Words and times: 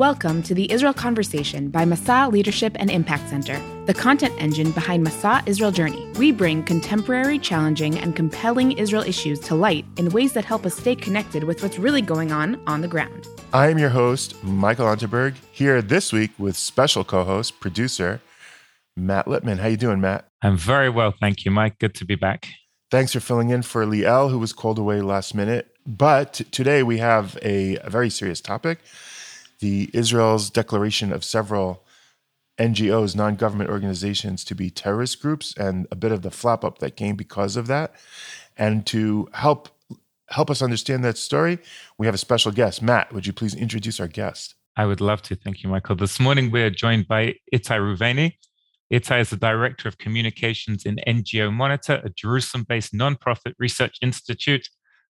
Welcome 0.00 0.42
to 0.44 0.54
the 0.54 0.72
Israel 0.72 0.94
Conversation 0.94 1.68
by 1.68 1.84
Masa 1.84 2.32
Leadership 2.32 2.74
and 2.78 2.90
Impact 2.90 3.28
Center, 3.28 3.60
the 3.84 3.92
content 3.92 4.32
engine 4.38 4.70
behind 4.70 5.06
Masa 5.06 5.46
Israel 5.46 5.70
Journey. 5.70 6.10
We 6.16 6.32
bring 6.32 6.62
contemporary, 6.62 7.38
challenging, 7.38 7.98
and 7.98 8.16
compelling 8.16 8.72
Israel 8.72 9.02
issues 9.02 9.38
to 9.40 9.54
light 9.54 9.84
in 9.98 10.08
ways 10.08 10.32
that 10.32 10.46
help 10.46 10.64
us 10.64 10.74
stay 10.74 10.96
connected 10.96 11.44
with 11.44 11.62
what's 11.62 11.78
really 11.78 12.00
going 12.00 12.32
on 12.32 12.58
on 12.66 12.80
the 12.80 12.88
ground. 12.88 13.26
I 13.52 13.68
am 13.68 13.76
your 13.76 13.90
host, 13.90 14.42
Michael 14.42 14.86
Unterberg, 14.86 15.34
here 15.52 15.82
this 15.82 16.14
week 16.14 16.30
with 16.38 16.56
special 16.56 17.04
co-host, 17.04 17.60
producer 17.60 18.22
Matt 18.96 19.26
Lipman. 19.26 19.58
How 19.58 19.68
you 19.68 19.76
doing, 19.76 20.00
Matt? 20.00 20.26
I'm 20.40 20.56
very 20.56 20.88
well, 20.88 21.12
thank 21.20 21.44
you, 21.44 21.50
Mike. 21.50 21.78
Good 21.78 21.94
to 21.96 22.06
be 22.06 22.14
back. 22.14 22.48
Thanks 22.90 23.12
for 23.12 23.20
filling 23.20 23.50
in 23.50 23.60
for 23.60 23.84
Liel, 23.84 24.30
who 24.30 24.38
was 24.38 24.54
called 24.54 24.78
away 24.78 25.02
last 25.02 25.34
minute. 25.34 25.76
But 25.86 26.40
today 26.52 26.82
we 26.82 26.96
have 26.98 27.36
a, 27.42 27.76
a 27.76 27.90
very 27.90 28.08
serious 28.08 28.40
topic 28.40 28.78
the 29.60 29.90
Israel's 29.92 30.50
declaration 30.50 31.12
of 31.12 31.24
several 31.24 31.84
NGOs, 32.58 33.16
non 33.16 33.36
government 33.36 33.70
organizations, 33.70 34.44
to 34.44 34.54
be 34.54 34.70
terrorist 34.70 35.20
groups, 35.22 35.54
and 35.56 35.86
a 35.90 35.96
bit 35.96 36.12
of 36.12 36.22
the 36.22 36.30
flap 36.30 36.64
up 36.64 36.78
that 36.78 36.96
came 36.96 37.16
because 37.16 37.56
of 37.56 37.66
that. 37.68 37.94
And 38.56 38.86
to 38.86 39.28
help 39.32 39.70
help 40.28 40.50
us 40.50 40.62
understand 40.62 41.04
that 41.04 41.18
story, 41.18 41.58
we 41.98 42.06
have 42.06 42.14
a 42.14 42.18
special 42.18 42.52
guest. 42.52 42.82
Matt, 42.82 43.12
would 43.12 43.26
you 43.26 43.32
please 43.32 43.54
introduce 43.54 43.98
our 43.98 44.06
guest? 44.06 44.54
I 44.76 44.86
would 44.86 45.00
love 45.00 45.22
to. 45.22 45.34
Thank 45.34 45.62
you, 45.62 45.70
Michael. 45.70 45.96
This 45.96 46.20
morning 46.20 46.50
we're 46.50 46.70
joined 46.70 47.08
by 47.08 47.34
Itai 47.52 47.78
Reuveni. 47.80 48.34
Itai 48.92 49.20
is 49.20 49.30
the 49.30 49.36
director 49.36 49.88
of 49.88 49.98
communications 49.98 50.84
in 50.84 51.00
NGO 51.06 51.52
Monitor, 51.52 52.00
a 52.04 52.10
Jerusalem 52.10 52.64
based 52.68 52.92
nonprofit 52.92 53.54
research 53.58 53.96
institute. 54.02 54.68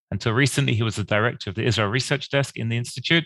Until 0.09 0.33
recently, 0.33 0.73
he 0.73 0.83
was 0.83 0.97
the 0.97 1.03
director 1.03 1.49
of 1.49 1.55
the 1.55 1.63
Israel 1.63 1.87
Research 1.87 2.29
Desk 2.29 2.57
in 2.57 2.69
the 2.69 2.77
institute 2.77 3.25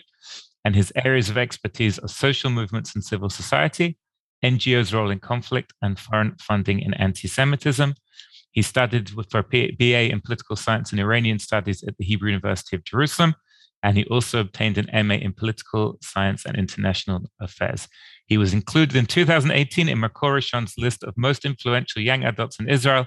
and 0.66 0.74
his 0.74 0.92
areas 0.96 1.30
of 1.30 1.38
expertise 1.38 1.96
are 2.00 2.08
social 2.08 2.50
movements 2.50 2.92
and 2.92 3.04
civil 3.04 3.30
society, 3.30 3.96
NGOs' 4.44 4.92
role 4.92 5.10
in 5.12 5.20
conflict, 5.20 5.72
and 5.80 5.96
foreign 5.96 6.34
funding 6.40 6.80
in 6.80 6.92
anti 6.94 7.28
Semitism. 7.28 7.94
He 8.50 8.62
studied 8.62 9.10
for 9.30 9.38
a 9.38 9.44
BA 9.44 10.10
in 10.10 10.20
political 10.20 10.56
science 10.56 10.90
and 10.90 11.00
Iranian 11.00 11.38
studies 11.38 11.84
at 11.84 11.96
the 11.98 12.04
Hebrew 12.04 12.30
University 12.30 12.74
of 12.74 12.82
Jerusalem, 12.82 13.36
and 13.84 13.96
he 13.96 14.06
also 14.06 14.40
obtained 14.40 14.76
an 14.76 15.06
MA 15.06 15.14
in 15.14 15.34
political 15.34 15.98
science 16.02 16.44
and 16.44 16.56
international 16.56 17.20
affairs. 17.40 17.86
He 18.26 18.36
was 18.36 18.52
included 18.52 18.96
in 18.96 19.06
2018 19.06 19.88
in 19.88 19.98
Makor 19.98 20.34
Rishon's 20.34 20.74
list 20.76 21.04
of 21.04 21.14
most 21.16 21.44
influential 21.44 22.02
young 22.02 22.24
adults 22.24 22.58
in 22.58 22.68
Israel 22.68 23.06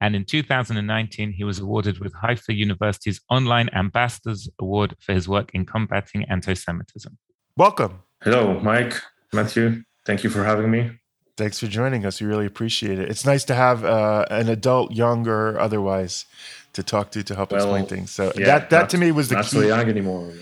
and 0.00 0.14
in 0.14 0.24
2019, 0.24 1.32
he 1.32 1.44
was 1.44 1.58
awarded 1.58 1.98
with 1.98 2.14
Haifa 2.14 2.54
University's 2.54 3.20
Online 3.30 3.68
Ambassadors 3.70 4.48
Award 4.60 4.96
for 5.00 5.12
his 5.12 5.28
work 5.28 5.50
in 5.54 5.66
combating 5.66 6.24
anti 6.24 6.54
Semitism. 6.54 7.16
Welcome. 7.56 8.02
Hello, 8.22 8.60
Mike, 8.60 9.00
Matthew. 9.32 9.82
Thank 10.06 10.24
you 10.24 10.30
for 10.30 10.44
having 10.44 10.70
me. 10.70 10.92
Thanks 11.36 11.58
for 11.58 11.66
joining 11.66 12.04
us. 12.04 12.20
We 12.20 12.26
really 12.26 12.46
appreciate 12.46 12.98
it. 12.98 13.08
It's 13.08 13.24
nice 13.24 13.44
to 13.44 13.54
have 13.54 13.84
uh, 13.84 14.24
an 14.30 14.48
adult, 14.48 14.92
younger, 14.92 15.58
otherwise, 15.58 16.26
to 16.72 16.82
talk 16.82 17.10
to 17.12 17.22
to 17.22 17.34
help 17.34 17.52
well, 17.52 17.60
explain 17.60 17.86
things. 17.86 18.10
So 18.10 18.32
yeah, 18.36 18.46
that 18.46 18.70
that 18.70 18.80
not, 18.80 18.90
to 18.90 18.98
me 18.98 19.12
was 19.12 19.28
the 19.28 19.36
not 19.36 19.44
key. 19.44 19.50
so 19.50 19.60
young 19.62 19.88
anymore. 19.88 20.32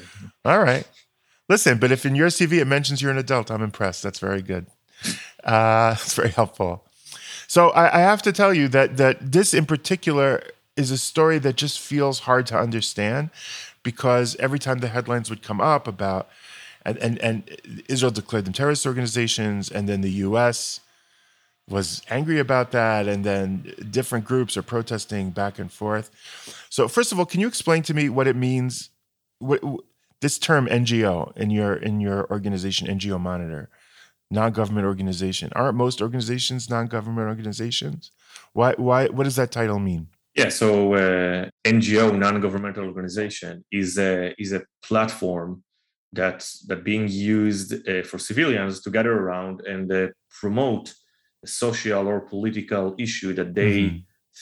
All 0.44 0.58
right. 0.58 0.88
Listen, 1.48 1.78
but 1.78 1.92
if 1.92 2.04
in 2.04 2.14
your 2.14 2.28
CV 2.28 2.60
it 2.60 2.64
mentions 2.66 3.00
you're 3.00 3.10
an 3.10 3.18
adult, 3.18 3.50
I'm 3.50 3.62
impressed. 3.62 4.02
That's 4.02 4.18
very 4.18 4.42
good. 4.42 4.66
Uh, 5.44 5.94
it's 6.00 6.14
very 6.14 6.30
helpful. 6.30 6.85
So 7.46 7.70
I, 7.70 7.98
I 7.98 8.00
have 8.00 8.22
to 8.22 8.32
tell 8.32 8.52
you 8.52 8.68
that 8.68 8.96
that 8.96 9.32
this 9.32 9.54
in 9.54 9.66
particular 9.66 10.42
is 10.76 10.90
a 10.90 10.98
story 10.98 11.38
that 11.38 11.56
just 11.56 11.80
feels 11.80 12.20
hard 12.20 12.46
to 12.46 12.58
understand 12.58 13.30
because 13.82 14.36
every 14.36 14.58
time 14.58 14.78
the 14.78 14.88
headlines 14.88 15.30
would 15.30 15.42
come 15.42 15.60
up 15.60 15.86
about 15.86 16.28
and, 16.86 16.98
and, 16.98 17.18
and 17.18 17.84
Israel 17.88 18.12
declared 18.12 18.44
them 18.44 18.52
terrorist 18.52 18.86
organizations, 18.86 19.70
and 19.70 19.88
then 19.88 20.02
the 20.02 20.10
U.S. 20.10 20.80
was 21.68 22.00
angry 22.08 22.38
about 22.38 22.70
that, 22.70 23.08
and 23.08 23.24
then 23.24 23.74
different 23.90 24.24
groups 24.24 24.56
are 24.56 24.62
protesting 24.62 25.30
back 25.30 25.58
and 25.58 25.72
forth. 25.72 26.10
So, 26.70 26.86
first 26.86 27.10
of 27.10 27.18
all, 27.18 27.26
can 27.26 27.40
you 27.40 27.48
explain 27.48 27.82
to 27.82 27.94
me 27.94 28.08
what 28.08 28.28
it 28.28 28.36
means? 28.36 28.90
What, 29.40 29.60
this 30.20 30.38
term 30.38 30.66
NGO 30.68 31.36
in 31.36 31.50
your 31.50 31.74
in 31.74 32.00
your 32.00 32.30
organization, 32.30 32.86
NGO 32.86 33.20
Monitor 33.20 33.68
non-government 34.30 34.86
organization. 34.86 35.50
Aren't 35.54 35.76
most 35.76 36.02
organizations 36.02 36.68
non-government 36.68 37.28
organizations? 37.28 38.10
Why? 38.52 38.74
Why? 38.76 39.06
What 39.08 39.24
does 39.24 39.36
that 39.36 39.50
title 39.52 39.78
mean? 39.78 40.08
Yeah, 40.34 40.50
so 40.50 40.94
uh, 40.94 41.48
NGO, 41.64 42.16
non-governmental 42.16 42.84
organization, 42.84 43.64
is 43.72 43.98
a 43.98 44.34
is 44.38 44.52
a 44.52 44.62
platform 44.82 45.62
that 46.12 46.48
that 46.66 46.84
being 46.84 47.08
used 47.08 47.88
uh, 47.88 48.02
for 48.02 48.18
civilians 48.18 48.80
to 48.82 48.90
gather 48.90 49.12
around 49.12 49.60
and 49.62 49.90
uh, 49.92 50.08
promote 50.40 50.94
a 51.44 51.46
social 51.46 52.06
or 52.08 52.20
political 52.20 52.94
issue 52.98 53.32
that 53.34 53.54
they 53.54 53.82
mm-hmm. 53.82 53.98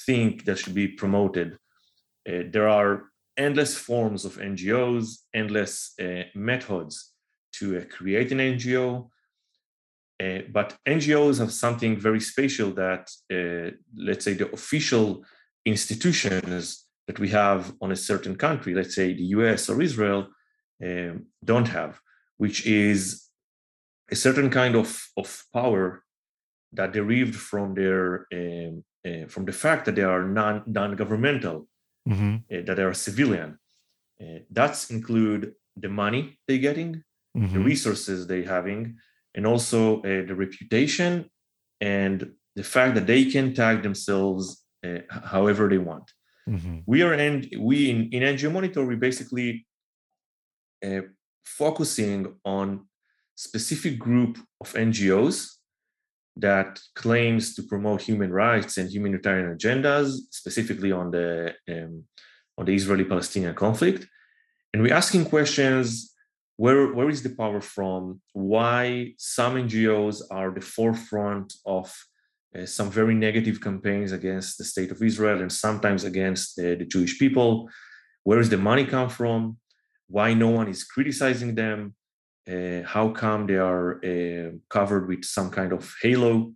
think 0.06 0.45
that 0.45 0.59
should 0.59 0.75
be 0.75 0.89
promoted. 0.89 1.59
Uh, 2.28 2.45
there 2.51 2.69
are 2.69 3.05
endless 3.37 3.77
forms 3.77 4.25
of 4.25 4.37
NGOs, 4.37 5.19
endless 5.34 5.95
uh, 6.01 6.22
methods 6.34 7.12
to 7.53 7.78
uh, 7.78 7.84
create 7.97 8.33
an 8.33 8.39
NGO, 8.39 9.09
uh, 10.22 10.38
but 10.52 10.76
NGOs 10.86 11.38
have 11.38 11.52
something 11.52 11.98
very 11.98 12.20
special 12.20 12.70
that, 12.72 13.10
uh, 13.32 13.76
let's 13.97 14.25
say, 14.25 14.34
the 14.34 14.50
official 14.52 15.25
institutions 15.64 16.84
that 17.06 17.19
we 17.19 17.28
have 17.30 17.72
on 17.80 17.92
a 17.92 17.97
certain 17.97 18.36
country, 18.36 18.74
let's 18.74 18.94
say 18.94 19.12
the 19.12 19.24
US 19.38 19.69
or 19.69 19.82
Israel, 19.82 20.28
um, 20.82 21.26
don't 21.44 21.69
have, 21.69 22.00
which 22.36 22.66
is 22.66 23.28
a 24.10 24.16
certain 24.16 24.50
kind 24.50 24.74
of, 24.76 25.04
of 25.16 25.44
power 25.53 26.04
that 26.72 26.92
derived 26.92 27.34
from 27.34 27.74
their 27.74 28.26
um, 28.32 28.84
uh, 29.06 29.26
from 29.28 29.44
the 29.44 29.53
fact 29.53 29.84
that 29.84 29.94
they 29.94 30.03
are 30.03 30.24
non 30.24 30.62
non-governmental, 30.66 31.69
mm-hmm. 32.08 32.36
Uh, 32.53 32.62
that 32.66 32.76
they 32.76 32.82
are 32.82 32.94
civilian. 32.94 33.58
Uh, 34.20 34.38
that's 34.50 34.91
include 34.91 35.54
the 35.76 35.88
money 35.88 36.38
they're 36.47 36.58
getting, 36.58 37.03
mm-hmm. 37.36 37.53
the 37.53 37.60
resources 37.60 38.26
they're 38.26 38.48
having, 38.48 38.97
and 39.34 39.47
also 39.47 39.99
uh, 39.99 40.27
the 40.27 40.34
reputation 40.34 41.31
and 41.81 42.33
the 42.56 42.62
fact 42.62 42.95
that 42.95 43.06
they 43.06 43.25
can 43.25 43.55
tag 43.55 43.83
themselves 43.83 44.65
uh, 44.87 44.99
however 45.09 45.69
they 45.69 45.78
want. 45.78 46.11
Mm-hmm. 46.49 46.78
We 46.87 47.03
are 47.03 47.15
in 47.15 47.49
we 47.59 47.91
in, 47.91 48.11
in 48.11 48.22
NGO 48.22 48.53
Monitor 48.53 48.84
we 48.84 48.97
basically 48.97 49.67
uh, 50.84 51.03
focusing 51.45 52.34
on 52.45 52.87
specific 53.34 53.99
group 53.99 54.39
of 54.61 54.72
NGOs 54.75 55.55
that 56.37 56.81
claims 56.95 57.55
to 57.55 57.62
promote 57.62 58.03
human 58.03 58.33
rights 58.33 58.77
and 58.77 58.91
humanitarian 58.91 59.56
agendas, 59.56 60.19
specifically 60.31 60.93
on 60.93 61.11
the 61.11 61.55
um, 61.69 62.05
on 62.59 62.66
the 62.66 62.75
Israeli-Palestinian 62.75 63.55
conflict, 63.55 64.06
and 64.72 64.83
we're 64.83 64.95
asking 64.95 65.25
questions 65.25 66.13
where 66.56 66.92
where 66.92 67.10
is 67.10 67.22
the 67.22 67.31
power 67.31 67.60
from? 67.60 68.20
Why 68.32 69.15
some 69.19 69.54
ngos 69.54 70.22
are 70.31 70.53
the 70.53 70.60
forefront 70.60 71.53
of 71.66 71.92
uh, 72.56 72.66
some 72.66 72.91
very 72.91 73.15
negative 73.15 73.60
campaigns 73.60 74.12
against 74.12 74.59
the 74.59 74.65
state 74.65 74.92
of 74.92 75.03
israel 75.03 75.41
and 75.41 75.53
sometimes 75.53 76.04
against 76.04 76.59
uh, 76.59 76.76
the 76.81 76.87
jewish 76.87 77.19
people? 77.19 77.69
Where 78.22 78.38
does 78.38 78.50
the 78.50 78.59
money 78.59 78.84
come 78.87 79.09
from? 79.09 79.59
Why 80.06 80.34
no 80.34 80.50
one 80.50 80.69
is 80.69 80.84
criticizing 80.84 81.54
them? 81.54 81.94
Uh, 82.48 82.82
how 82.86 83.09
come 83.09 83.47
they 83.47 83.56
are 83.56 84.04
uh, 84.04 84.50
covered 84.69 85.09
with 85.09 85.25
some 85.25 85.50
kind 85.50 85.72
of 85.72 85.92
halo 86.03 86.53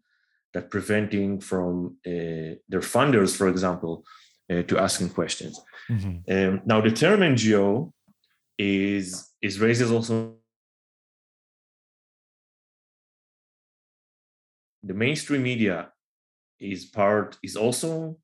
that 0.53 0.71
preventing 0.71 1.41
from 1.41 1.97
uh, 2.07 2.55
their 2.69 2.85
funders 2.95 3.35
for 3.37 3.49
example 3.49 4.05
uh, 4.51 4.63
to 4.63 4.79
asking 4.79 5.09
questions? 5.11 5.61
Mm-hmm. 5.91 6.31
um, 6.35 6.61
now 6.67 6.81
the 6.81 6.91
term 6.91 7.21
ngo 7.21 7.93
is 8.59 9.28
is 9.41 9.61
raises 9.61 9.91
also 9.91 10.35
the 14.83 14.95
mainstream 14.95 15.43
media 15.43 15.93
is 16.61 16.85
part 16.85 17.37
is 17.43 17.57
also 17.57 18.17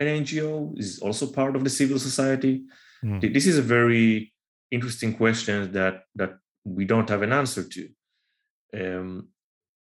an 0.00 0.06
ngo 0.06 0.78
is 0.78 0.98
also 1.00 1.26
part 1.26 1.56
of 1.56 1.64
the 1.64 1.70
civil 1.70 1.98
society 1.98 2.64
mm. 3.04 3.32
this 3.32 3.46
is 3.46 3.58
a 3.58 3.62
very 3.62 4.32
interesting 4.70 5.14
question 5.14 5.72
that 5.72 6.04
that 6.14 6.38
we 6.64 6.84
don't 6.84 7.08
have 7.08 7.22
an 7.22 7.32
answer 7.32 7.64
to 7.64 7.88
um, 8.74 9.28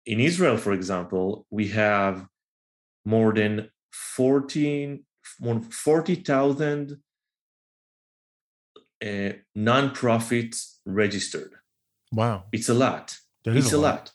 in 0.06 0.20
israel 0.20 0.58
for 0.58 0.74
example 0.74 1.46
we 1.50 1.68
have 1.68 2.26
more 3.06 3.34
than 3.34 3.70
14 3.92 5.04
40,000 5.72 6.98
uh, 9.06 9.34
non-profits 9.56 10.80
registered. 10.86 11.52
Wow, 12.12 12.46
it's 12.52 12.70
a 12.70 12.74
lot. 12.74 13.18
That 13.46 13.56
it's 13.56 13.72
a 13.74 13.78
lot. 13.78 13.84
lot. 13.96 14.12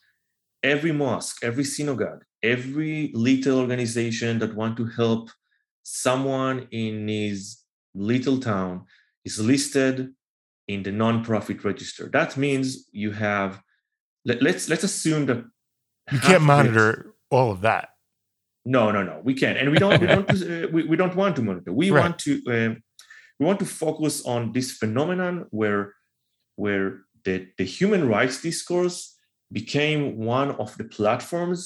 Every 0.62 0.92
mosque, 0.92 1.42
every 1.42 1.64
synagogue, 1.64 2.24
every 2.42 3.10
little 3.14 3.60
organization 3.60 4.38
that 4.40 4.54
want 4.54 4.76
to 4.78 4.86
help 4.86 5.30
someone 5.82 6.66
in 6.70 7.08
his 7.08 7.58
little 7.94 8.38
town 8.38 8.84
is 9.24 9.38
listed 9.38 10.12
in 10.68 10.82
the 10.82 10.90
non-profit 10.92 11.62
register. 11.64 12.08
That 12.12 12.36
means 12.36 12.88
you 12.92 13.12
have 13.12 13.60
let, 14.24 14.42
let's 14.42 14.68
let's 14.68 14.84
assume 14.84 15.26
that 15.26 15.44
You 16.12 16.18
can't 16.18 16.36
of 16.36 16.42
it- 16.42 16.46
monitor 16.46 17.14
all 17.30 17.50
of 17.52 17.60
that. 17.62 17.90
No, 18.66 18.90
no, 18.90 19.02
no. 19.02 19.20
We 19.22 19.34
can't, 19.34 19.58
and 19.58 19.70
we 19.70 19.78
don't. 19.78 20.00
We 20.00 20.06
don't. 20.14 20.30
Uh, 20.30 20.68
we, 20.72 20.84
we 20.86 20.96
don't 20.96 21.14
want 21.14 21.36
to 21.36 21.42
monitor. 21.42 21.70
We 21.72 21.90
Right. 21.90 22.00
want 22.02 22.18
to. 22.20 22.32
Um, 22.48 22.82
we 23.38 23.46
want 23.46 23.58
to 23.60 23.66
focus 23.66 24.24
on 24.26 24.52
this 24.52 24.72
phenomenon 24.72 25.46
where, 25.50 25.94
where 26.56 27.00
the 27.24 27.36
the 27.58 27.64
human 27.64 28.02
rights 28.08 28.40
discourse 28.42 28.96
became 29.52 30.00
one 30.36 30.50
of 30.62 30.76
the 30.78 30.84
platforms 30.84 31.60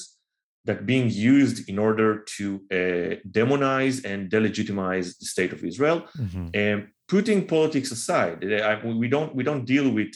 that 0.65 0.85
being 0.85 1.09
used 1.09 1.67
in 1.69 1.77
order 1.79 2.23
to 2.37 2.45
uh, 2.71 3.11
demonize 3.39 4.03
and 4.05 4.29
delegitimize 4.29 5.17
the 5.19 5.25
state 5.25 5.51
of 5.53 5.63
Israel. 5.63 5.99
Mhm. 6.17 6.49
And 6.53 6.79
putting 7.07 7.39
politics 7.47 7.91
aside, 7.91 8.37
uh, 8.43 8.57
I- 8.71 8.85
we 9.03 9.07
don't 9.15 9.31
we 9.37 9.43
don't 9.49 9.65
deal 9.65 9.87
with 9.99 10.11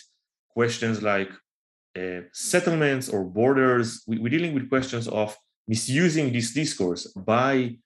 questions 0.58 1.02
like 1.02 1.32
uh, 2.02 2.22
settlements 2.54 3.06
or 3.14 3.22
borders. 3.40 3.88
We, 4.08 4.16
we're 4.22 4.36
dealing 4.38 4.54
with 4.58 4.70
questions 4.70 5.08
of 5.08 5.30
misusing 5.68 6.28
this 6.34 6.50
discourse 6.62 7.04
by 7.34 7.78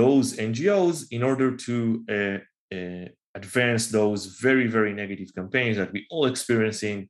those 0.00 0.26
NGOs 0.50 0.96
in 1.16 1.22
order 1.22 1.48
to 1.66 1.74
uh, 2.16 2.38
uh, 2.74 3.08
advance 3.34 3.88
those 3.88 4.26
very 4.26 4.66
very 4.66 4.92
negative 4.92 5.28
campaigns 5.34 5.76
that 5.76 5.92
we 5.92 6.06
all 6.10 6.26
experiencing 6.26 7.08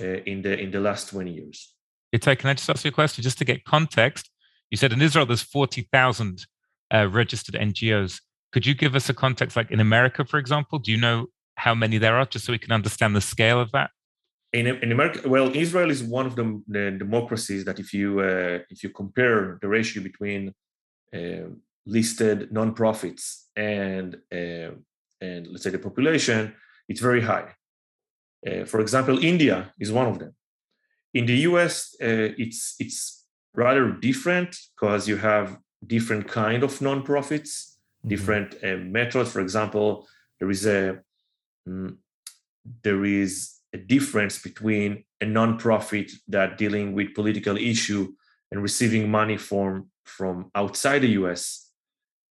uh, 0.00 0.20
in 0.26 0.42
the 0.42 0.58
in 0.58 0.70
the 0.70 0.80
last 0.80 1.08
20 1.10 1.32
years. 1.32 1.74
Itai, 2.14 2.38
can 2.38 2.50
I 2.50 2.54
just 2.54 2.70
ask 2.70 2.84
you 2.84 2.90
a 2.90 2.92
question 2.92 3.22
just 3.22 3.38
to 3.38 3.44
get 3.44 3.64
context? 3.64 4.30
You 4.70 4.76
said 4.76 4.92
in 4.92 5.02
Israel 5.02 5.26
there's 5.26 5.42
40,000 5.42 6.46
uh, 6.92 7.08
registered 7.08 7.54
NGOs. 7.54 8.20
Could 8.52 8.66
you 8.66 8.74
give 8.74 8.94
us 8.94 9.08
a 9.08 9.14
context, 9.14 9.56
like 9.56 9.70
in 9.70 9.80
America, 9.80 10.24
for 10.24 10.38
example? 10.38 10.78
Do 10.78 10.92
you 10.92 10.96
know 10.96 11.26
how 11.56 11.74
many 11.74 11.98
there 11.98 12.16
are, 12.16 12.24
just 12.24 12.44
so 12.44 12.52
we 12.52 12.58
can 12.58 12.72
understand 12.72 13.16
the 13.16 13.20
scale 13.20 13.60
of 13.60 13.72
that? 13.72 13.90
in, 14.54 14.66
in 14.68 14.92
America, 14.92 15.28
well, 15.28 15.50
Israel 15.54 15.90
is 15.90 16.02
one 16.02 16.26
of 16.26 16.36
the, 16.36 16.62
the 16.68 16.92
democracies 16.92 17.64
that 17.64 17.80
if 17.80 17.92
you 17.92 18.20
uh, 18.20 18.58
if 18.70 18.84
you 18.84 18.90
compare 18.90 19.58
the 19.60 19.68
ratio 19.68 20.02
between 20.02 20.54
uh, 21.12 21.48
listed 21.86 22.50
nonprofits 22.50 23.44
and 23.56 24.16
uh, 24.32 24.70
and 25.20 25.46
let's 25.48 25.62
say 25.62 25.70
the 25.70 25.78
population, 25.78 26.54
it's 26.88 27.00
very 27.00 27.22
high. 27.22 27.54
Uh, 28.46 28.64
for 28.64 28.80
example, 28.80 29.24
India 29.24 29.72
is 29.80 29.90
one 29.90 30.06
of 30.06 30.18
them. 30.18 30.34
In 31.14 31.26
the 31.26 31.36
U.S., 31.50 31.94
uh, 32.02 32.34
it's 32.36 32.74
it's 32.78 33.26
rather 33.54 33.90
different 33.92 34.56
because 34.74 35.08
you 35.08 35.16
have 35.16 35.58
different 35.86 36.28
kind 36.28 36.62
of 36.62 36.78
nonprofits, 36.80 37.52
Mhm. 38.04 38.08
different 38.08 38.54
uh, 38.62 38.76
methods. 38.76 39.30
For 39.32 39.40
example, 39.40 40.06
there 40.38 40.50
is 40.50 40.66
a 40.66 41.00
mm, 41.68 41.96
there 42.82 43.04
is 43.04 43.54
a 43.72 43.78
difference 43.78 44.38
between 44.42 45.04
a 45.20 45.26
nonprofit 45.26 46.12
that 46.28 46.58
dealing 46.58 46.94
with 46.94 47.14
political 47.14 47.56
issue 47.56 48.12
and 48.50 48.62
receiving 48.62 49.10
money 49.10 49.36
from 49.36 49.90
from 50.04 50.50
outside 50.54 51.00
the 51.00 51.12
US 51.22 51.63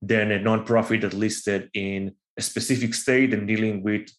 than 0.05 0.31
a 0.31 0.39
nonprofit 0.39 1.01
that 1.01 1.13
listed 1.13 1.69
in 1.73 2.13
a 2.37 2.41
specific 2.41 2.93
state 2.93 3.33
and 3.33 3.47
dealing 3.47 3.83
with 3.83 4.09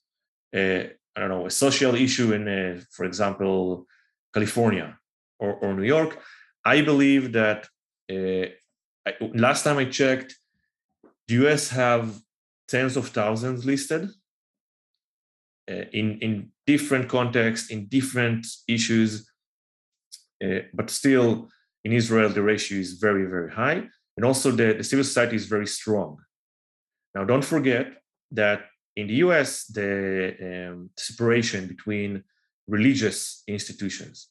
uh, 0.56 0.84
I 1.14 1.20
don't 1.20 1.28
know 1.28 1.46
a 1.46 1.50
social 1.50 1.94
issue 1.94 2.32
in 2.32 2.48
uh, 2.48 2.80
for 2.90 3.04
example 3.04 3.86
California 4.32 4.98
or, 5.38 5.52
or 5.54 5.74
New 5.74 5.88
York. 5.96 6.18
I 6.64 6.80
believe 6.80 7.32
that 7.32 7.68
uh, 8.10 8.46
I, 9.06 9.12
last 9.34 9.62
time 9.64 9.78
I 9.78 9.84
checked 9.84 10.34
the 11.28 11.34
US 11.44 11.68
have 11.70 12.18
tens 12.68 12.96
of 12.96 13.08
thousands 13.08 13.64
listed 13.64 14.08
uh, 15.70 15.86
in 15.92 16.18
in 16.20 16.32
different 16.66 17.08
contexts, 17.08 17.70
in 17.70 17.86
different 17.86 18.46
issues, 18.66 19.30
uh, 20.44 20.60
but 20.72 20.88
still 20.88 21.48
in 21.84 21.92
Israel 21.92 22.30
the 22.30 22.42
ratio 22.42 22.78
is 22.78 22.94
very 22.94 23.26
very 23.26 23.50
high, 23.50 23.88
and 24.16 24.24
also 24.24 24.50
the, 24.50 24.74
the 24.74 24.84
civil 24.84 25.04
society 25.04 25.36
is 25.36 25.46
very 25.46 25.66
strong. 25.66 26.18
Now, 27.14 27.24
don't 27.24 27.44
forget 27.44 27.86
that 28.32 28.66
in 28.96 29.06
the 29.06 29.14
U.S. 29.26 29.66
the 29.66 30.68
um, 30.70 30.90
separation 30.96 31.66
between 31.66 32.24
religious 32.66 33.42
institutions 33.48 34.28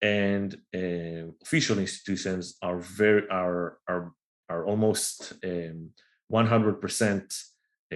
and 0.00 0.56
uh, 0.74 1.30
official 1.42 1.78
institutions 1.78 2.56
are 2.62 2.78
very 2.78 3.28
are 3.30 3.78
are 3.88 4.12
are 4.48 4.66
almost 4.66 5.32
um, 5.44 5.90
100% 6.32 7.42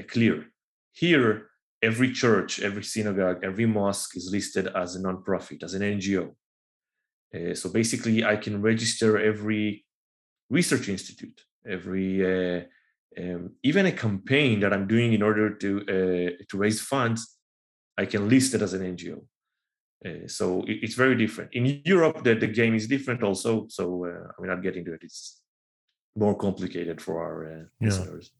clear. 0.08 0.46
Here, 0.92 1.48
every 1.82 2.12
church, 2.12 2.60
every 2.60 2.84
synagogue, 2.84 3.40
every 3.42 3.66
mosque 3.66 4.16
is 4.16 4.30
listed 4.30 4.68
as 4.68 4.96
a 4.96 5.00
nonprofit, 5.00 5.62
as 5.62 5.74
an 5.74 5.82
NGO. 5.82 6.34
Uh, 7.34 7.54
so 7.54 7.68
basically, 7.70 8.24
I 8.24 8.36
can 8.36 8.62
register 8.62 9.18
every 9.18 9.85
research 10.50 10.88
institute, 10.88 11.40
every 11.68 12.10
uh, 12.24 12.60
um, 13.18 13.52
even 13.62 13.86
a 13.86 13.92
campaign 13.92 14.60
that 14.60 14.72
I'm 14.72 14.86
doing 14.86 15.12
in 15.12 15.22
order 15.22 15.54
to 15.54 15.80
uh, 15.80 16.44
to 16.48 16.56
raise 16.58 16.80
funds. 16.80 17.36
I 17.98 18.04
can 18.04 18.28
list 18.28 18.54
it 18.54 18.60
as 18.62 18.74
an 18.74 18.82
NGO. 18.96 19.22
Uh, 20.04 20.28
so 20.28 20.60
it, 20.64 20.78
it's 20.82 20.94
very 20.94 21.16
different. 21.16 21.54
In 21.54 21.80
Europe, 21.84 22.22
the, 22.22 22.34
the 22.34 22.46
game 22.46 22.74
is 22.74 22.86
different 22.86 23.22
also. 23.22 23.66
So 23.68 24.04
uh, 24.04 24.28
I 24.38 24.42
mean, 24.42 24.50
I'm 24.50 24.60
getting 24.60 24.84
to 24.84 24.92
it. 24.94 25.00
It's 25.02 25.40
more 26.14 26.34
complicated 26.36 27.00
for 27.00 27.20
our 27.22 27.44
uh, 27.44 27.64
Yeah. 27.80 27.86
listeners. 27.88 28.30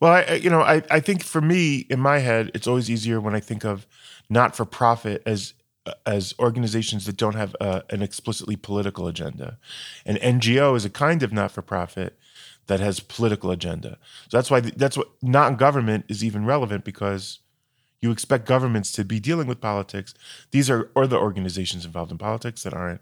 Well, 0.00 0.12
I, 0.12 0.22
I- 0.22 0.34
you 0.34 0.50
know, 0.50 0.62
I, 0.62 0.82
I 0.90 1.00
think 1.00 1.22
for 1.22 1.40
me, 1.40 1.86
in 1.90 2.00
my 2.00 2.18
head, 2.18 2.50
it's 2.54 2.66
always 2.66 2.90
easier 2.90 3.20
when 3.20 3.34
I 3.34 3.40
think 3.40 3.64
of 3.64 3.86
not 4.28 4.56
for 4.56 4.64
profit 4.64 5.22
as 5.26 5.54
as 6.06 6.34
organizations 6.38 7.06
that 7.06 7.16
don't 7.16 7.34
have 7.34 7.54
uh, 7.60 7.82
an 7.90 8.02
explicitly 8.02 8.56
political 8.56 9.06
agenda. 9.06 9.58
An 10.04 10.16
NGO 10.16 10.76
is 10.76 10.84
a 10.84 10.90
kind 10.90 11.22
of 11.22 11.32
not 11.32 11.50
for 11.50 11.62
profit 11.62 12.18
that 12.66 12.80
has 12.80 13.00
political 13.00 13.50
agenda. 13.50 13.98
So 14.28 14.36
that's 14.36 14.50
why 14.50 14.60
that's 14.60 14.96
what 14.96 15.08
non 15.22 15.56
government 15.56 16.04
is 16.08 16.22
even 16.22 16.44
relevant 16.44 16.84
because 16.84 17.40
you 18.00 18.10
expect 18.10 18.46
governments 18.46 18.92
to 18.92 19.04
be 19.04 19.18
dealing 19.18 19.48
with 19.48 19.60
politics. 19.60 20.14
These 20.50 20.70
are 20.70 20.90
other 20.94 21.16
organizations 21.16 21.84
involved 21.84 22.12
in 22.12 22.18
politics 22.18 22.62
that 22.62 22.74
aren't. 22.74 23.00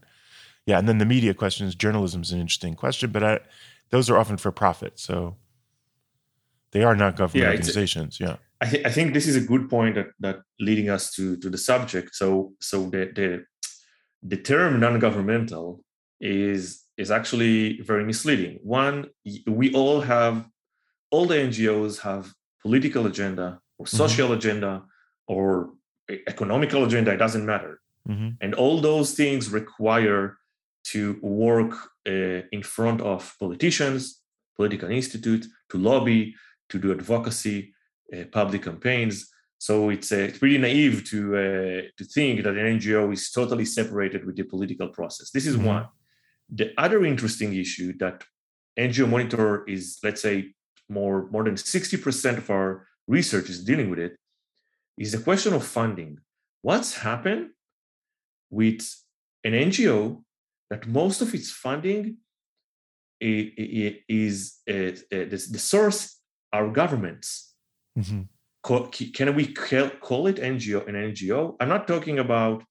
Yeah, 0.64 0.78
and 0.78 0.88
then 0.88 0.98
the 0.98 1.04
media 1.04 1.34
question 1.34 1.66
is 1.66 1.74
journalism 1.74 2.22
is 2.22 2.32
an 2.32 2.40
interesting 2.40 2.74
question, 2.74 3.10
but 3.10 3.22
I, 3.22 3.40
those 3.90 4.10
are 4.10 4.18
often 4.18 4.36
for 4.36 4.50
profit. 4.50 4.98
So 4.98 5.36
they 6.72 6.82
are 6.82 6.96
not 6.96 7.16
government 7.16 7.44
Yeah, 7.44 7.50
organizations. 7.50 8.18
Yeah. 8.18 8.36
I, 8.60 8.66
th- 8.66 8.86
I 8.86 8.90
think 8.90 9.12
this 9.12 9.26
is 9.26 9.36
a 9.36 9.40
good 9.40 9.68
point 9.68 9.96
that, 9.96 10.08
that 10.20 10.40
leading 10.58 10.88
us 10.88 11.12
to, 11.14 11.36
to 11.38 11.50
the 11.50 11.58
subject. 11.58 12.14
So 12.14 12.52
so 12.60 12.88
the, 12.90 13.12
the 13.14 13.44
the 14.22 14.36
term 14.36 14.80
non-governmental 14.80 15.82
is 16.20 16.82
is 16.96 17.10
actually 17.10 17.80
very 17.82 18.04
misleading. 18.04 18.58
One, 18.62 19.10
we 19.46 19.72
all 19.74 20.00
have 20.00 20.46
all 21.10 21.26
the 21.26 21.36
NGOs 21.36 22.00
have 22.00 22.32
political 22.62 23.06
agenda 23.06 23.60
or 23.78 23.86
social 23.86 24.32
agenda 24.32 24.82
or 25.28 25.70
economical 26.26 26.84
agenda. 26.84 27.12
It 27.12 27.18
doesn't 27.18 27.44
matter, 27.44 27.80
hmm 28.06 28.30
and 28.40 28.54
all 28.54 28.80
those 28.80 29.12
things 29.14 29.50
require 29.50 30.38
to 30.92 31.18
work 31.20 31.72
uh, 32.08 32.40
in 32.52 32.62
front 32.62 33.00
of 33.00 33.34
politicians, 33.40 34.22
political 34.56 34.88
institutes, 34.90 35.48
to 35.70 35.78
lobby, 35.78 36.34
to 36.70 36.78
do 36.78 36.92
advocacy, 36.92 37.74
public 38.32 38.62
campaigns. 38.62 39.30
So 39.58 39.90
it's, 39.90 40.12
uh, 40.12 40.16
it's 40.28 40.38
pretty 40.38 40.58
naive 40.58 41.04
to 41.10 41.18
uh, 41.36 41.82
to 41.98 42.04
think 42.04 42.42
that 42.44 42.56
an 42.56 42.78
NGO 42.78 43.12
is 43.12 43.30
totally 43.30 43.64
separated 43.64 44.24
with 44.26 44.36
the 44.36 44.44
political 44.44 44.88
process. 44.88 45.30
This 45.30 45.46
is 45.46 45.56
Mhm. 45.56 45.64
one. 45.64 45.86
The 46.60 46.68
other 46.84 47.04
interesting 47.04 47.54
issue 47.54 47.96
that 47.98 48.24
NGO 48.76 49.06
Monitor 49.06 49.64
is, 49.66 49.98
let's 50.02 50.22
say, 50.22 50.54
more 50.88 51.28
more 51.32 51.44
than 51.44 51.56
sixty 51.56 51.96
percent 51.96 52.38
of 52.38 52.50
our 52.50 52.86
research 53.08 53.48
is 53.48 53.64
dealing 53.64 53.88
with 53.90 53.98
it, 53.98 54.14
is 54.98 55.12
the 55.12 55.22
question 55.28 55.52
of 55.54 55.64
funding. 55.78 56.12
What's 56.62 56.92
happened 57.08 57.50
with 58.50 58.82
an 59.42 59.52
NGO 59.54 60.22
that 60.70 60.86
most 60.86 61.22
of 61.22 61.34
its 61.34 61.50
funding 61.50 62.18
is 63.20 64.58
uh, 64.68 64.72
uh, 64.72 65.24
the, 65.32 65.48
the 65.50 65.58
source 65.58 66.20
are 66.52 66.68
governments. 66.70 67.54
Hmm 67.96 68.22
Co- 68.62 68.88
Can 69.14 69.34
we 69.36 69.46
call 70.08 70.26
it 70.26 70.36
NGO 70.36 70.88
an 70.88 70.96
NGO? 70.96 71.54
I'm 71.60 71.68
not 71.68 71.86
talking 71.86 72.18
about, 72.18 72.64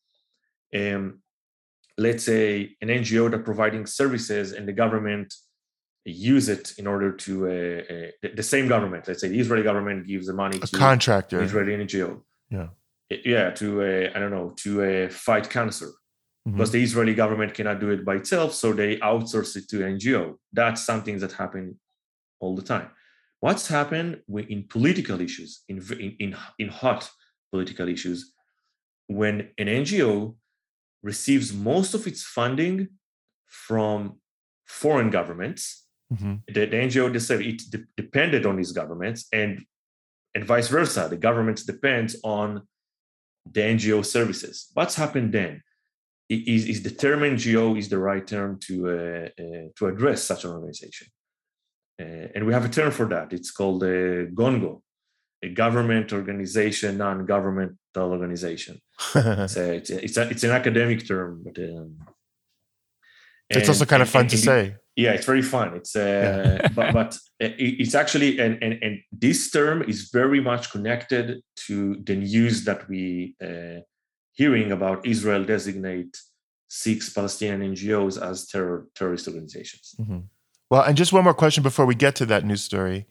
um, 0.75 1.21
let's 1.97 2.25
say, 2.25 2.75
an 2.81 2.89
NGO 2.89 3.31
that 3.31 3.45
providing 3.45 3.85
services 3.85 4.51
and 4.51 4.67
the 4.67 4.73
government 4.73 5.33
use 6.03 6.49
it 6.49 6.73
in 6.77 6.85
order 6.85 7.11
to 7.25 7.31
uh, 7.47 7.49
uh, 8.27 8.29
the, 8.35 8.43
same 8.43 8.67
government. 8.67 9.07
Let's 9.07 9.21
say 9.21 9.29
the 9.29 9.39
Israeli 9.39 9.63
government 9.63 10.05
gives 10.05 10.27
the 10.27 10.33
money 10.33 10.57
A 10.57 10.67
to 10.67 10.77
contractor. 10.77 11.41
Israeli 11.41 11.73
NGO. 11.85 12.21
Yeah. 12.49 12.67
Yeah, 13.09 13.51
to 13.51 13.81
uh, 13.81 14.09
I 14.15 14.19
don't 14.19 14.31
know 14.31 14.49
to 14.63 15.05
uh, 15.05 15.09
fight 15.09 15.49
cancer 15.49 15.91
Mhm. 16.47 16.53
because 16.53 16.71
the 16.71 16.83
Israeli 16.83 17.15
government 17.15 17.53
cannot 17.53 17.79
do 17.79 17.89
it 17.89 18.03
by 18.05 18.15
itself, 18.21 18.53
so 18.53 18.67
they 18.73 18.97
outsource 18.97 19.55
it 19.55 19.65
to 19.69 19.77
NGO. 19.95 20.23
That's 20.53 20.81
something 20.85 21.17
that 21.19 21.31
happens 21.31 21.71
all 22.41 22.53
the 22.55 22.61
time. 22.73 22.89
What's 23.39 23.67
happened 23.67 24.21
in 24.27 24.65
political 24.69 25.21
issues, 25.21 25.63
in 25.67 25.77
in 26.19 26.35
in, 26.57 26.69
hot 26.69 27.09
political 27.51 27.87
issues, 27.87 28.33
when 29.07 29.49
an 29.57 29.67
NGO 29.67 30.35
receives 31.03 31.53
most 31.53 31.93
of 31.93 32.07
its 32.07 32.23
funding 32.23 32.89
from 33.45 34.19
foreign 34.65 35.09
governments. 35.09 35.85
Mm-hmm. 36.11 36.35
The, 36.47 36.65
the, 36.65 36.77
NGO 36.77 37.21
said 37.21 37.41
it 37.41 37.61
de- 37.69 37.85
depended 37.95 38.45
on 38.45 38.57
these 38.57 38.71
governments, 38.71 39.27
and 39.31 39.63
and 40.33 40.43
vice 40.43 40.67
versa. 40.67 41.07
The 41.09 41.17
government 41.17 41.61
depends 41.65 42.17
on 42.23 42.67
the 43.49 43.61
NGO 43.61 44.05
services. 44.05 44.69
What's 44.73 44.95
happened 44.95 45.33
then? 45.33 45.61
Is, 46.27 46.65
is 46.65 46.83
the 46.83 46.89
term 46.89 47.19
NGO 47.19 47.77
is 47.77 47.87
the 47.89 47.99
right 47.99 48.25
term 48.25 48.59
to 48.61 48.89
uh, 48.89 49.29
uh, 49.43 49.67
to 49.77 49.87
address 49.87 50.23
such 50.23 50.43
an 50.43 50.51
organization? 50.51 51.07
Uh, 51.99 52.27
and 52.35 52.45
we 52.45 52.53
have 52.53 52.65
a 52.65 52.69
term 52.69 52.91
for 52.91 53.07
that. 53.07 53.31
It's 53.31 53.51
called 53.51 53.83
a 53.83 54.27
GONGO, 54.27 54.81
a 55.43 55.49
government 55.49 56.11
organization, 56.11 56.97
non-governmental 56.97 57.77
organization. 58.11 58.81
it's, 59.15 59.55
a, 59.57 59.73
it's, 59.73 59.89
a, 59.89 60.03
it's, 60.03 60.17
a, 60.17 60.29
it's, 60.29 60.43
an 60.43 60.51
academic 60.51 61.07
term, 61.07 61.43
but 61.45 61.57
um, 61.59 61.95
and, 63.49 63.59
it's 63.59 63.69
also 63.69 63.85
kind 63.85 64.01
of 64.01 64.09
fun 64.09 64.21
and, 64.21 64.29
to 64.31 64.37
say. 64.37 64.75
Yeah, 64.95 65.11
it's 65.11 65.25
very 65.25 65.41
fun. 65.41 65.75
It's 65.75 65.95
uh, 65.95 66.59
yeah. 66.61 66.67
but, 66.75 66.93
but 66.93 67.17
it's 67.39 67.95
actually 67.95 68.39
and, 68.39 68.61
and 68.63 68.81
and 68.81 68.99
this 69.11 69.51
term 69.51 69.83
is 69.83 70.09
very 70.11 70.39
much 70.39 70.71
connected 70.71 71.41
to 71.67 71.95
the 72.05 72.15
news 72.15 72.63
that 72.63 72.87
we 72.87 73.35
uh, 73.43 73.81
hearing 74.33 74.71
about 74.71 75.05
Israel 75.05 75.43
designate 75.43 76.17
six 76.69 77.09
Palestinian 77.09 77.75
NGOs 77.75 78.21
as 78.21 78.47
terror 78.47 78.87
terrorist 78.95 79.27
organizations. 79.27 79.95
Mm-hmm. 79.99 80.19
Well, 80.69 80.81
and 80.81 80.97
just 80.97 81.13
one 81.13 81.23
more 81.23 81.33
question 81.33 81.63
before 81.63 81.85
we 81.85 81.95
get 81.95 82.15
to 82.17 82.25
that 82.27 82.45
news 82.45 82.63
story. 82.63 83.05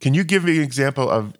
Can 0.00 0.14
you 0.14 0.24
give 0.24 0.44
me 0.44 0.58
an 0.58 0.62
example 0.62 1.10
of 1.10 1.34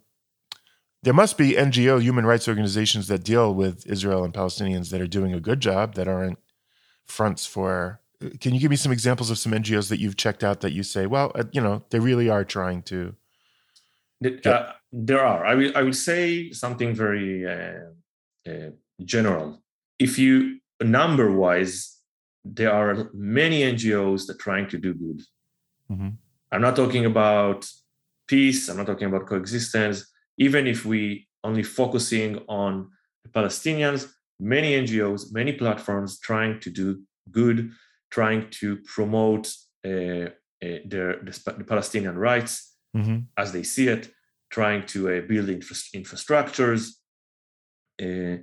there 1.02 1.14
must 1.14 1.38
be 1.38 1.52
NGO 1.52 2.02
human 2.02 2.26
rights 2.26 2.48
organizations 2.48 3.08
that 3.08 3.24
deal 3.24 3.54
with 3.54 3.86
Israel 3.86 4.24
and 4.24 4.34
Palestinians 4.34 4.90
that 4.90 5.00
are 5.00 5.06
doing 5.06 5.32
a 5.32 5.40
good 5.40 5.60
job 5.60 5.94
that 5.94 6.08
aren't 6.08 6.38
fronts 7.06 7.46
for 7.46 8.00
can 8.40 8.54
you 8.54 8.60
give 8.60 8.70
me 8.70 8.76
some 8.76 8.92
examples 8.92 9.30
of 9.30 9.38
some 9.38 9.52
NGOs 9.52 9.88
that 9.88 9.98
you've 9.98 10.16
checked 10.16 10.44
out 10.44 10.60
that 10.60 10.72
you 10.72 10.82
say, 10.82 11.06
well, 11.06 11.32
uh, 11.34 11.44
you 11.52 11.60
know, 11.60 11.82
they 11.90 11.98
really 11.98 12.28
are 12.28 12.44
trying 12.44 12.82
to 12.82 13.14
uh, 14.44 14.72
there 14.92 15.24
are. 15.24 15.46
I 15.46 15.54
will 15.54 15.72
I 15.74 15.82
will 15.82 15.94
say 15.94 16.50
something 16.52 16.94
very 16.94 17.46
uh, 17.46 18.50
uh, 18.50 18.70
general. 19.02 19.62
If 19.98 20.18
you 20.18 20.58
number 20.82 21.32
wise, 21.32 21.98
there 22.44 22.72
are 22.72 23.08
many 23.14 23.62
NGOs 23.62 24.26
that 24.26 24.34
are 24.34 24.38
trying 24.38 24.68
to 24.68 24.78
do 24.78 24.92
good. 24.92 25.22
Mm-hmm. 25.90 26.08
I'm 26.52 26.60
not 26.60 26.76
talking 26.76 27.06
about 27.06 27.66
peace. 28.28 28.68
I'm 28.68 28.76
not 28.76 28.86
talking 28.86 29.08
about 29.08 29.26
coexistence. 29.26 30.06
Even 30.38 30.66
if 30.66 30.84
we 30.84 31.28
only 31.44 31.62
focusing 31.62 32.38
on 32.48 32.90
the 33.24 33.30
Palestinians, 33.30 34.10
many 34.38 34.72
NGOs, 34.72 35.32
many 35.32 35.52
platforms 35.52 36.18
trying 36.18 36.60
to 36.60 36.70
do 36.70 37.02
good, 37.30 37.70
trying 38.10 38.50
to 38.50 38.76
promote 38.78 39.52
uh, 39.84 40.30
uh, 40.62 40.78
their, 40.84 41.20
the, 41.22 41.54
the, 41.58 41.64
Palestinian 41.64 42.16
rights 42.18 42.76
mm-hmm. 42.96 43.18
as 43.36 43.52
they 43.52 43.62
see 43.62 43.88
it, 43.88 44.10
trying 44.50 44.84
to 44.86 45.10
uh, 45.10 45.20
build 45.22 45.48
infra- 45.48 45.90
infrastructures. 45.94 46.90
Uh, 48.00 48.42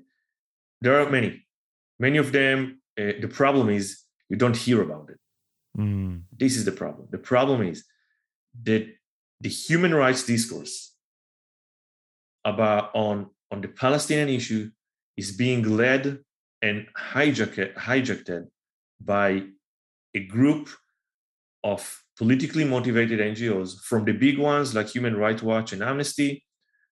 there 0.81 0.99
are 0.99 1.09
many. 1.09 1.45
Many 1.99 2.17
of 2.17 2.31
them, 2.31 2.81
uh, 2.99 3.13
the 3.19 3.27
problem 3.27 3.69
is 3.69 3.99
you 4.29 4.37
don't 4.37 4.55
hear 4.55 4.81
about 4.81 5.09
it. 5.09 5.19
Mm. 5.77 6.23
This 6.31 6.57
is 6.57 6.65
the 6.65 6.71
problem. 6.71 7.07
The 7.11 7.17
problem 7.17 7.61
is 7.61 7.85
that 8.63 8.87
the 9.41 9.49
human 9.49 9.93
rights 9.93 10.23
discourse 10.23 10.95
about 12.43 12.91
on, 12.95 13.29
on 13.51 13.61
the 13.61 13.67
Palestinian 13.67 14.29
issue 14.29 14.71
is 15.15 15.31
being 15.31 15.63
led 15.77 16.19
and 16.61 16.87
hijacked, 16.97 17.75
hijacked 17.75 18.47
by 18.99 19.43
a 20.15 20.19
group 20.19 20.69
of 21.63 22.03
politically 22.17 22.65
motivated 22.65 23.19
NGOs, 23.19 23.79
from 23.81 24.05
the 24.05 24.13
big 24.13 24.39
ones 24.39 24.73
like 24.73 24.87
Human 24.87 25.15
Rights 25.15 25.43
Watch 25.43 25.73
and 25.73 25.83
Amnesty, 25.83 26.43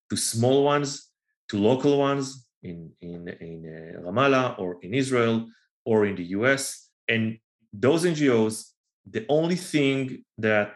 to 0.09 0.17
small 0.17 0.63
ones, 0.63 1.09
to 1.49 1.57
local 1.57 1.97
ones 1.97 2.47
in, 2.61 2.91
in, 3.01 3.27
in 3.27 3.95
uh, 3.97 4.01
Ramallah 4.01 4.59
or 4.59 4.77
in 4.81 4.93
Israel 4.93 5.47
or 5.85 6.05
in 6.05 6.15
the 6.15 6.25
US. 6.37 6.89
And 7.07 7.37
those 7.73 8.05
NGOs 8.05 8.74
the 9.09 9.25
only 9.29 9.55
thing 9.55 10.23
that 10.37 10.75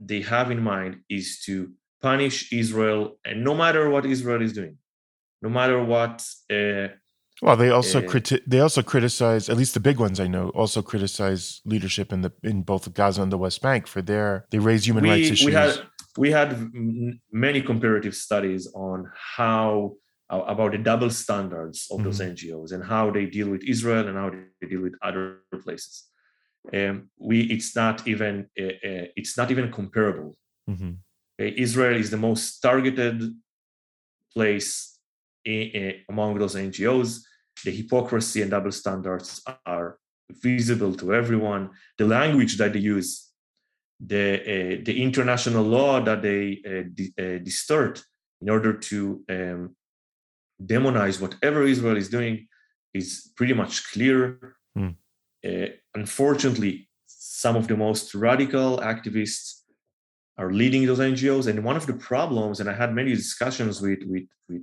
they 0.00 0.20
have 0.22 0.50
in 0.50 0.62
mind 0.62 1.00
is 1.08 1.40
to 1.46 1.72
punish 2.00 2.52
Israel, 2.52 3.18
and 3.24 3.44
no 3.44 3.54
matter 3.54 3.90
what 3.90 4.06
Israel 4.06 4.42
is 4.42 4.52
doing, 4.52 4.78
no 5.42 5.48
matter 5.48 5.82
what. 5.82 6.24
Uh, 6.50 6.88
well, 7.42 7.56
they 7.56 7.70
also 7.70 8.00
uh, 8.00 8.02
criti- 8.02 8.42
they 8.46 8.60
also 8.60 8.82
criticize 8.82 9.48
at 9.48 9.56
least 9.56 9.74
the 9.74 9.80
big 9.80 9.98
ones 10.00 10.18
I 10.18 10.26
know 10.26 10.48
also 10.50 10.82
criticize 10.82 11.60
leadership 11.64 12.12
in 12.12 12.22
the 12.22 12.32
in 12.42 12.62
both 12.62 12.92
Gaza 12.94 13.22
and 13.22 13.32
the 13.32 13.38
West 13.38 13.62
Bank 13.62 13.86
for 13.86 14.02
their 14.02 14.46
they 14.50 14.58
raise 14.58 14.86
human 14.86 15.04
we, 15.04 15.10
rights 15.10 15.30
issues. 15.30 15.46
We 15.46 15.52
had 15.52 15.80
we 16.16 16.30
had 16.32 16.70
many 17.30 17.62
comparative 17.62 18.14
studies 18.14 18.66
on 18.74 19.10
how 19.36 19.94
about 20.30 20.72
the 20.72 20.78
double 20.78 21.10
standards 21.10 21.86
of 21.90 21.98
mm-hmm. 21.98 22.04
those 22.04 22.20
NGOs 22.20 22.72
and 22.72 22.84
how 22.84 23.10
they 23.10 23.24
deal 23.24 23.48
with 23.48 23.62
Israel 23.64 24.08
and 24.08 24.16
how 24.16 24.30
they 24.30 24.66
deal 24.66 24.82
with 24.82 24.94
other 25.00 25.38
places 25.62 26.07
um, 26.74 27.10
we 27.18 27.42
it's 27.42 27.74
not 27.74 28.06
even 28.06 28.48
uh, 28.58 28.64
uh, 28.64 29.06
it's 29.16 29.36
not 29.36 29.50
even 29.50 29.70
comparable. 29.72 30.36
Mm-hmm. 30.68 30.92
Uh, 31.40 31.50
Israel 31.56 31.96
is 31.96 32.10
the 32.10 32.16
most 32.16 32.60
targeted 32.60 33.22
place 34.32 34.98
in, 35.44 35.62
in, 35.62 35.94
among 36.08 36.38
those 36.38 36.54
NGOs. 36.54 37.20
The 37.64 37.70
hypocrisy 37.70 38.42
and 38.42 38.50
double 38.50 38.72
standards 38.72 39.42
are 39.66 39.98
visible 40.30 40.94
to 40.94 41.14
everyone. 41.14 41.70
The 41.96 42.06
language 42.06 42.56
that 42.58 42.72
they 42.72 42.80
use, 42.80 43.30
the 43.98 44.40
uh, 44.40 44.84
the 44.84 45.02
international 45.02 45.64
law 45.64 46.00
that 46.00 46.22
they 46.22 46.60
uh, 46.66 46.88
di- 46.94 47.14
uh, 47.18 47.38
distort 47.38 48.02
in 48.40 48.50
order 48.50 48.72
to 48.74 49.24
um, 49.28 49.76
demonize 50.62 51.20
whatever 51.20 51.64
Israel 51.64 51.96
is 51.96 52.08
doing, 52.08 52.46
is 52.92 53.32
pretty 53.36 53.54
much 53.54 53.90
clear. 53.92 54.56
Mm 54.76 54.94
uh, 54.94 55.07
unfortunately, 55.94 56.88
some 57.06 57.56
of 57.56 57.68
the 57.68 57.76
most 57.76 58.14
radical 58.14 58.78
activists 58.78 59.62
are 60.36 60.52
leading 60.52 60.86
those 60.86 61.00
NGOs. 61.00 61.46
And 61.48 61.64
one 61.64 61.76
of 61.76 61.86
the 61.86 61.94
problems, 61.94 62.60
and 62.60 62.68
I 62.70 62.74
had 62.74 62.94
many 62.94 63.14
discussions 63.14 63.80
with, 63.80 64.00
with, 64.04 64.24
with 64.48 64.62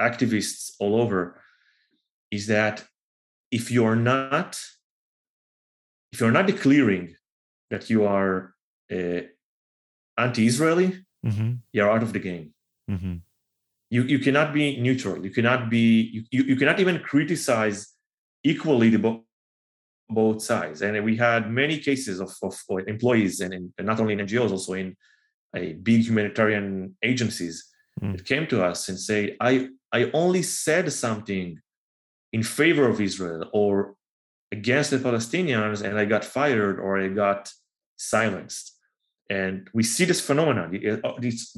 activists 0.00 0.72
all 0.80 1.00
over, 1.00 1.40
is 2.30 2.46
that 2.46 2.84
if 3.50 3.70
you're 3.70 3.96
not 3.96 4.58
if 6.12 6.20
you're 6.20 6.32
not 6.32 6.46
declaring 6.46 7.14
that 7.70 7.88
you 7.88 8.04
are 8.04 8.54
uh, 8.92 9.20
anti-Israeli, 10.18 11.04
mm-hmm. 11.24 11.52
you're 11.72 11.90
out 11.90 12.02
of 12.02 12.12
the 12.12 12.18
game. 12.18 12.52
Mm-hmm. 12.90 13.16
You 13.90 14.02
you 14.02 14.18
cannot 14.18 14.52
be 14.52 14.80
neutral. 14.80 15.24
You 15.24 15.30
cannot 15.30 15.70
be 15.70 16.26
you, 16.30 16.44
you, 16.44 16.56
cannot 16.56 16.78
even 16.78 17.00
criticize 17.00 17.88
equally 18.44 18.88
the 18.90 19.20
both 20.10 20.42
sides. 20.42 20.82
And 20.82 21.02
we 21.04 21.16
had 21.16 21.50
many 21.50 21.78
cases 21.78 22.20
of, 22.20 22.34
of 22.42 22.54
employees, 22.86 23.40
and, 23.40 23.54
in, 23.54 23.72
and, 23.78 23.86
not 23.86 24.00
only 24.00 24.14
in 24.14 24.20
NGOs, 24.20 24.50
also 24.50 24.74
in 24.74 24.96
a 25.54 25.72
big 25.74 26.02
humanitarian 26.02 26.96
agencies 27.02 27.68
mm. 28.02 28.16
that 28.16 28.24
came 28.24 28.46
to 28.48 28.62
us 28.62 28.88
and 28.88 28.98
say, 28.98 29.36
I, 29.40 29.68
I 29.92 30.10
only 30.12 30.42
said 30.42 30.92
something 30.92 31.58
in 32.32 32.42
favor 32.42 32.88
of 32.88 33.00
Israel 33.00 33.48
or 33.52 33.94
against 34.52 34.90
the 34.90 34.98
Palestinians, 34.98 35.82
and 35.82 35.98
I 35.98 36.04
got 36.04 36.24
fired 36.24 36.78
or 36.80 37.00
I 37.00 37.08
got 37.08 37.52
silenced. 37.96 38.76
And 39.28 39.68
we 39.72 39.84
see 39.84 40.04
this 40.04 40.20
phenomenon, 40.20 40.76
uh, 41.04 41.12
these 41.20 41.56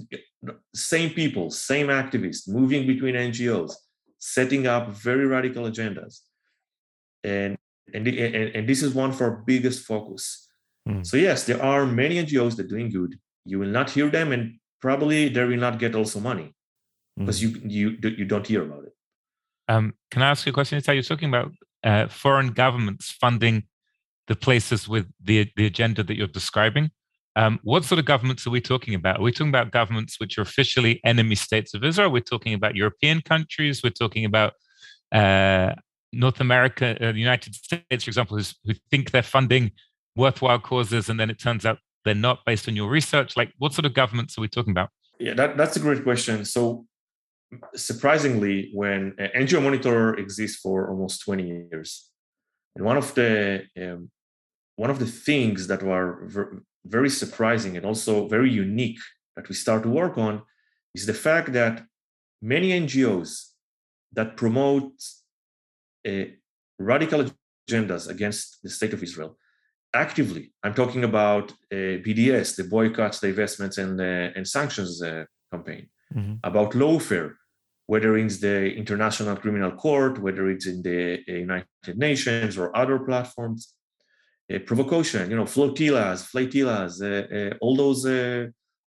same 0.75 1.11
people, 1.11 1.50
same 1.50 1.87
activists 1.87 2.47
moving 2.47 2.87
between 2.87 3.14
NGOs, 3.14 3.73
setting 4.18 4.66
up 4.66 4.90
very 4.90 5.26
radical 5.26 5.64
agendas. 5.64 6.21
And 7.25 7.56
and, 7.94 8.06
the, 8.06 8.22
and, 8.25 8.56
and 8.56 8.68
this 8.68 8.82
is 8.82 8.94
one 8.94 9.11
of 9.11 9.20
our 9.20 9.42
biggest 9.46 9.84
focus. 9.84 10.49
Mm. 10.88 11.06
So 11.06 11.16
yes, 11.16 11.44
there 11.44 11.62
are 11.62 11.87
many 11.87 12.16
NGOs 12.16 12.56
that 12.56 12.66
are 12.66 12.68
doing 12.68 12.90
good. 12.90 13.18
You 13.44 13.58
will 13.58 13.68
not 13.68 13.90
hear 13.90 14.08
them, 14.11 14.32
and 14.32 14.58
probably 14.80 15.28
they 15.28 15.44
will 15.44 15.56
not 15.56 15.78
get 15.78 15.94
also 15.94 16.20
money 16.20 16.54
because 17.16 17.40
mm. 17.40 17.70
you 17.70 17.96
you 18.00 18.11
you 18.18 18.25
don't 18.25 18.46
hear 18.46 18.62
about 18.62 18.84
it. 18.84 18.94
Um, 19.68 19.94
can 20.11 20.22
I 20.22 20.30
ask 20.30 20.44
you 20.46 20.50
a 20.50 20.52
question? 20.52 20.82
You're 20.87 21.02
talking 21.02 21.28
about 21.28 21.52
uh, 21.84 22.06
foreign 22.08 22.49
governments 22.49 23.11
funding 23.11 23.64
the 24.28 24.37
places 24.37 24.88
with 24.88 25.06
the 25.22 25.50
the 25.56 25.66
agenda 25.66 26.02
that 26.02 26.16
you're 26.16 26.26
describing. 26.26 26.90
Um, 27.34 27.61
what 27.62 27.84
sort 27.84 27.99
of 27.99 28.04
governments 28.04 28.46
are 28.46 28.50
we 28.50 28.61
talking 28.61 28.94
about? 28.94 29.18
Are 29.18 29.22
we 29.22 29.32
talking 29.32 29.49
about 29.49 29.70
governments 29.70 30.20
which 30.20 30.37
are 30.37 30.42
officially 30.42 31.00
enemy 31.04 31.34
states 31.34 31.72
of 31.72 31.82
Israel? 31.82 32.11
We're 32.11 32.20
talking 32.20 32.52
about 32.52 32.76
European 32.76 33.22
countries. 33.22 33.82
We're 33.82 33.90
talking 33.90 34.26
about 34.26 34.52
uh, 35.12 35.75
North 36.12 36.40
America, 36.40 36.97
uh, 37.00 37.12
the 37.12 37.19
United 37.19 37.54
States, 37.54 38.04
for 38.04 38.11
example, 38.11 38.37
who 38.37 38.75
think 38.90 39.11
they're 39.11 39.23
funding 39.23 39.73
worthwhile 40.16 40.59
causes, 40.59 41.09
and 41.09 41.19
then 41.19 41.31
it 41.31 41.38
turns 41.38 41.64
out 41.64 41.78
they're 42.04 42.14
not 42.14 42.45
based 42.45 42.69
on 42.69 42.76
your 42.76 42.88
research? 42.90 43.37
Like, 43.37 43.52
what 43.59 43.73
sort 43.73 43.87
of 43.87 43.95
governments 43.95 44.37
are 44.37 44.40
we 44.40 44.49
talking 44.49 44.73
about? 44.73 44.90
Yeah, 45.19 45.35
that, 45.35 45.57
that's 45.57 45.76
a 45.76 45.81
great 45.81 46.02
question. 46.02 46.45
So, 46.45 46.87
surprisingly, 47.75 48.71
when 48.75 49.14
uh, 49.19 49.28
NGO 49.37 49.62
Monitor 49.62 50.14
exists 50.14 50.61
for 50.61 50.90
almost 50.90 51.23
20 51.25 51.69
years, 51.71 52.11
And 52.75 52.85
one 52.85 52.97
of 52.97 53.14
the 53.14 53.66
um, 53.76 54.11
one 54.76 54.90
of 54.90 54.99
the 54.99 55.07
things 55.07 55.66
that 55.66 55.83
were 55.83 56.26
ver- 56.26 56.62
very 56.87 57.11
surprising 57.11 57.76
and 57.76 57.85
also 57.85 58.28
very 58.28 58.50
unique 58.50 59.02
that 59.37 59.49
we 59.49 59.54
start 59.54 59.83
to 59.83 59.88
work 59.88 60.16
on 60.16 60.42
is 60.95 61.04
the 61.07 61.14
fact 61.14 61.52
that 61.52 61.85
many 62.40 62.71
NGOs 62.71 63.31
that 64.12 64.37
promote 64.37 64.92
radical 66.78 67.25
agendas 67.68 68.09
against 68.09 68.62
the 68.62 68.71
state 68.71 68.92
of 68.92 69.02
Israel 69.02 69.37
actively. 69.94 70.52
I'm 70.62 70.75
talking 70.75 71.04
about 71.04 71.50
uh, 71.50 72.00
BDS, 72.04 72.56
the 72.56 72.64
boycotts, 72.64 73.21
divestments, 73.21 73.78
and 73.78 74.00
uh, 74.00 74.37
and 74.37 74.47
sanctions 74.47 75.02
uh, 75.02 75.25
campaign, 75.50 75.88
mm-hmm. 76.14 76.35
about 76.44 76.73
lawfare, 76.73 77.35
whether 77.87 78.16
it's 78.16 78.38
the 78.38 78.75
International 78.75 79.37
Criminal 79.37 79.73
Court, 79.73 80.18
whether 80.18 80.49
it's 80.50 80.66
in 80.66 80.82
the 80.82 81.23
uh, 81.28 81.32
United 81.32 81.97
Nations 81.97 82.56
or 82.59 82.76
other 82.76 82.99
platforms. 82.99 83.75
Uh, 84.52 84.59
provocation, 84.59 85.30
you 85.30 85.37
know, 85.37 85.47
flotillas, 85.47 86.26
flotillas, 86.26 87.00
uh, 87.00 87.54
all 87.61 87.76
those 87.76 88.04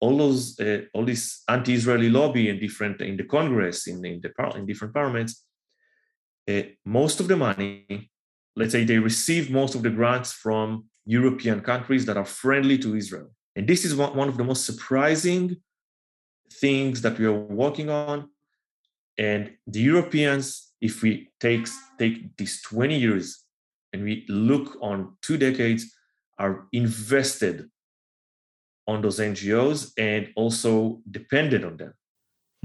all 0.01 0.17
those 0.17 0.59
all 0.95 1.05
this 1.05 1.43
anti-Israeli 1.49 2.09
lobby 2.09 2.49
in 2.49 2.59
different 2.59 3.01
in 3.03 3.17
the 3.17 3.25
Congress, 3.25 3.87
in, 3.87 4.05
in 4.05 4.21
the 4.21 4.33
in 4.57 4.67
different 4.67 4.95
parliaments, 4.95 5.44
most 6.85 7.21
of 7.21 7.29
the 7.29 7.37
money 7.37 8.11
let's 8.57 8.73
say 8.73 8.85
they 8.85 8.99
receive 8.99 9.51
most 9.51 9.75
of 9.75 9.83
the 9.83 9.91
grants 9.91 10.33
from 10.33 10.85
European 11.07 11.61
countries 11.61 12.07
that 12.07 12.17
are 12.17 12.25
friendly 12.25 12.79
to 12.79 12.95
Israel. 12.95 13.31
And 13.57 13.69
this 13.69 13.85
is 13.85 13.95
one 13.95 14.29
of 14.29 14.37
the 14.37 14.45
most 14.45 14.65
surprising 14.65 15.57
things 16.53 17.03
that 17.03 17.19
we 17.19 17.27
are 17.27 17.33
working 17.33 17.91
on. 17.91 18.31
And 19.19 19.53
the 19.67 19.81
Europeans, 19.81 20.73
if 20.81 21.03
we 21.03 21.31
take, 21.41 21.69
take 21.99 22.37
these 22.37 22.63
20 22.63 22.99
years 22.99 23.45
and 23.93 24.03
we 24.03 24.25
look 24.29 24.77
on 24.81 25.17
two 25.23 25.37
decades, 25.37 25.93
are 26.39 26.67
invested 26.73 27.69
on 28.89 29.01
those 29.01 29.21
NGOs 29.21 29.93
and 29.97 30.33
also 30.35 31.01
dependent 31.09 31.65
on 31.65 31.77
them. 31.77 31.95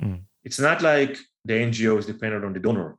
Hmm. 0.02 0.16
It's 0.44 0.60
not 0.60 0.82
like 0.82 1.18
the 1.46 1.54
NGO 1.54 2.00
is 2.00 2.08
dependent 2.08 2.44
on 2.46 2.54
the 2.54 2.60
donor. 2.60 2.98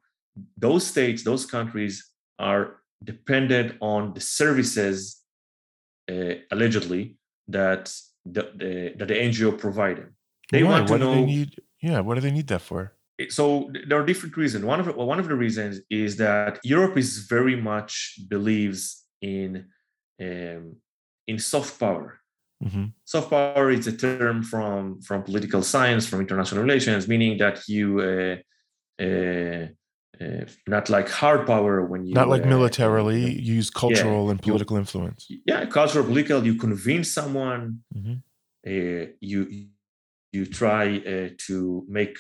Those 0.57 0.87
states, 0.87 1.23
those 1.23 1.47
countries 1.47 2.11
are 2.39 2.81
dependent 3.03 3.77
on 3.81 4.15
the 4.15 4.21
services 4.21 5.23
uh, 6.11 6.35
allegedly 6.51 7.17
that 7.49 7.93
the, 8.25 8.43
the, 8.55 8.95
that 8.97 9.09
the 9.09 9.15
NGO 9.15 9.59
provided. 9.59 10.09
They 10.51 10.63
Why? 10.63 10.71
want 10.71 10.87
to 10.89 10.93
what 10.95 11.01
know. 11.01 11.15
Do 11.15 11.21
they 11.21 11.27
need, 11.27 11.57
yeah, 11.81 12.01
what 12.01 12.15
do 12.17 12.21
they 12.21 12.31
need 12.31 12.49
that 12.49 12.63
for? 12.63 12.95
So 13.29 13.71
there 13.87 14.01
are 14.01 14.07
different 14.07 14.37
reasons. 14.37 14.65
One 14.65 14.81
of 14.81 14.87
well, 14.97 15.07
one 15.07 15.21
of 15.21 15.29
the 15.29 15.35
reasons 15.35 15.81
is 15.91 16.17
that 16.17 16.59
Europe 16.65 16.97
is 16.97 17.19
very 17.19 17.55
much 17.55 18.19
believes 18.29 19.05
in 19.21 19.67
um, 20.21 20.77
in 21.27 21.39
soft 21.39 21.79
power. 21.79 22.21
Mm-hmm. 22.65 22.87
Soft 23.05 23.31
power 23.31 23.71
is 23.71 23.87
a 23.87 23.97
term 23.97 24.43
from 24.43 25.03
from 25.03 25.23
political 25.23 25.63
science, 25.63 26.07
from 26.07 26.21
international 26.21 26.63
relations, 26.63 27.09
meaning 27.09 27.37
that 27.39 27.61
you 27.69 28.01
uh, 28.01 28.37
uh, 29.03 29.69
uh, 30.21 30.45
not 30.67 30.89
like 30.91 31.09
hard 31.09 31.47
power 31.47 31.85
when 31.85 32.05
you 32.05 32.15
not 32.15 32.29
like 32.29 32.43
uh, 32.43 32.47
militarily 32.47 33.21
you 33.33 33.55
use 33.55 33.71
cultural 33.71 34.25
yeah, 34.25 34.31
and 34.33 34.43
political 34.43 34.77
you, 34.77 34.81
influence 34.81 35.27
yeah 35.47 35.65
cultural 35.67 36.05
political 36.05 36.45
you 36.45 36.55
convince 36.55 37.11
someone 37.13 37.81
mm-hmm. 37.95 38.17
uh, 38.67 39.07
you 39.21 39.67
you 40.33 40.47
try 40.47 40.99
uh, 40.99 41.29
to 41.39 41.85
make 41.89 42.17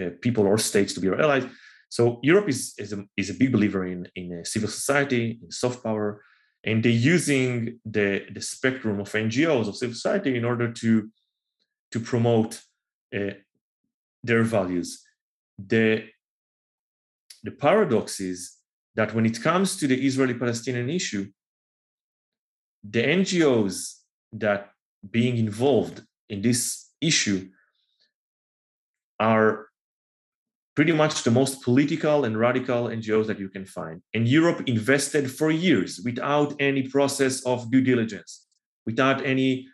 uh, 0.00 0.10
people 0.20 0.46
or 0.46 0.58
states 0.58 0.92
to 0.94 1.00
be 1.00 1.06
your 1.06 1.20
allies. 1.20 1.44
So 1.88 2.20
europe 2.22 2.48
is 2.48 2.74
is 2.78 2.92
a, 2.92 3.04
is 3.16 3.30
a 3.30 3.34
big 3.34 3.52
believer 3.52 3.84
in 3.86 4.06
in 4.14 4.44
civil 4.44 4.68
society 4.68 5.40
in 5.42 5.50
soft 5.50 5.82
power 5.82 6.22
and 6.64 6.82
they're 6.82 7.04
using 7.16 7.80
the 7.84 8.26
the 8.32 8.40
spectrum 8.40 9.00
of 9.00 9.08
ngos 9.10 9.68
of 9.68 9.76
civil 9.76 9.94
society 9.94 10.36
in 10.36 10.44
order 10.44 10.70
to 10.72 11.10
to 11.92 12.00
promote 12.00 12.60
uh, 13.14 13.34
their 14.22 14.42
values. 14.42 15.02
The 15.58 16.04
the 17.42 17.50
paradox 17.50 18.20
is 18.20 18.56
that 18.94 19.14
when 19.14 19.26
it 19.26 19.42
comes 19.42 19.76
to 19.76 19.86
the 19.86 20.06
Israeli 20.06 20.34
Palestinian 20.34 20.90
issue, 20.90 21.26
the 22.82 23.02
NGOs 23.02 23.96
that 24.32 24.70
being 25.10 25.36
involved 25.38 26.02
in 26.28 26.42
this 26.42 26.90
issue 27.00 27.48
are 29.18 29.66
pretty 30.76 30.92
much 30.92 31.24
the 31.24 31.30
most 31.30 31.62
political 31.62 32.24
and 32.24 32.38
radical 32.38 32.84
NGOs 32.84 33.26
that 33.26 33.38
you 33.38 33.48
can 33.48 33.66
find. 33.66 34.00
And 34.14 34.26
Europe 34.26 34.62
invested 34.66 35.30
for 35.30 35.50
years 35.50 36.00
without 36.04 36.54
any 36.58 36.88
process 36.88 37.44
of 37.44 37.70
due 37.70 37.82
diligence, 37.82 38.46
without 38.86 39.24
any 39.24 39.68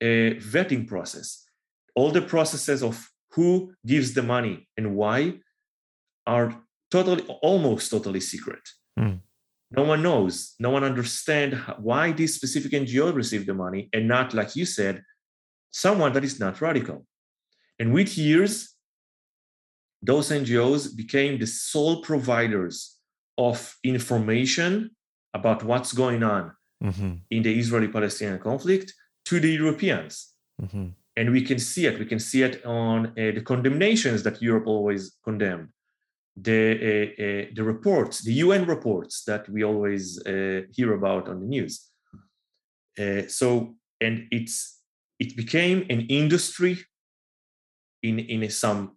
uh, 0.00 0.38
vetting 0.52 0.86
process. 0.86 1.44
All 1.94 2.10
the 2.10 2.22
processes 2.22 2.82
of 2.82 3.08
who 3.32 3.72
gives 3.86 4.14
the 4.14 4.22
money 4.22 4.68
and 4.76 4.94
why 4.94 5.34
are 6.26 6.54
totally, 6.92 7.24
almost 7.40 7.90
totally 7.90 8.20
secret. 8.20 8.60
Mm. 8.98 9.20
No 9.70 9.84
one 9.84 10.02
knows. 10.02 10.54
No 10.60 10.70
one 10.70 10.84
understands 10.84 11.56
why 11.78 12.12
this 12.12 12.34
specific 12.34 12.72
NGO 12.72 13.14
received 13.14 13.46
the 13.46 13.54
money 13.54 13.88
and 13.94 14.06
not, 14.06 14.34
like 14.34 14.54
you 14.54 14.66
said, 14.66 15.02
someone 15.70 16.12
that 16.12 16.24
is 16.24 16.38
not 16.38 16.60
radical. 16.60 17.06
And 17.78 17.94
with 17.94 18.18
years, 18.18 18.74
those 20.02 20.28
NGOs 20.28 20.94
became 20.94 21.38
the 21.38 21.46
sole 21.46 22.02
providers 22.02 22.98
of 23.38 23.74
information 23.82 24.90
about 25.32 25.64
what's 25.64 25.94
going 25.94 26.22
on 26.22 26.52
mm-hmm. 26.84 27.14
in 27.30 27.42
the 27.42 27.58
Israeli 27.58 27.88
Palestinian 27.88 28.38
conflict 28.38 28.92
to 29.24 29.40
the 29.40 29.50
Europeans. 29.50 30.34
Mm-hmm. 30.60 30.88
And 31.16 31.30
we 31.30 31.42
can 31.42 31.58
see 31.58 31.86
it. 31.86 31.98
We 31.98 32.04
can 32.04 32.18
see 32.18 32.42
it 32.42 32.64
on 32.66 33.06
uh, 33.06 33.32
the 33.36 33.40
condemnations 33.40 34.22
that 34.24 34.42
Europe 34.42 34.66
always 34.66 35.16
condemned 35.24 35.68
the 36.36 36.60
uh, 36.62 37.22
uh, 37.22 37.54
the 37.54 37.62
reports, 37.62 38.22
the 38.22 38.32
UN 38.34 38.64
reports 38.66 39.24
that 39.24 39.48
we 39.48 39.64
always 39.64 40.24
uh, 40.26 40.62
hear 40.72 40.94
about 40.94 41.28
on 41.28 41.40
the 41.40 41.46
news. 41.46 41.88
So, 43.28 43.74
and 44.00 44.28
it's 44.30 44.80
it 45.18 45.36
became 45.36 45.86
an 45.90 46.06
industry 46.08 46.78
in 48.02 48.18
in 48.18 48.42
a, 48.42 48.50
some 48.50 48.96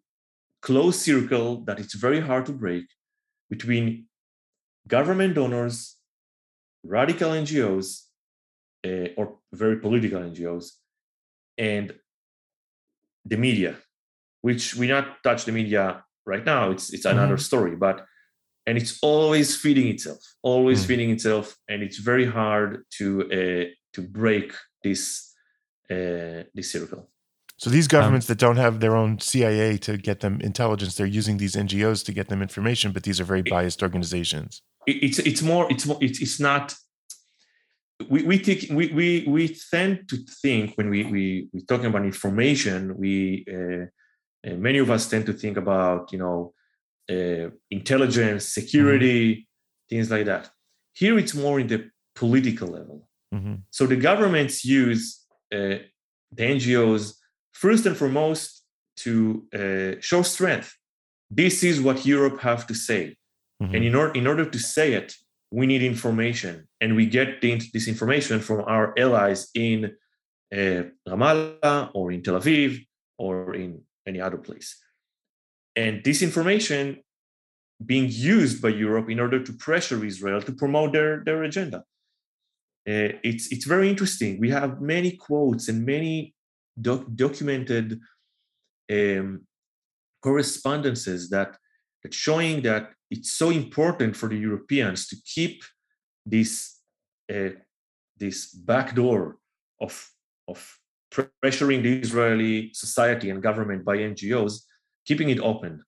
closed 0.61 1.01
circle 1.01 1.63
that 1.65 1.79
it's 1.79 1.93
very 1.93 2.21
hard 2.21 2.45
to 2.45 2.53
break 2.53 2.85
between 3.49 4.07
government 4.87 5.35
donors, 5.35 5.97
radical 6.83 7.31
NGOs, 7.31 8.05
uh, 8.85 9.09
or 9.17 9.37
very 9.53 9.77
political 9.77 10.21
NGOs, 10.21 10.71
and 11.57 11.93
the 13.25 13.37
media, 13.37 13.75
which 14.41 14.75
we 14.75 14.87
not 14.87 15.23
touch 15.23 15.45
the 15.45 15.51
media 15.51 16.03
right 16.25 16.45
now 16.45 16.71
it's 16.71 16.93
it's 16.93 17.05
another 17.05 17.35
mm-hmm. 17.35 17.41
story 17.41 17.75
but 17.75 18.05
and 18.67 18.77
it's 18.77 18.99
always 19.01 19.55
feeding 19.55 19.87
itself 19.87 20.19
always 20.41 20.79
mm-hmm. 20.79 20.87
feeding 20.87 21.09
itself 21.11 21.55
and 21.69 21.83
it's 21.83 21.97
very 21.97 22.25
hard 22.25 22.83
to 22.97 23.23
uh, 23.31 23.65
to 23.93 24.01
break 24.01 24.53
this 24.83 25.33
uh, 25.89 26.43
this 26.53 26.71
circle 26.71 27.09
so 27.57 27.69
these 27.69 27.87
governments 27.87 28.29
um, 28.29 28.33
that 28.33 28.39
don't 28.39 28.57
have 28.57 28.79
their 28.79 28.95
own 28.95 29.19
CIA 29.19 29.77
to 29.77 29.97
get 29.97 30.19
them 30.19 30.41
intelligence, 30.41 30.95
they're 30.95 31.05
using 31.05 31.37
these 31.37 31.55
NGOs 31.55 32.03
to 32.05 32.11
get 32.11 32.27
them 32.27 32.41
information, 32.41 32.91
but 32.91 33.03
these 33.03 33.21
are 33.21 33.23
very 33.23 33.43
biased 33.43 33.81
organizations. 33.81 34.61
It, 34.85 35.03
it's 35.03 35.19
it's 35.19 35.41
more 35.41 35.71
it's 35.71 35.85
more 35.85 35.97
it's, 36.01 36.21
it's 36.21 36.39
not. 36.39 36.75
We 38.09 38.23
we 38.23 38.39
take 38.39 38.67
we 38.69 38.91
we 38.91 39.25
we 39.25 39.55
tend 39.71 40.09
to 40.09 40.17
think 40.41 40.75
when 40.75 40.89
we 40.89 41.05
we 41.05 41.47
we 41.53 41.61
talking 41.61 41.85
about 41.85 42.03
information 42.03 42.97
we 42.97 43.45
uh, 43.49 43.85
uh, 44.45 44.53
many 44.53 44.79
of 44.79 44.89
us 44.91 45.09
tend 45.09 45.25
to 45.25 45.33
think 45.33 45.57
about, 45.57 46.11
you 46.11 46.19
know, 46.19 46.53
uh, 47.09 47.49
intelligence, 47.71 48.45
security, 48.45 49.33
mm-hmm. 49.33 49.95
things 49.95 50.11
like 50.11 50.25
that. 50.25 50.49
Here, 50.93 51.17
it's 51.17 51.35
more 51.35 51.59
in 51.59 51.67
the 51.67 51.89
political 52.15 52.67
level. 52.67 53.07
Mm-hmm. 53.33 53.55
So 53.69 53.85
the 53.85 53.95
governments 53.95 54.63
use 54.63 55.21
uh, 55.53 55.79
the 56.31 56.43
NGOs 56.55 57.15
first 57.53 57.85
and 57.85 57.97
foremost 57.97 58.63
to 58.97 59.45
uh, 59.53 60.01
show 60.01 60.21
strength. 60.21 60.75
This 61.29 61.63
is 61.63 61.81
what 61.81 62.05
Europe 62.05 62.39
have 62.41 62.67
to 62.67 62.73
say, 62.73 63.17
mm-hmm. 63.61 63.75
and 63.75 63.83
in 63.83 63.95
order 63.95 64.13
in 64.13 64.27
order 64.27 64.45
to 64.45 64.59
say 64.59 64.93
it, 64.93 65.15
we 65.51 65.65
need 65.65 65.81
information, 65.81 66.67
and 66.79 66.95
we 66.95 67.07
get 67.07 67.41
this 67.41 67.87
information 67.87 68.39
from 68.39 68.61
our 68.67 68.93
allies 68.97 69.49
in 69.55 69.85
uh, 70.53 70.83
Ramallah 71.07 71.89
or 71.93 72.11
in 72.11 72.21
Tel 72.21 72.39
Aviv 72.39 72.85
or 73.17 73.55
in 73.55 73.81
any 74.07 74.21
other 74.21 74.37
place. 74.37 74.77
And 75.75 76.03
this 76.03 76.21
information 76.21 77.01
being 77.85 78.07
used 78.09 78.61
by 78.61 78.69
Europe 78.69 79.09
in 79.09 79.19
order 79.19 79.43
to 79.43 79.53
pressure 79.53 80.03
Israel 80.05 80.41
to 80.41 80.53
promote 80.53 80.93
their, 80.93 81.23
their 81.25 81.43
agenda. 81.43 81.79
Uh, 82.87 83.17
it's, 83.23 83.51
it's 83.51 83.65
very 83.65 83.89
interesting. 83.89 84.39
We 84.39 84.51
have 84.51 84.81
many 84.81 85.11
quotes 85.17 85.67
and 85.67 85.85
many 85.85 86.33
doc- 86.79 87.07
documented 87.15 87.99
um, 88.91 89.41
correspondences 90.21 91.29
that, 91.31 91.57
that 92.03 92.13
showing 92.13 92.61
that 92.61 92.91
it's 93.11 93.31
so 93.31 93.49
important 93.49 94.15
for 94.15 94.29
the 94.29 94.37
Europeans 94.37 95.07
to 95.07 95.15
keep 95.25 95.63
this 96.25 96.79
uh, 97.33 97.49
this 98.17 98.51
backdoor 98.53 99.37
of 99.79 100.09
of 100.47 100.79
pressuring 101.11 101.83
the 101.83 101.99
Israeli 101.99 102.71
society 102.73 103.29
and 103.29 103.41
government 103.41 103.85
by 103.85 103.97
NGOs, 103.97 104.61
keeping 105.05 105.29
it 105.29 105.39
open, 105.39 105.83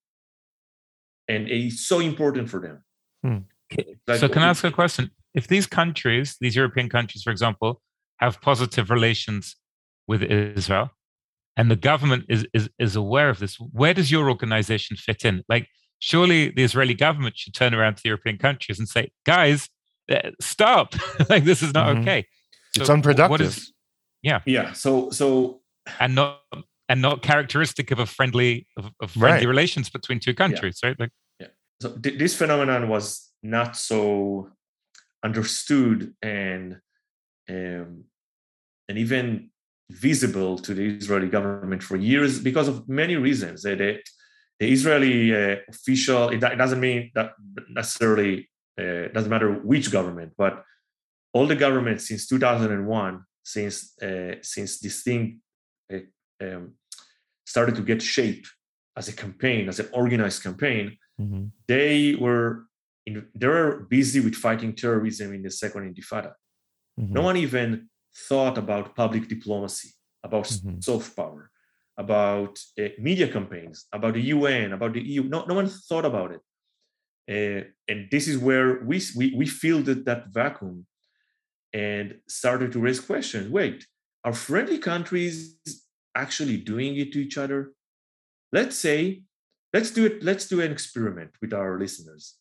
and 1.27 1.47
it's 1.49 1.85
so 1.87 1.99
important 1.99 2.49
for 2.49 2.59
them. 2.59 2.83
Hmm. 3.23 3.37
Like, 4.07 4.19
so, 4.19 4.29
can 4.29 4.43
I 4.43 4.49
ask 4.49 4.63
a 4.63 4.71
question? 4.71 5.11
If 5.33 5.47
these 5.47 5.67
countries, 5.67 6.37
these 6.39 6.55
European 6.55 6.89
countries, 6.89 7.23
for 7.23 7.31
example, 7.31 7.81
have 8.17 8.41
positive 8.41 8.89
relations 8.89 9.55
with 10.07 10.23
Israel, 10.23 10.91
and 11.57 11.69
the 11.69 11.75
government 11.75 12.25
is, 12.29 12.45
is, 12.53 12.69
is 12.79 12.95
aware 12.95 13.29
of 13.29 13.39
this, 13.39 13.57
where 13.59 13.93
does 13.93 14.11
your 14.11 14.29
organization 14.29 14.95
fit 14.95 15.25
in? 15.25 15.43
Like, 15.49 15.67
surely 15.99 16.49
the 16.49 16.63
Israeli 16.63 16.93
government 16.93 17.37
should 17.37 17.53
turn 17.53 17.73
around 17.73 17.97
to 17.97 18.03
the 18.03 18.09
European 18.09 18.37
countries 18.37 18.79
and 18.79 18.87
say, 18.87 19.11
guys, 19.25 19.67
uh, 20.09 20.31
stop. 20.39 20.93
like, 21.29 21.43
this 21.43 21.61
is 21.61 21.73
not 21.73 21.87
mm-hmm. 21.87 22.01
okay. 22.01 22.25
So 22.75 22.81
it's 22.81 22.89
unproductive. 22.89 23.31
What 23.31 23.41
is, 23.41 23.73
yeah. 24.21 24.41
Yeah. 24.45 24.73
So, 24.73 25.09
so, 25.11 25.61
and 25.99 26.15
not, 26.15 26.41
and 26.89 27.01
not 27.01 27.21
characteristic 27.21 27.91
of 27.91 27.99
a 27.99 28.05
friendly, 28.05 28.67
of, 28.77 28.91
of 29.01 29.11
friendly 29.11 29.45
right. 29.45 29.47
relations 29.47 29.89
between 29.89 30.19
two 30.19 30.33
countries, 30.33 30.79
yeah. 30.81 30.89
right? 30.89 30.99
Like, 30.99 31.11
yeah. 31.39 31.47
So 31.81 31.91
th- 31.91 32.17
this 32.17 32.35
phenomenon 32.35 32.89
was 32.89 33.31
not 33.43 33.77
so 33.77 34.49
understood 35.23 36.13
and, 36.21 36.79
um, 37.49 38.05
and 38.89 38.97
even 38.97 39.49
visible 39.89 40.57
to 40.59 40.73
the 40.73 40.83
Israeli 40.83 41.27
government 41.27 41.81
for 41.83 41.95
years 41.95 42.39
because 42.39 42.67
of 42.67 42.87
many 42.89 43.15
reasons. 43.15 43.63
The, 43.63 43.75
the, 43.75 43.99
the 44.59 44.71
Israeli 44.71 45.33
uh, 45.33 45.57
official, 45.69 46.29
it, 46.29 46.43
it, 46.43 46.57
doesn't 46.57 46.79
mean 46.79 47.11
that 47.15 47.33
necessarily, 47.69 48.49
uh, 48.79 49.07
doesn't 49.13 49.29
matter 49.29 49.51
which 49.53 49.91
government, 49.91 50.33
but 50.37 50.63
all 51.33 51.47
the 51.47 51.55
governments 51.55 52.07
since 52.07 52.27
2001, 52.27 53.23
since 53.53 53.75
uh, 54.01 54.35
since 54.41 54.79
this 54.79 54.97
thing 55.03 55.39
uh, 55.93 56.07
um, 56.45 56.73
started 57.45 57.75
to 57.75 57.81
get 57.81 58.01
shape 58.01 58.45
as 58.99 59.07
a 59.07 59.13
campaign, 59.13 59.69
as 59.69 59.79
an 59.79 59.87
organized 59.93 60.43
campaign, 60.43 60.97
mm-hmm. 61.21 61.45
they 61.65 62.15
were 62.15 62.65
in, 63.05 63.25
they 63.33 63.47
were 63.47 63.87
busy 63.89 64.19
with 64.19 64.35
fighting 64.35 64.73
terrorism 64.75 65.33
in 65.33 65.43
the 65.43 65.51
second 65.51 65.83
Intifada. 65.89 66.33
Mm-hmm. 66.99 67.13
No 67.13 67.21
one 67.21 67.37
even 67.37 67.87
thought 68.27 68.57
about 68.57 68.95
public 68.95 69.29
diplomacy, 69.29 69.91
about 70.23 70.47
mm-hmm. 70.47 70.81
soft 70.81 71.15
power, 71.15 71.49
about 71.97 72.53
uh, 72.81 72.89
media 72.99 73.29
campaigns, 73.29 73.85
about 73.93 74.15
the 74.15 74.25
UN, 74.35 74.73
about 74.73 74.93
the 74.93 75.01
EU. 75.01 75.23
No, 75.23 75.45
no 75.45 75.53
one 75.53 75.69
thought 75.89 76.07
about 76.11 76.31
it. 76.35 76.41
Uh, 77.29 77.63
and 77.87 77.99
this 78.11 78.27
is 78.27 78.37
where 78.37 78.83
we, 78.83 79.01
we, 79.15 79.33
we 79.39 79.45
filled 79.45 79.85
that 79.85 80.27
vacuum 80.27 80.85
and 81.73 82.15
started 82.27 82.71
to 82.71 82.79
raise 82.79 82.99
questions. 82.99 83.49
Wait, 83.49 83.85
are 84.23 84.33
friendly 84.33 84.77
countries 84.77 85.57
actually 86.15 86.57
doing 86.57 86.97
it 86.97 87.11
to 87.13 87.19
each 87.19 87.37
other? 87.37 87.73
Let's 88.51 88.77
say, 88.77 89.23
let's 89.73 89.91
do 89.91 90.05
it, 90.05 90.23
let's 90.23 90.47
do 90.47 90.61
an 90.61 90.71
experiment 90.71 91.31
with 91.41 91.53
our 91.53 91.77
listeners. 91.77 92.35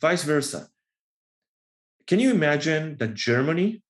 Vice 0.00 0.24
versa. 0.24 0.68
Can 2.06 2.18
you 2.18 2.30
imagine 2.30 2.96
that 2.98 3.14
Germany 3.14 3.82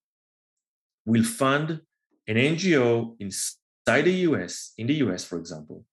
will 1.07 1.25
fund 1.25 1.81
an 2.27 2.37
NGO 2.37 3.17
inside 3.19 4.05
the 4.05 4.13
US, 4.29 4.73
in 4.79 4.87
the 4.87 4.95
US, 4.95 5.25
for 5.25 5.39
example, 5.39 5.85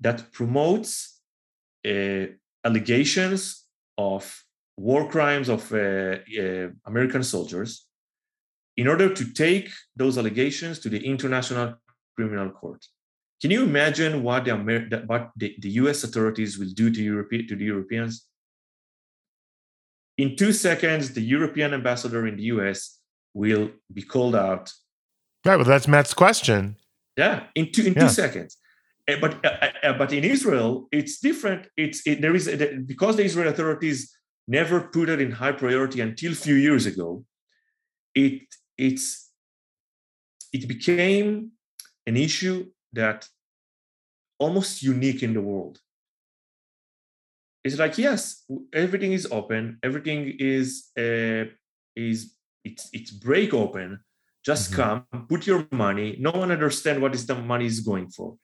that 0.00 0.32
promotes 0.32 1.20
uh, 1.86 2.26
allegations 2.64 3.64
of 3.96 4.44
war 4.76 5.08
crimes 5.08 5.48
of 5.48 5.72
uh, 5.72 6.16
uh, 6.42 6.68
American 6.86 7.22
soldiers 7.22 7.87
in 8.78 8.86
order 8.86 9.12
to 9.12 9.24
take 9.32 9.68
those 9.96 10.16
allegations 10.16 10.78
to 10.78 10.88
the 10.88 11.04
International 11.04 11.74
Criminal 12.16 12.48
Court. 12.50 12.86
Can 13.42 13.50
you 13.50 13.64
imagine 13.64 14.22
what 14.22 14.44
the, 14.44 14.52
Amer- 14.52 14.88
what 15.06 15.30
the, 15.36 15.54
the 15.58 15.70
US 15.82 16.04
authorities 16.04 16.58
will 16.58 16.72
do 16.74 16.88
to, 16.90 17.02
Europe- 17.02 17.48
to 17.48 17.56
the 17.56 17.64
Europeans? 17.64 18.24
In 20.16 20.36
two 20.36 20.52
seconds, 20.52 21.12
the 21.12 21.20
European 21.20 21.74
ambassador 21.74 22.26
in 22.26 22.36
the 22.36 22.44
US 22.54 23.00
will 23.34 23.70
be 23.92 24.02
called 24.02 24.36
out. 24.36 24.72
Right. 25.44 25.56
Well, 25.56 25.64
that's 25.64 25.88
Matt's 25.88 26.14
question. 26.14 26.76
Yeah, 27.16 27.44
in 27.56 27.72
two 27.72 27.82
in 27.82 27.94
yeah. 27.94 28.02
two 28.02 28.08
seconds. 28.08 28.56
Eh, 29.08 29.16
but 29.20 29.44
uh, 29.44 29.70
uh, 29.82 29.92
but 29.94 30.12
in 30.12 30.22
Israel, 30.24 30.88
it's 30.92 31.18
different. 31.18 31.66
It's 31.76 32.06
it, 32.06 32.20
there 32.20 32.34
is 32.34 32.46
because 32.86 33.16
the 33.16 33.24
Israeli 33.24 33.50
authorities 33.50 33.98
never 34.46 34.80
put 34.80 35.08
it 35.08 35.20
in 35.20 35.32
high 35.32 35.52
priority 35.52 36.00
until 36.00 36.32
a 36.32 36.36
few 36.46 36.54
years 36.54 36.86
ago. 36.86 37.24
It 38.14 38.42
it's 38.78 39.30
it 40.52 40.66
became 40.66 41.52
an 42.06 42.16
issue 42.16 42.66
that 42.92 43.28
almost 44.38 44.82
unique 44.82 45.22
in 45.22 45.34
the 45.34 45.42
world. 45.42 45.78
It's 47.64 47.78
like 47.78 47.98
yes, 47.98 48.44
everything 48.72 49.12
is 49.12 49.26
open, 49.30 49.78
everything 49.82 50.36
is 50.38 50.88
uh, 50.96 51.44
is 51.96 52.34
it's 52.64 52.88
it's 52.92 53.10
break 53.10 53.52
open. 53.52 54.00
Just 54.44 54.70
mm-hmm. 54.70 54.80
come 54.80 55.26
put 55.28 55.46
your 55.46 55.66
money. 55.72 56.16
No 56.18 56.30
one 56.30 56.50
understand 56.52 57.02
what 57.02 57.14
is 57.14 57.26
the 57.26 57.34
money 57.34 57.66
is 57.66 57.80
going 57.80 58.08
for. 58.08 58.36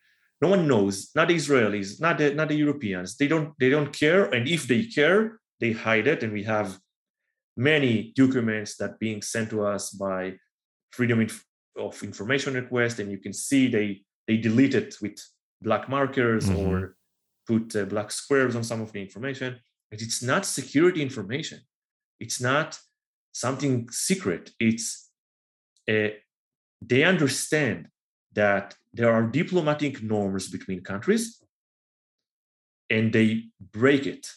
No 0.42 0.49
one 0.49 0.66
knows. 0.66 1.11
Not 1.14 1.29
the 1.29 1.37
israelis 1.37 2.01
not 2.01 2.18
the 2.18 2.35
not 2.35 2.49
the 2.49 2.57
europeans. 2.57 3.16
They 3.16 3.29
don't 3.29 3.55
they 3.59 3.70
don't 3.70 3.92
care 3.92 4.25
and 4.35 4.49
if 4.49 4.66
they 4.66 4.85
care 4.85 5.40
they 5.61 5.73
hide 5.73 6.07
it 6.07 6.23
and 6.23 6.33
we 6.33 6.42
have 6.42 6.79
many 7.57 8.12
documents 8.17 8.77
that 8.77 8.99
being 8.99 9.23
sent 9.23 9.51
to 9.51 9.64
us 9.64 9.90
by 9.90 10.35
freedom 10.90 11.27
of 11.77 12.03
information 12.03 12.55
request 12.55 12.99
and 12.99 13.11
you 13.11 13.19
can 13.19 13.33
see 13.33 13.69
they 13.69 14.03
they 14.27 14.37
delete 14.37 14.75
it 14.75 14.95
with 15.03 15.17
black 15.61 15.88
markers 15.88 16.49
mm-hmm. 16.49 16.69
or 16.69 16.97
put 17.47 17.75
uh, 17.77 17.85
black 17.85 18.11
squares 18.11 18.57
on 18.57 18.64
some 18.64 18.81
of 18.81 18.93
the 18.93 19.01
information 19.01 19.59
but 19.90 20.01
it's 20.01 20.23
not 20.23 20.47
security 20.47 21.03
information 21.03 21.61
it's 22.21 22.40
not 22.40 22.79
something 23.35 23.88
secret. 23.90 24.53
It's 24.59 25.11
uh, 25.88 26.09
they 26.81 27.03
understand 27.05 27.88
that 28.33 28.75
there 28.93 29.12
are 29.12 29.23
diplomatic 29.25 30.03
norms 30.03 30.49
between 30.49 30.83
countries 30.83 31.43
and 32.88 33.12
they 33.12 33.45
break 33.73 34.07
it. 34.07 34.29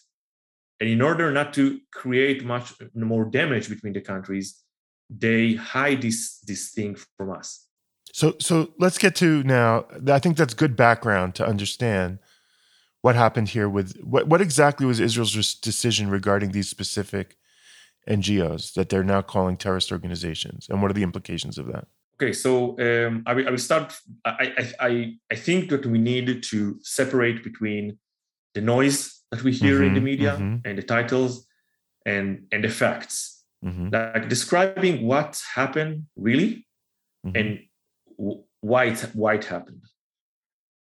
And 0.80 0.90
in 0.90 1.02
order 1.02 1.32
not 1.32 1.54
to 1.54 1.80
create 1.92 2.46
much 2.46 2.74
more 2.94 3.26
damage 3.26 3.68
between 3.70 3.94
the 3.94 4.02
countries, 4.02 4.64
they 5.10 5.56
hide 5.56 6.02
this 6.02 6.40
this 6.46 6.72
thing 6.72 6.96
from 7.18 7.32
us. 7.32 7.68
So 8.14 8.36
so 8.40 8.74
let's 8.78 8.98
get 8.98 9.16
to 9.16 9.44
now. 9.44 9.86
I 10.08 10.20
think 10.20 10.38
that's 10.38 10.54
good 10.54 10.76
background 10.76 11.36
to 11.36 11.48
understand 11.48 12.20
what 13.02 13.16
happened 13.16 13.50
here 13.50 13.70
with 13.70 13.98
what 14.02 14.28
what 14.28 14.42
exactly 14.42 14.86
was 14.86 15.00
Israel's 15.00 15.56
decision 15.56 16.10
regarding 16.10 16.52
these 16.52 16.70
specific 16.70 17.38
NGOs 18.08 18.74
that 18.74 18.90
they're 18.90 19.04
now 19.04 19.22
calling 19.22 19.58
terrorist 19.58 19.92
organizations, 19.92 20.68
and 20.70 20.82
what 20.82 20.92
are 20.92 20.94
the 20.94 21.04
implications 21.04 21.58
of 21.58 21.68
that? 21.68 21.88
Okay, 22.20 22.34
so 22.34 22.76
um, 22.80 23.22
I, 23.28 23.34
will, 23.34 23.48
I, 23.48 23.52
will, 23.52 23.60
start. 23.60 23.94
I, 24.26 24.74
I, 24.80 25.14
I 25.32 25.36
think 25.36 25.70
that 25.70 25.86
we 25.86 26.00
need 26.00 26.42
to 26.44 26.80
separate 26.82 27.44
between 27.44 28.00
the 28.56 28.62
noise 28.62 29.17
that 29.32 29.44
we 29.44 29.52
hear 29.52 29.76
mm-hmm, 29.76 29.84
in 29.84 29.94
the 29.94 30.00
mm-hmm, 30.00 30.06
media 30.06 30.32
mm-hmm. 30.34 30.68
and 30.68 30.78
the 30.78 30.84
titles 30.84 31.46
and 32.06 32.46
and 32.52 32.64
the 32.64 32.70
facts, 32.70 33.44
mm-hmm. 33.64 33.90
like 33.90 34.30
describing 34.30 35.06
what 35.06 35.42
happened 35.56 36.06
really 36.16 36.66
mm-hmm. 37.26 37.38
and 37.38 37.60
why 38.62 38.86
it, 38.86 39.00
why 39.14 39.36
it 39.36 39.46
happened. 39.46 39.84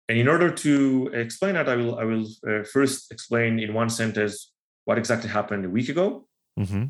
And 0.07 0.17
in 0.17 0.27
order 0.27 0.49
to 0.49 1.11
explain 1.13 1.53
that, 1.53 1.69
I 1.69 1.75
will 1.75 1.99
I 1.99 2.03
will 2.03 2.27
uh, 2.47 2.63
first 2.63 3.11
explain 3.11 3.59
in 3.59 3.73
one 3.73 3.89
sentence 3.89 4.53
what 4.85 4.97
exactly 4.97 5.29
happened 5.29 5.65
a 5.65 5.69
week 5.69 5.89
ago, 5.89 6.27
mm-hmm. 6.59 6.85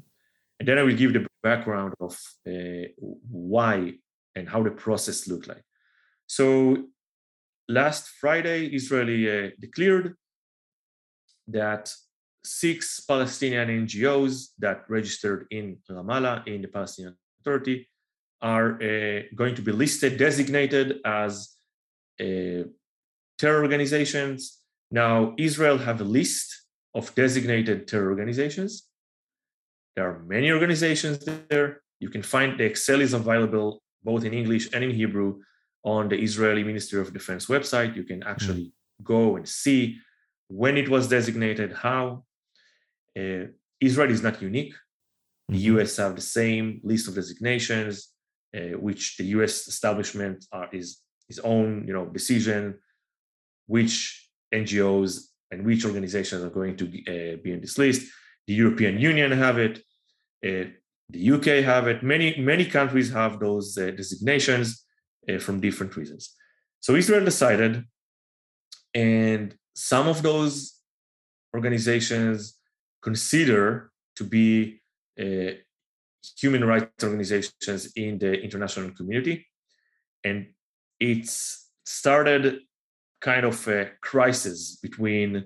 And 0.59 0.67
then 0.67 0.77
I 0.77 0.83
will 0.83 0.95
give 0.95 1.13
the 1.13 1.25
background 1.41 1.93
of 1.99 2.19
uh, 2.45 2.87
why 2.99 3.93
and 4.35 4.49
how 4.49 4.61
the 4.61 4.71
process 4.71 5.27
looked 5.27 5.47
like. 5.47 5.63
So 6.27 6.85
last 7.69 8.09
Friday, 8.09 8.67
Israeli 8.67 9.29
uh, 9.29 9.49
declared 9.59 10.15
that 11.51 11.93
six 12.43 12.99
Palestinian 13.01 13.67
NGOs 13.85 14.49
that 14.59 14.85
registered 14.89 15.47
in 15.51 15.77
Ramallah 15.89 16.47
in 16.47 16.61
the 16.61 16.67
Palestinian 16.67 17.15
Authority 17.41 17.89
are 18.41 18.81
uh, 18.81 19.21
going 19.35 19.55
to 19.55 19.61
be 19.61 19.71
listed, 19.71 20.17
designated 20.17 20.99
as 21.05 21.55
uh, 22.21 22.63
terror 23.37 23.61
organizations. 23.61 24.59
Now, 24.91 25.33
Israel 25.37 25.77
have 25.77 25.99
a 26.01 26.05
list 26.19 26.47
of 26.95 27.13
designated 27.15 27.87
terror 27.87 28.09
organizations, 28.09 28.89
there 29.99 30.07
are 30.07 30.19
many 30.19 30.49
organizations 30.49 31.25
there. 31.49 31.81
You 31.99 32.09
can 32.09 32.23
find 32.23 32.57
the 32.57 32.63
Excel 32.63 33.01
is 33.01 33.13
available 33.13 33.81
both 34.01 34.23
in 34.23 34.33
English 34.33 34.69
and 34.73 34.81
in 34.81 34.91
Hebrew 34.91 35.41
on 35.83 36.07
the 36.07 36.17
Israeli 36.17 36.63
Ministry 36.63 37.01
of 37.01 37.11
Defense 37.11 37.47
website. 37.47 37.97
You 37.97 38.05
can 38.05 38.23
actually 38.23 38.67
mm. 38.67 39.03
go 39.03 39.35
and 39.35 39.45
see 39.45 39.97
when 40.49 40.77
it 40.77 40.89
was 40.89 41.07
designated, 41.07 41.71
how. 41.73 42.23
Uh, 43.17 43.45
Israel 43.79 44.11
is 44.11 44.21
not 44.21 44.41
unique. 44.41 44.73
The 45.47 45.59
US 45.73 45.97
have 45.97 46.15
the 46.15 46.21
same 46.21 46.81
list 46.83 47.07
of 47.07 47.15
designations, 47.15 48.09
uh, 48.55 48.77
which 48.77 49.17
the 49.17 49.25
US 49.37 49.67
establishment 49.67 50.45
are, 50.51 50.69
is 50.71 51.01
his 51.27 51.39
own, 51.39 51.85
you 51.87 51.93
know, 51.93 52.05
decision, 52.05 52.79
which 53.67 54.29
NGOs 54.53 55.27
and 55.51 55.65
which 55.65 55.85
organizations 55.85 56.43
are 56.43 56.49
going 56.49 56.75
to 56.77 56.85
uh, 56.85 57.37
be 57.43 57.51
in 57.53 57.61
this 57.61 57.77
list. 57.77 58.01
The 58.47 58.53
European 58.53 58.99
Union 58.99 59.31
have 59.31 59.57
it. 59.57 59.77
Uh, 60.45 60.71
the 61.09 61.31
UK 61.31 61.63
have 61.63 61.87
it. 61.87 62.03
Many 62.03 62.39
many 62.39 62.65
countries 62.65 63.11
have 63.11 63.39
those 63.39 63.77
uh, 63.77 63.91
designations 63.91 64.85
uh, 65.29 65.39
from 65.39 65.59
different 65.59 65.95
reasons. 65.95 66.35
So 66.79 66.95
Israel 66.95 67.25
decided, 67.25 67.83
and 68.93 69.55
some 69.79 70.09
of 70.09 70.21
those 70.21 70.73
organizations 71.55 72.55
consider 73.01 73.91
to 74.17 74.25
be 74.25 74.81
uh, 75.17 75.51
human 76.37 76.65
rights 76.65 77.01
organizations 77.01 77.93
in 77.95 78.17
the 78.19 78.33
international 78.33 78.91
community. 78.91 79.47
And 80.25 80.47
it's 80.99 81.69
started 81.85 82.59
kind 83.21 83.45
of 83.45 83.55
a 83.69 83.91
crisis 84.01 84.75
between 84.81 85.45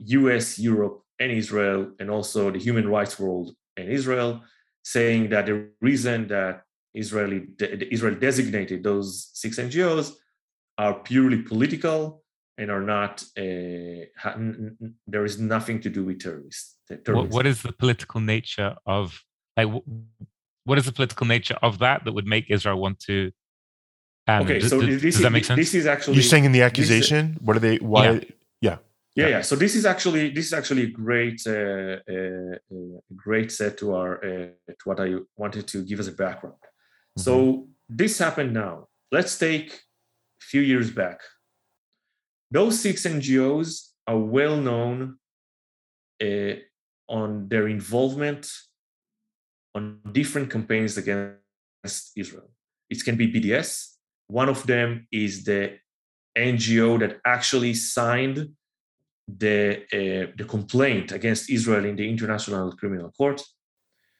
US, 0.00 0.58
Europe, 0.58 1.00
and 1.18 1.32
Israel, 1.32 1.92
and 1.98 2.10
also 2.10 2.50
the 2.50 2.58
human 2.58 2.86
rights 2.86 3.18
world 3.18 3.54
and 3.78 3.88
Israel, 3.88 4.42
saying 4.82 5.30
that 5.30 5.46
the 5.46 5.70
reason 5.80 6.28
that 6.28 6.62
Israeli, 6.92 7.46
Israel 7.90 8.16
designated 8.16 8.82
those 8.82 9.30
six 9.32 9.58
NGOs 9.58 10.12
are 10.76 11.00
purely 11.00 11.40
political 11.40 12.22
and 12.58 12.70
are 12.70 12.80
not 12.80 13.22
uh, 13.38 14.06
there 15.06 15.24
is 15.24 15.38
nothing 15.38 15.80
to 15.80 15.90
do 15.90 16.04
with 16.04 16.20
terrorists. 16.20 16.76
What, 17.06 17.28
what 17.28 17.46
is 17.46 17.62
the 17.62 17.72
political 17.72 18.20
nature 18.20 18.76
of 18.86 19.20
like 19.56 19.68
what 20.64 20.78
is 20.78 20.84
the 20.84 20.92
political 20.92 21.26
nature 21.26 21.56
of 21.62 21.78
that 21.78 22.04
that 22.04 22.12
would 22.12 22.26
make 22.26 22.50
Israel 22.50 22.78
want 22.80 22.98
to? 23.00 23.32
Um, 24.28 24.42
okay, 24.42 24.60
so 24.60 24.80
does, 24.80 25.00
this 25.00 25.14
does 25.14 25.22
that 25.22 25.30
make 25.30 25.44
sense? 25.44 25.58
This 25.58 25.74
is 25.74 25.86
actually 25.86 26.14
you're 26.14 26.22
saying 26.22 26.44
in 26.44 26.52
the 26.52 26.62
accusation. 26.62 27.36
Is, 27.36 27.42
what 27.42 27.56
are 27.56 27.60
they? 27.60 27.76
Why? 27.76 28.04
Yeah. 28.04 28.20
yeah. 28.60 28.76
Yeah, 29.14 29.28
yeah. 29.28 29.40
So 29.40 29.56
this 29.56 29.74
is 29.74 29.86
actually 29.86 30.30
this 30.30 30.46
is 30.46 30.52
actually 30.52 30.82
a 30.82 30.90
great, 30.90 31.40
uh, 31.46 31.96
uh, 32.06 32.56
uh, 32.70 33.00
great 33.14 33.50
set 33.50 33.78
to 33.78 33.94
our 33.94 34.22
uh, 34.22 34.48
to 34.78 34.84
what 34.84 35.00
I 35.00 35.14
wanted 35.36 35.66
to 35.68 35.82
give 35.84 36.00
as 36.00 36.08
a 36.08 36.12
background. 36.12 36.56
Mm-hmm. 36.60 37.22
So 37.22 37.68
this 37.88 38.18
happened 38.18 38.52
now. 38.52 38.88
Let's 39.10 39.38
take 39.38 39.70
a 39.72 40.44
few 40.44 40.60
years 40.60 40.90
back. 40.90 41.20
Those 42.50 42.80
six 42.80 43.04
NGOs 43.04 43.90
are 44.06 44.18
well 44.18 44.56
known 44.56 45.18
uh, 46.22 46.54
on 47.08 47.48
their 47.48 47.68
involvement 47.68 48.48
on 49.74 50.00
different 50.12 50.50
campaigns 50.50 50.96
against 50.96 52.12
Israel. 52.16 52.50
It 52.88 53.04
can 53.04 53.16
be 53.16 53.30
BDS. 53.32 53.96
One 54.28 54.48
of 54.48 54.66
them 54.66 55.06
is 55.12 55.44
the 55.44 55.78
NGO 56.36 56.98
that 57.00 57.20
actually 57.24 57.74
signed 57.74 58.38
the 59.26 59.82
uh, 59.92 60.32
the 60.36 60.44
complaint 60.44 61.10
against 61.12 61.50
Israel 61.50 61.84
in 61.84 61.96
the 61.96 62.08
International 62.08 62.72
Criminal 62.76 63.10
Court. 63.10 63.42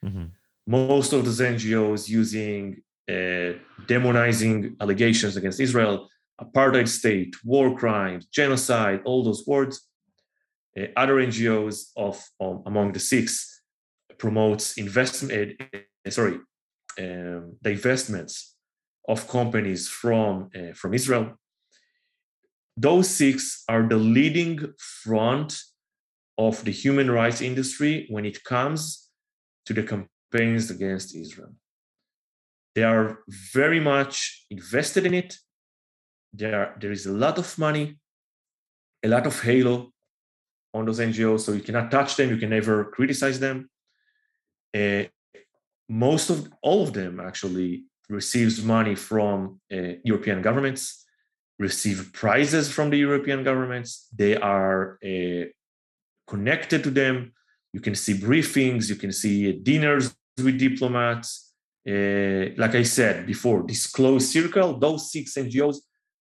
Mm-hmm. 0.04 0.26
Most 0.66 1.12
of 1.12 1.24
those 1.24 1.40
NGOs 1.40 2.08
using 2.08 2.82
uh, 3.08 3.52
demonizing 3.86 4.74
allegations 4.80 5.36
against 5.36 5.60
Israel 5.60 6.08
apartheid 6.40 6.88
state, 6.88 7.34
war 7.44 7.76
crimes, 7.76 8.26
genocide, 8.26 9.00
all 9.04 9.22
those 9.22 9.46
words. 9.46 9.88
Uh, 10.78 10.86
other 10.96 11.16
NGOs 11.16 11.90
of 11.96 12.22
um, 12.40 12.62
among 12.66 12.92
the 12.92 13.00
six 13.00 13.62
promotes 14.18 14.76
investment, 14.76 15.60
uh, 15.74 16.10
sorry, 16.10 16.38
um, 16.98 17.56
the 17.62 17.70
investments 17.70 18.54
of 19.08 19.28
companies 19.28 19.88
from 19.88 20.50
uh, 20.54 20.72
from 20.74 20.92
Israel. 20.92 21.38
Those 22.76 23.08
six 23.08 23.64
are 23.68 23.88
the 23.88 23.96
leading 23.96 24.74
front 24.78 25.58
of 26.36 26.62
the 26.64 26.72
human 26.72 27.10
rights 27.10 27.40
industry 27.40 28.06
when 28.10 28.26
it 28.26 28.44
comes 28.44 29.08
to 29.64 29.72
the 29.72 29.82
campaigns 29.82 30.70
against 30.70 31.14
Israel. 31.14 31.54
They 32.74 32.82
are 32.82 33.20
very 33.54 33.80
much 33.80 34.44
invested 34.50 35.06
in 35.06 35.14
it 35.14 35.38
there 36.36 36.74
there 36.80 36.92
is 36.92 37.06
a 37.06 37.12
lot 37.12 37.38
of 37.38 37.58
money, 37.58 37.98
a 39.02 39.08
lot 39.08 39.26
of 39.26 39.40
halo 39.40 39.92
on 40.74 40.84
those 40.84 41.00
NGOs, 41.00 41.40
so 41.40 41.52
you 41.52 41.62
cannot 41.62 41.90
touch 41.90 42.16
them, 42.16 42.30
you 42.30 42.36
can 42.36 42.50
never 42.50 42.84
criticize 42.84 43.40
them. 43.40 43.70
Uh, 44.76 45.04
most 45.88 46.30
of 46.30 46.48
all 46.62 46.82
of 46.82 46.92
them 46.92 47.20
actually 47.20 47.84
receives 48.08 48.62
money 48.62 48.94
from 48.94 49.60
uh, 49.72 49.94
European 50.04 50.42
governments, 50.42 51.04
receive 51.58 52.12
prizes 52.12 52.70
from 52.70 52.90
the 52.90 52.98
European 52.98 53.42
governments. 53.42 54.08
They 54.14 54.36
are 54.36 54.98
uh, 55.04 55.46
connected 56.26 56.84
to 56.84 56.90
them. 56.90 57.32
You 57.72 57.80
can 57.80 57.94
see 57.94 58.14
briefings, 58.14 58.88
you 58.88 58.96
can 58.96 59.12
see 59.12 59.52
dinners 59.52 60.14
with 60.42 60.58
diplomats. 60.58 61.54
Uh, 61.88 62.50
like 62.56 62.74
I 62.74 62.82
said 62.82 63.26
before, 63.26 63.62
this 63.62 63.86
closed 63.86 64.30
circle, 64.30 64.78
those 64.78 65.12
six 65.12 65.34
NGOs 65.34 65.76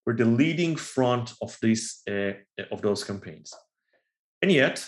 were 0.05 0.13
the 0.13 0.25
leading 0.25 0.75
front 0.75 1.33
of 1.41 1.57
this 1.61 2.01
uh, 2.07 2.33
of 2.71 2.81
those 2.81 3.03
campaigns. 3.03 3.53
And 4.41 4.51
yet, 4.51 4.85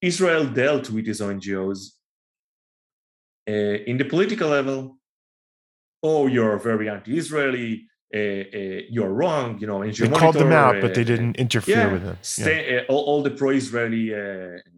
Israel 0.00 0.46
dealt 0.46 0.90
with 0.90 1.06
these 1.06 1.20
NGOs 1.20 1.80
uh, 3.48 3.52
in 3.52 3.98
the 3.98 4.04
political 4.04 4.48
level. 4.48 4.98
Oh, 6.02 6.26
you're 6.26 6.58
very 6.58 6.88
anti-Israeli. 6.88 7.86
Uh, 8.14 8.18
uh 8.18 8.80
you're 8.90 9.12
wrong. 9.12 9.58
You 9.58 9.66
know, 9.66 9.80
NGO 9.80 9.96
they 9.96 10.08
monitor, 10.08 10.20
called 10.20 10.34
them 10.36 10.52
out, 10.52 10.80
but 10.80 10.94
they 10.94 11.02
uh, 11.02 11.12
didn't 11.12 11.36
interfere 11.36 11.76
yeah, 11.76 11.92
with 11.92 12.04
them. 12.04 12.18
Yeah. 12.38 12.80
Uh, 12.80 12.92
all, 12.92 13.04
all, 13.04 13.22
the 13.22 13.30
pro-Israeli, 13.30 14.04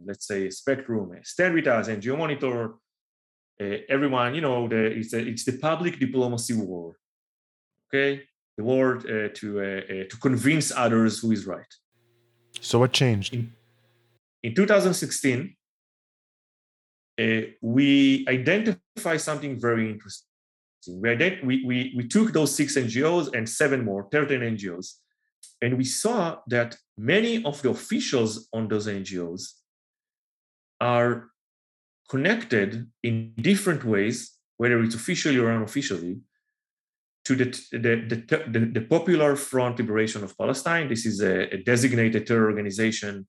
let's 0.04 0.26
say, 0.26 0.48
spectrum 0.50 1.10
stand 1.22 1.54
with 1.54 1.66
us. 1.66 1.88
NGO 1.88 2.16
Monitor. 2.16 2.74
everyone, 3.88 4.34
you 4.34 4.40
know, 4.40 4.68
the, 4.68 4.82
it's 4.98 5.12
a, 5.12 5.20
it's 5.20 5.44
the 5.44 5.58
public 5.58 5.98
diplomacy 5.98 6.54
war. 6.54 6.96
Okay, 7.88 8.22
the 8.56 8.64
word 8.64 8.98
uh, 9.04 9.28
to 9.34 9.60
uh, 9.60 9.64
uh, 9.64 10.04
to 10.10 10.16
convince 10.20 10.72
others 10.72 11.20
who 11.20 11.32
is 11.32 11.46
right. 11.46 11.72
So 12.60 12.78
what 12.78 12.92
changed? 12.92 13.34
In, 13.34 13.52
in 14.42 14.54
2016, 14.54 15.56
uh, 17.18 17.40
we 17.60 18.24
identified 18.28 19.20
something 19.20 19.60
very 19.60 19.90
interesting. 19.90 20.26
We, 20.88 21.08
ident- 21.08 21.44
we, 21.44 21.64
we, 21.64 21.94
we 21.96 22.06
took 22.06 22.32
those 22.32 22.54
six 22.54 22.76
NGOs 22.76 23.34
and 23.34 23.48
seven 23.48 23.84
more, 23.84 24.08
13 24.12 24.40
NGOs, 24.40 24.94
and 25.60 25.76
we 25.76 25.84
saw 25.84 26.38
that 26.46 26.76
many 26.96 27.44
of 27.44 27.60
the 27.62 27.70
officials 27.70 28.48
on 28.52 28.68
those 28.68 28.86
NGOs 28.86 29.52
are 30.80 31.30
connected 32.08 32.88
in 33.02 33.32
different 33.36 33.84
ways, 33.84 34.36
whether 34.58 34.80
it's 34.82 34.94
officially 34.94 35.38
or 35.38 35.50
unofficially, 35.50 36.20
to 37.26 37.34
the, 37.34 37.46
the, 37.72 38.40
the, 38.54 38.60
the, 38.76 38.80
Popular 38.82 39.34
Front 39.34 39.80
Liberation 39.80 40.22
of 40.22 40.38
Palestine. 40.38 40.88
This 40.88 41.04
is 41.04 41.20
a, 41.20 41.54
a 41.54 41.58
designated 41.58 42.24
terror 42.24 42.46
organization 42.46 43.26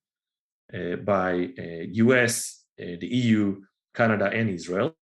uh, 0.71 0.97
by 0.97 1.49
uh, 1.57 1.83
US, 2.05 2.63
uh, 2.79 2.85
the 3.01 3.07
EU, 3.07 3.59
Canada, 3.95 4.29
and 4.31 4.51
Israel. 4.51 4.95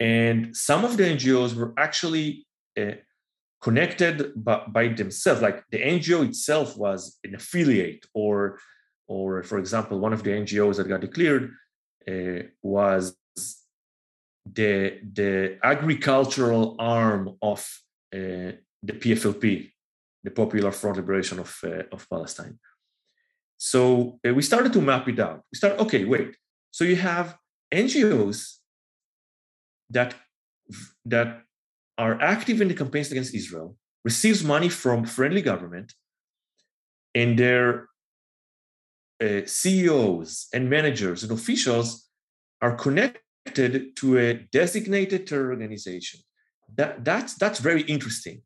And 0.00 0.56
some 0.56 0.84
of 0.84 0.96
the 0.96 1.04
NGOs 1.04 1.54
were 1.54 1.72
actually 1.78 2.46
uh, 2.76 2.96
connected 3.62 4.32
by, 4.34 4.64
by, 4.66 4.88
themselves, 4.88 5.40
like 5.40 5.62
the 5.70 5.78
NGO 5.78 6.26
itself 6.28 6.76
was 6.76 7.16
an 7.22 7.36
affiliate, 7.36 8.04
or, 8.12 8.58
or 9.06 9.44
for 9.44 9.58
example, 9.58 10.00
one 10.00 10.12
of 10.12 10.24
the 10.24 10.30
NGOs 10.30 10.78
that 10.78 10.88
got 10.88 11.00
declared 11.00 11.52
uh, 12.08 12.48
was 12.60 13.16
the, 14.44 15.00
the 15.12 15.58
agricultural 15.62 16.76
arm 16.78 17.36
of 17.40 17.60
uh, 18.12 18.52
the 18.82 18.92
PFLP, 18.92 19.70
the 20.22 20.30
Popular 20.30 20.70
Front 20.70 20.96
Liberation 20.98 21.38
of, 21.38 21.58
uh, 21.64 21.84
of 21.90 22.08
Palestine. 22.08 22.58
So 23.56 24.18
uh, 24.26 24.34
we 24.34 24.42
started 24.42 24.72
to 24.74 24.80
map 24.80 25.08
it 25.08 25.18
out. 25.18 25.42
We 25.52 25.56
start 25.56 25.78
okay, 25.78 26.04
wait. 26.04 26.36
So 26.70 26.84
you 26.84 26.96
have 26.96 27.36
NGOs 27.72 28.58
that, 29.90 30.14
that 31.06 31.42
are 31.96 32.20
active 32.20 32.60
in 32.60 32.68
the 32.68 32.74
campaigns 32.74 33.10
against 33.10 33.34
Israel, 33.34 33.76
receives 34.04 34.42
money 34.44 34.68
from 34.68 35.04
friendly 35.04 35.42
government, 35.42 35.94
and 37.14 37.38
their 37.38 37.88
uh, 39.22 39.42
CEOs 39.46 40.48
and 40.52 40.68
managers 40.68 41.22
and 41.22 41.32
officials 41.32 42.08
are 42.60 42.74
connected 42.74 43.23
connected 43.44 43.96
to 43.96 44.18
a 44.18 44.34
designated 44.52 45.26
terror 45.26 45.50
organization. 45.50 46.20
That, 46.76 47.04
that's, 47.04 47.34
that's 47.34 47.60
very 47.60 47.82
interesting. 47.82 48.42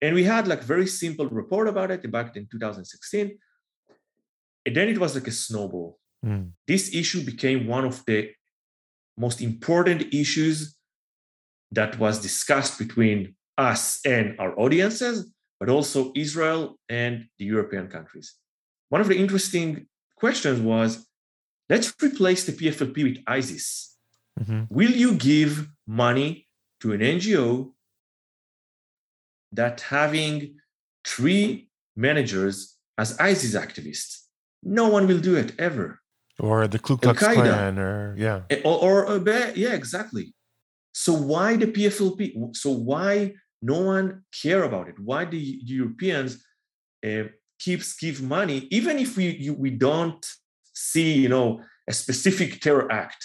And 0.00 0.14
we 0.14 0.24
had 0.24 0.46
like 0.46 0.62
very 0.62 0.86
simple 0.86 1.26
report 1.26 1.68
about 1.68 1.90
it 1.90 2.10
back 2.10 2.36
in 2.36 2.46
2016. 2.50 3.38
And 4.66 4.76
then 4.76 4.88
it 4.88 4.98
was 4.98 5.14
like 5.14 5.26
a 5.26 5.32
snowball. 5.32 5.98
Mm. 6.24 6.52
This 6.66 6.94
issue 6.94 7.24
became 7.24 7.66
one 7.66 7.84
of 7.84 8.04
the 8.06 8.30
most 9.16 9.40
important 9.40 10.14
issues 10.14 10.76
that 11.72 11.98
was 11.98 12.20
discussed 12.20 12.78
between 12.78 13.34
us 13.56 14.00
and 14.06 14.38
our 14.38 14.58
audiences, 14.58 15.30
but 15.58 15.68
also 15.68 16.12
Israel 16.14 16.78
and 16.88 17.24
the 17.38 17.44
European 17.44 17.88
countries. 17.88 18.34
One 18.88 19.00
of 19.00 19.08
the 19.08 19.18
interesting 19.18 19.86
questions 20.16 20.60
was 20.60 21.06
let's 21.68 21.92
replace 22.02 22.44
the 22.44 22.52
PFLP 22.52 23.02
with 23.02 23.18
ISIS. 23.26 23.97
Mm-hmm. 24.38 24.62
Will 24.70 24.90
you 24.90 25.14
give 25.14 25.68
money 25.86 26.46
to 26.80 26.92
an 26.92 27.00
NGO 27.00 27.72
that 29.52 29.80
having 29.80 30.56
three 31.04 31.68
managers 31.96 32.76
as 32.96 33.18
ISIS 33.18 33.54
activists? 33.54 34.24
No 34.62 34.88
one 34.88 35.06
will 35.06 35.20
do 35.20 35.36
it 35.36 35.52
ever. 35.58 36.00
Or 36.40 36.68
the 36.68 36.78
Ku 36.78 36.96
Klux 36.96 37.18
Klan, 37.18 37.78
or 37.78 38.14
yeah, 38.16 38.42
eh, 38.50 38.60
or, 38.64 39.06
or 39.06 39.18
yeah, 39.56 39.74
exactly. 39.74 40.34
So 40.92 41.12
why 41.12 41.56
the 41.56 41.66
PFLP? 41.66 42.54
So 42.54 42.70
why 42.70 43.34
no 43.60 43.80
one 43.80 44.22
care 44.42 44.62
about 44.62 44.88
it? 44.88 44.94
Why 45.00 45.24
the 45.24 45.38
Europeans 45.38 46.44
uh, 47.04 47.24
keeps 47.58 47.96
give 47.96 48.22
money, 48.22 48.68
even 48.70 49.00
if 49.00 49.16
we 49.16 49.30
you, 49.30 49.54
we 49.54 49.70
don't 49.70 50.24
see 50.74 51.14
you 51.14 51.28
know 51.28 51.60
a 51.88 51.92
specific 51.92 52.60
terror 52.60 52.90
act? 52.90 53.24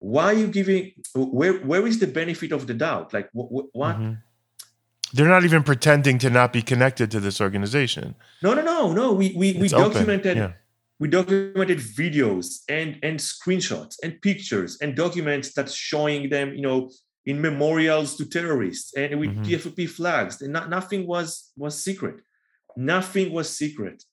Why 0.00 0.24
are 0.24 0.32
you 0.32 0.46
giving? 0.46 0.92
Where 1.14 1.54
where 1.58 1.86
is 1.86 1.98
the 1.98 2.06
benefit 2.06 2.52
of 2.52 2.66
the 2.66 2.74
doubt? 2.74 3.12
Like 3.12 3.28
what? 3.32 3.66
what 3.72 3.96
mm-hmm. 3.96 4.14
They're 5.12 5.28
not 5.28 5.44
even 5.44 5.62
pretending 5.62 6.18
to 6.18 6.28
not 6.28 6.52
be 6.52 6.60
connected 6.60 7.10
to 7.12 7.20
this 7.20 7.40
organization. 7.40 8.14
No, 8.42 8.52
no, 8.52 8.62
no, 8.62 8.92
no. 8.92 9.12
We 9.12 9.34
we, 9.34 9.54
we 9.54 9.68
documented 9.68 10.36
yeah. 10.36 10.52
we 10.98 11.08
documented 11.08 11.78
videos 11.78 12.60
and 12.68 12.98
and 13.02 13.18
screenshots 13.18 13.96
and 14.02 14.20
pictures 14.20 14.78
and 14.82 14.94
documents 14.94 15.54
that's 15.54 15.74
showing 15.74 16.28
them, 16.28 16.54
you 16.54 16.60
know, 16.60 16.90
in 17.24 17.40
memorials 17.40 18.16
to 18.16 18.26
terrorists 18.26 18.94
and 18.94 19.18
with 19.18 19.30
mm-hmm. 19.30 19.86
Flags. 19.86 20.42
And 20.42 20.52
not, 20.52 20.68
nothing 20.68 21.06
was 21.06 21.52
was 21.56 21.82
secret. 21.82 22.20
Nothing 22.76 23.32
was 23.32 23.48
secret. 23.48 24.04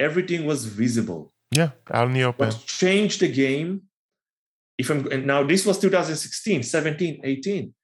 Everything 0.00 0.46
was 0.46 0.64
visible. 0.64 1.32
Yeah, 1.50 1.70
out 1.92 2.08
in 2.08 2.14
the 2.14 2.24
open. 2.24 2.48
What 2.48 2.64
changed 2.66 3.20
the 3.20 3.30
game? 3.30 3.82
If 4.78 4.90
I'm 4.90 5.26
now 5.26 5.42
this 5.42 5.66
was 5.66 5.78
2016, 5.78 6.62
17, 6.62 7.20
18. 7.24 7.74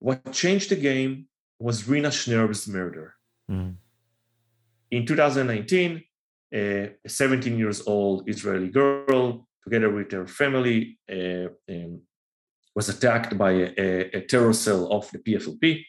What 0.00 0.32
changed 0.32 0.70
the 0.70 0.76
game 0.76 1.26
was 1.58 1.88
Rina 1.88 2.08
Shnerb's 2.08 2.68
murder. 2.68 3.14
Mm. 3.50 3.74
In 4.90 5.04
2019, 5.04 6.02
a 6.54 6.94
17 7.06 7.58
years 7.58 7.82
old 7.86 8.28
Israeli 8.28 8.68
girl, 8.68 9.46
together 9.64 9.90
with 9.90 10.10
her 10.12 10.26
family, 10.26 10.98
uh, 11.10 11.48
um, 11.68 12.00
was 12.74 12.88
attacked 12.88 13.36
by 13.36 13.50
a, 13.76 14.10
a, 14.14 14.20
terror 14.22 14.52
cell 14.52 14.90
of 14.92 15.10
the 15.10 15.18
PFLP. 15.18 15.80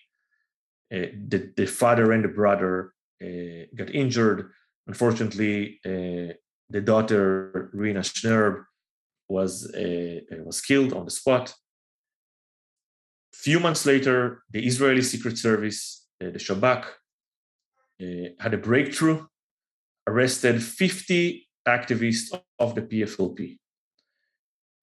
Uh, 0.92 1.14
the, 1.28 1.54
the, 1.56 1.68
father 1.68 2.12
and 2.12 2.24
the 2.24 2.30
brother 2.30 2.94
uh, 3.24 3.66
got 3.76 3.94
injured. 3.94 4.52
Unfortunately, 4.88 5.80
uh, 5.86 6.34
the 6.70 6.82
daughter 6.82 7.70
Rina 7.74 8.00
Shnerb 8.00 8.64
was 9.30 9.52
uh, 9.74 10.20
was 10.46 10.60
killed 10.62 10.92
on 10.94 11.06
the 11.06 11.12
spot 11.12 11.54
few 13.40 13.60
months 13.60 13.86
later, 13.86 14.44
the 14.52 14.66
Israeli 14.66 15.02
Secret 15.02 15.38
Service, 15.38 16.06
uh, 16.22 16.30
the 16.36 16.40
Shabak, 16.40 16.84
uh, 18.02 18.30
had 18.40 18.54
a 18.54 18.58
breakthrough, 18.58 19.26
arrested 20.08 20.62
50 20.62 21.48
activists 21.68 22.28
of 22.60 22.76
the 22.76 22.82
PFLP. 22.82 23.58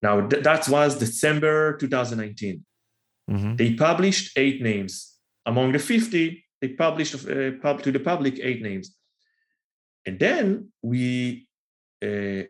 Now, 0.02 0.26
th- 0.26 0.42
that 0.42 0.68
was 0.68 0.98
December 0.98 1.76
2019. 1.76 2.64
Mm-hmm. 3.30 3.56
They 3.56 3.74
published 3.74 4.38
eight 4.38 4.62
names. 4.62 5.14
Among 5.44 5.72
the 5.72 5.78
50, 5.78 6.44
they 6.60 6.68
published 6.68 7.14
uh, 7.14 7.52
pub- 7.62 7.82
to 7.82 7.92
the 7.92 8.00
public 8.00 8.38
eight 8.42 8.62
names. 8.62 8.96
And 10.06 10.18
then 10.18 10.72
we, 10.82 11.46
uh, 12.02 12.44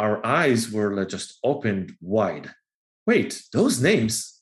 our 0.00 0.24
eyes 0.24 0.72
were 0.72 1.04
just 1.04 1.38
opened 1.44 1.92
wide. 2.00 2.48
Wait, 3.06 3.42
those 3.52 3.80
names 3.82 4.40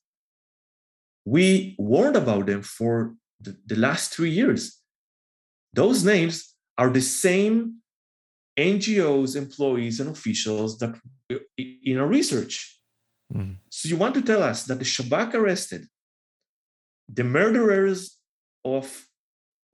we 1.25 1.75
warned 1.79 2.17
about 2.17 2.47
them 2.47 2.63
for 2.63 3.15
the, 3.41 3.57
the 3.67 3.77
last 3.77 4.15
three 4.15 4.31
years. 4.31 4.81
Those 5.75 6.05
names 6.05 6.55
are 6.79 6.91
the 6.91 7.03
same 7.03 7.83
NGOs, 8.59 9.37
employees, 9.37 10.01
and 10.01 10.09
officials 10.11 10.79
that 10.79 10.95
in 11.85 11.99
our 11.99 12.07
research. 12.07 12.81
Mm-hmm. 13.35 13.55
So 13.69 13.89
you 13.91 13.97
want 13.97 14.15
to 14.15 14.23
tell 14.23 14.43
us 14.43 14.65
that 14.65 14.79
the 14.79 14.85
Shabak 14.85 15.35
arrested 15.35 15.87
the 17.09 17.25
murderers 17.25 18.17
of 18.65 19.07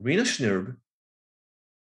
Rina 0.00 0.22
Shnerb, 0.22 0.76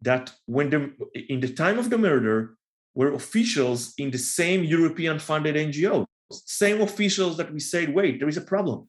that 0.01 0.33
when 0.47 0.71
the 0.71 0.81
in 1.15 1.41
the 1.41 1.53
time 1.53 1.79
of 1.79 1.91
the 1.91 1.99
murder 1.99 2.57
were 2.95 3.13
officials 3.15 3.95
in 3.99 4.11
the 4.11 4.19
same 4.19 4.65
European 4.65 5.19
funded 5.19 5.55
NGO, 5.55 6.07
same 6.33 6.81
officials 6.81 7.37
that 7.37 7.53
we 7.53 7.61
said, 7.61 7.95
wait, 7.95 8.19
there 8.19 8.29
is 8.29 8.37
a 8.37 8.43
problem. 8.43 8.89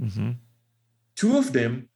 Mm-hmm. 0.00 0.32
Two 1.16 1.36
of 1.38 1.52
them 1.52 1.88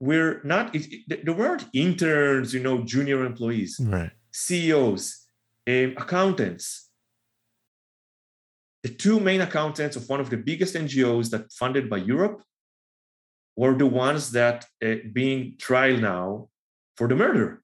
were 0.00 0.40
not, 0.44 0.74
it, 0.74 0.86
it, 0.90 1.26
they 1.26 1.32
weren't 1.32 1.66
interns, 1.72 2.54
you 2.54 2.60
know, 2.60 2.84
junior 2.84 3.24
employees, 3.24 3.78
right. 3.82 4.10
CEOs, 4.32 5.26
um, 5.68 5.94
accountants. 5.96 6.90
The 8.82 8.90
two 8.90 9.18
main 9.18 9.40
accountants 9.40 9.96
of 9.96 10.08
one 10.08 10.20
of 10.20 10.30
the 10.30 10.36
biggest 10.36 10.74
NGOs 10.74 11.30
that 11.30 11.52
funded 11.52 11.90
by 11.90 11.96
Europe 11.96 12.42
were 13.56 13.74
the 13.74 13.86
ones 13.86 14.30
that 14.32 14.66
uh, 14.84 14.96
being 15.12 15.56
trial 15.58 15.96
now 15.96 16.48
for 16.96 17.08
the 17.08 17.16
murder. 17.16 17.62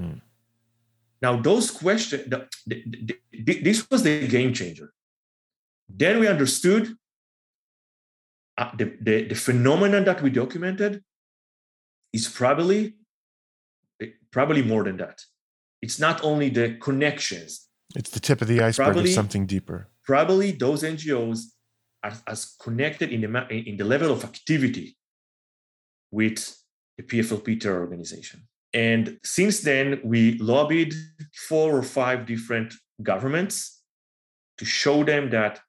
Mm. 0.00 0.20
Now, 1.26 1.34
those 1.50 1.72
questions, 1.72 2.22
the, 2.32 2.46
the, 2.68 3.18
the, 3.46 3.60
this 3.60 3.78
was 3.90 4.04
the 4.04 4.28
game 4.28 4.52
changer. 4.52 4.92
Then 5.88 6.20
we 6.20 6.28
understood 6.28 6.94
uh, 8.56 8.70
the, 8.78 8.86
the, 9.00 9.16
the 9.30 9.34
phenomenon 9.34 10.04
that 10.04 10.22
we 10.22 10.30
documented 10.30 11.02
is 12.12 12.28
probably 12.28 12.94
eh, 14.00 14.12
probably 14.30 14.62
more 14.62 14.84
than 14.84 14.98
that. 14.98 15.18
It's 15.82 15.98
not 15.98 16.22
only 16.22 16.48
the 16.48 16.66
connections. 16.86 17.50
It's 17.96 18.10
the 18.10 18.20
tip 18.20 18.40
of 18.40 18.46
the 18.46 18.60
iceberg 18.62 18.86
probably, 18.86 19.10
of 19.10 19.20
something 19.20 19.46
deeper. 19.46 19.88
Probably 20.04 20.52
those 20.52 20.84
NGOs 20.84 21.38
are 22.04 22.12
as 22.28 22.54
connected 22.66 23.08
in 23.10 23.20
the 23.22 23.48
in 23.70 23.76
the 23.76 23.88
level 23.94 24.12
of 24.12 24.22
activity 24.22 24.96
with 26.12 26.56
the 26.96 27.02
PFLP 27.02 27.60
terror 27.60 27.80
organization. 27.80 28.46
And 28.72 29.18
since 29.24 29.60
then, 29.60 30.00
we 30.04 30.38
lobbied 30.38 30.94
four 31.48 31.76
or 31.76 31.82
five 31.82 32.26
different 32.26 32.74
governments 33.02 33.82
to 34.58 34.64
show 34.64 35.04
them 35.04 35.30
that 35.30 35.60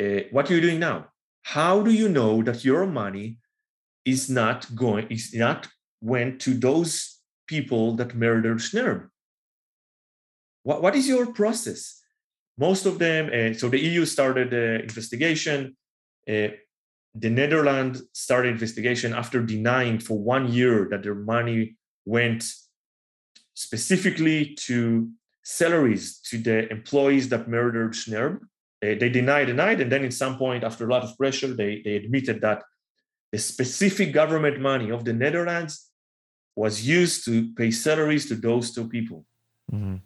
uh, 0.00 0.20
what 0.30 0.50
you're 0.50 0.60
doing 0.60 0.78
now, 0.78 1.08
how 1.42 1.82
do 1.82 1.90
you 1.92 2.08
know 2.08 2.42
that 2.42 2.64
your 2.64 2.86
money 2.86 3.38
is 4.04 4.28
not 4.30 4.74
going 4.74 5.06
is 5.10 5.34
not 5.34 5.68
went 6.00 6.40
to 6.40 6.54
those 6.54 7.20
people 7.46 7.96
that 7.96 8.14
murdered 8.14 8.58
Shnerb? 8.58 9.08
What, 10.62 10.82
what 10.82 10.94
is 10.94 11.08
your 11.08 11.32
process? 11.32 12.00
Most 12.58 12.86
of 12.86 12.98
them, 12.98 13.30
uh, 13.32 13.54
so 13.56 13.68
the 13.68 13.80
EU 13.80 14.04
started 14.04 14.50
the 14.50 14.82
investigation. 14.82 15.76
Uh, 16.28 16.48
the 17.14 17.30
Netherlands 17.30 18.02
started 18.12 18.52
investigation 18.52 19.14
after 19.14 19.40
denying 19.40 19.98
for 19.98 20.18
one 20.18 20.52
year 20.52 20.86
that 20.90 21.02
their 21.02 21.14
money 21.14 21.77
went 22.08 22.42
specifically 23.54 24.54
to 24.66 25.10
salaries 25.44 26.18
to 26.28 26.38
the 26.38 26.70
employees 26.70 27.28
that 27.28 27.48
murdered 27.48 27.92
Shnerb. 27.92 28.40
Uh, 28.82 28.94
they 29.00 29.08
denied, 29.08 29.46
denied, 29.46 29.80
and 29.80 29.90
then 29.92 30.04
at 30.04 30.12
some 30.12 30.38
point, 30.38 30.64
after 30.64 30.86
a 30.86 30.90
lot 30.90 31.02
of 31.02 31.16
pressure, 31.16 31.52
they, 31.54 31.82
they 31.84 31.96
admitted 31.96 32.40
that 32.40 32.62
the 33.32 33.38
specific 33.38 34.12
government 34.12 34.60
money 34.60 34.90
of 34.90 35.04
the 35.04 35.12
Netherlands 35.12 35.90
was 36.56 36.86
used 36.86 37.24
to 37.26 37.52
pay 37.54 37.70
salaries 37.70 38.26
to 38.28 38.34
those 38.34 38.72
two 38.74 38.88
people. 38.88 39.24
Mm-hmm. 39.72 39.96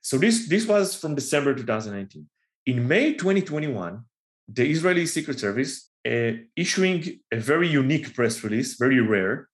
So 0.00 0.16
this, 0.18 0.48
this 0.48 0.66
was 0.66 0.94
from 0.94 1.14
December 1.14 1.54
2019. 1.54 2.26
In 2.66 2.86
May 2.86 3.14
2021, 3.14 4.04
the 4.48 4.70
Israeli 4.70 5.06
Secret 5.06 5.38
Service 5.40 5.90
uh, 6.06 6.32
issuing 6.56 7.20
a 7.32 7.38
very 7.38 7.68
unique 7.68 8.14
press 8.14 8.44
release, 8.44 8.76
very 8.76 9.00
rare, 9.00 9.48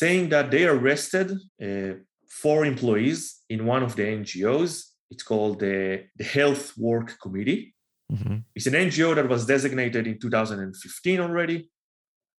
saying 0.00 0.30
that 0.30 0.50
they 0.50 0.64
arrested 0.64 1.28
uh, 1.62 1.92
four 2.26 2.64
employees 2.64 3.40
in 3.50 3.66
one 3.66 3.82
of 3.82 3.94
the 3.94 4.02
NGOs. 4.02 4.70
It's 5.10 5.22
called 5.22 5.60
the, 5.60 6.04
the 6.16 6.24
Health 6.24 6.72
Work 6.78 7.18
Committee. 7.20 7.74
Mm-hmm. 8.10 8.36
It's 8.54 8.66
an 8.66 8.72
NGO 8.72 9.14
that 9.14 9.28
was 9.28 9.44
designated 9.44 10.06
in 10.06 10.18
2015 10.18 11.20
already, 11.20 11.68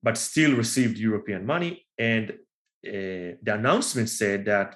but 0.01 0.17
still 0.17 0.55
received 0.55 0.97
European 0.97 1.45
money. 1.45 1.85
And 1.99 2.31
uh, 2.31 3.37
the 3.45 3.53
announcement 3.59 4.09
said 4.09 4.45
that 4.45 4.69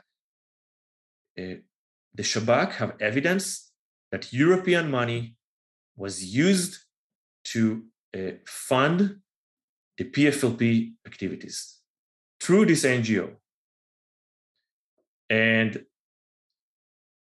uh, 1.40 1.58
the 2.14 2.24
Shabak 2.32 2.74
have 2.74 2.94
evidence 3.00 3.72
that 4.12 4.32
European 4.32 4.92
money 4.92 5.36
was 5.96 6.24
used 6.24 6.78
to 7.46 7.86
uh, 8.16 8.34
fund 8.46 9.18
the 9.98 10.04
PFLP 10.04 10.94
activities 11.08 11.77
through 12.42 12.66
this 12.66 12.84
NGO. 12.84 13.36
And 15.30 15.84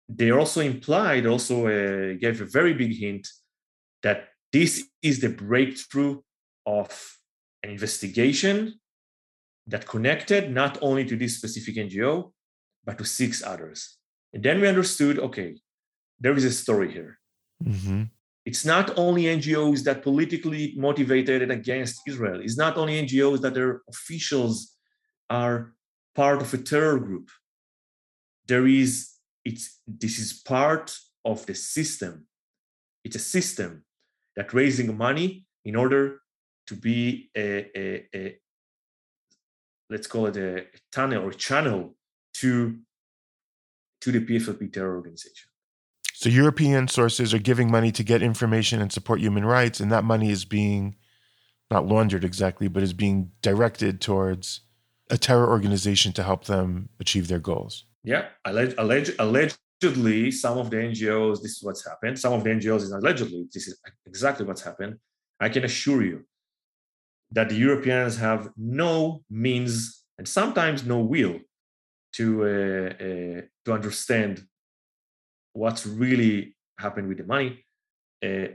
they 0.09 0.31
also 0.31 0.61
implied, 0.61 1.27
also 1.27 1.67
uh, 1.67 2.15
gave 2.15 2.41
a 2.41 2.47
very 2.47 2.75
big 2.75 2.97
hint 2.97 3.29
that 4.03 4.29
this 4.53 4.89
is 5.03 5.21
the 5.21 5.29
breakthrough 5.29 6.21
of 6.67 7.17
an 7.63 7.71
investigation 7.71 8.81
that 9.67 9.87
connected 9.87 10.51
not 10.51 10.79
only 10.83 11.05
to 11.05 11.17
this 11.17 11.37
specific 11.37 11.77
NGO, 11.77 12.33
but 12.85 12.99
to 12.99 13.05
six 13.05 13.43
others. 13.43 13.99
And 14.33 14.43
then 14.43 14.61
we 14.61 14.69
understood 14.69 15.19
okay, 15.19 15.57
there 16.19 16.37
is 16.37 16.45
a 16.45 16.51
story 16.51 16.93
here. 16.93 17.19
Mm-hmm. 17.65 18.05
It's 18.47 18.65
not 18.65 18.99
only 18.99 19.25
NGOs 19.25 19.85
that 19.85 20.03
politically 20.03 20.75
motivated 20.77 21.51
against 21.51 22.01
Israel. 22.07 22.41
It's 22.41 22.57
not 22.57 22.77
only 22.77 23.01
NGOs 23.07 23.43
that 23.43 23.55
their 23.55 23.83
officials 23.89 24.77
are 25.31 25.73
part 26.15 26.43
of 26.43 26.53
a 26.53 26.59
terror 26.59 26.99
group. 26.99 27.31
There 28.47 28.67
is, 28.67 29.11
it's 29.45 29.81
this 29.87 30.19
is 30.19 30.33
part 30.33 30.97
of 31.25 31.47
the 31.47 31.55
system. 31.55 32.27
It's 33.05 33.17
a 33.17 33.21
system 33.21 33.85
that 34.37 34.53
raising 34.53 34.97
money 34.97 35.47
in 35.65 35.77
order 35.77 36.21
to 36.67 36.75
be 36.75 37.31
a, 37.37 37.71
a, 37.77 38.07
a 38.15 38.37
let's 39.89 40.07
call 40.07 40.27
it 40.27 40.37
a, 40.37 40.59
a 40.59 40.79
tunnel 40.93 41.25
or 41.25 41.33
channel 41.33 41.95
to 42.35 42.79
to 44.01 44.13
the 44.13 44.21
PFLP 44.21 44.73
terror 44.73 44.97
organization. 44.97 45.49
So 46.15 46.29
European 46.29 46.89
sources 46.89 47.35
are 47.35 47.39
giving 47.39 47.71
money 47.71 47.93
to 47.93 48.03
get 48.03 48.23
information 48.23 48.81
and 48.81 48.93
support 48.93 49.21
human 49.21 49.45
rights, 49.45 49.81
and 49.81 49.91
that 49.93 50.05
money 50.05 50.31
is 50.31 50.45
being 50.45 50.97
not 51.71 51.87
laundered 51.87 52.25
exactly, 52.25 52.69
but 52.69 52.83
is 52.83 52.93
being 52.93 53.31
directed 53.43 54.01
towards 54.01 54.63
a 55.11 55.19
terror 55.19 55.49
organization 55.49 56.13
to 56.13 56.23
help 56.23 56.45
them 56.45 56.89
achieve 57.01 57.29
their 57.29 57.39
goals. 57.39 57.85
Yeah, 58.05 58.29
alleg- 58.47 58.75
alleg- 58.77 59.17
allegedly, 59.19 60.31
some 60.31 60.59
of 60.59 60.71
the 60.71 60.77
NGOs, 60.77 61.43
this 61.43 61.53
is 61.57 61.63
what's 61.63 61.87
happened. 61.87 62.19
Some 62.19 62.33
of 62.33 62.45
the 62.45 62.51
NGOs 62.51 62.83
is 62.83 62.93
allegedly, 62.93 63.47
this 63.53 63.67
is 63.69 63.81
exactly 64.07 64.47
what's 64.47 64.63
happened. 64.63 64.97
I 65.39 65.49
can 65.49 65.65
assure 65.65 66.03
you 66.03 66.25
that 67.33 67.49
the 67.49 67.57
Europeans 67.57 68.17
have 68.19 68.51
no 68.57 69.23
means 69.31 70.05
and 70.19 70.29
sometimes 70.29 70.85
no 70.85 70.99
will 70.99 71.39
to 72.13 72.45
uh, 72.45 73.05
uh, 73.05 73.41
to 73.65 73.73
understand 73.73 74.45
what's 75.53 75.87
really 75.87 76.57
happened 76.79 77.09
with 77.09 77.19
the 77.19 77.25
money. 77.25 77.65
Uh, 78.23 78.49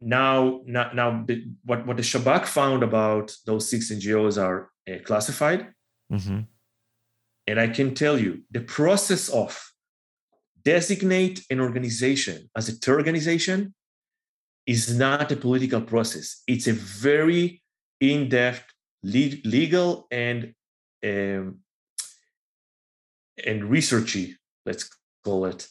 now, 0.00 0.60
now, 0.66 0.90
now 0.92 1.24
the, 1.26 1.46
what, 1.64 1.86
what 1.86 1.96
the 1.96 2.02
Shabak 2.02 2.44
found 2.46 2.82
about 2.82 3.34
those 3.46 3.68
six 3.68 3.90
NGOs 3.90 4.40
are 4.42 4.70
uh, 4.90 4.98
classified. 5.04 5.68
Mm-hmm. 6.12 6.40
And 7.46 7.60
I 7.60 7.68
can 7.68 7.94
tell 7.94 8.18
you 8.18 8.42
the 8.50 8.60
process 8.60 9.28
of 9.28 9.72
designate 10.64 11.44
an 11.50 11.60
organization 11.60 12.50
as 12.56 12.68
a 12.68 12.78
terror 12.78 12.98
organization 12.98 13.74
is 14.66 14.96
not 14.96 15.30
a 15.30 15.36
political 15.36 15.80
process. 15.80 16.42
It's 16.48 16.66
a 16.66 16.72
very 16.72 17.62
in-depth 18.00 18.64
le- 19.04 19.40
legal 19.44 20.06
and 20.10 20.54
um, 21.04 21.58
and 23.44 23.62
researchy, 23.64 24.34
let's 24.64 24.88
call 25.22 25.44
it, 25.44 25.68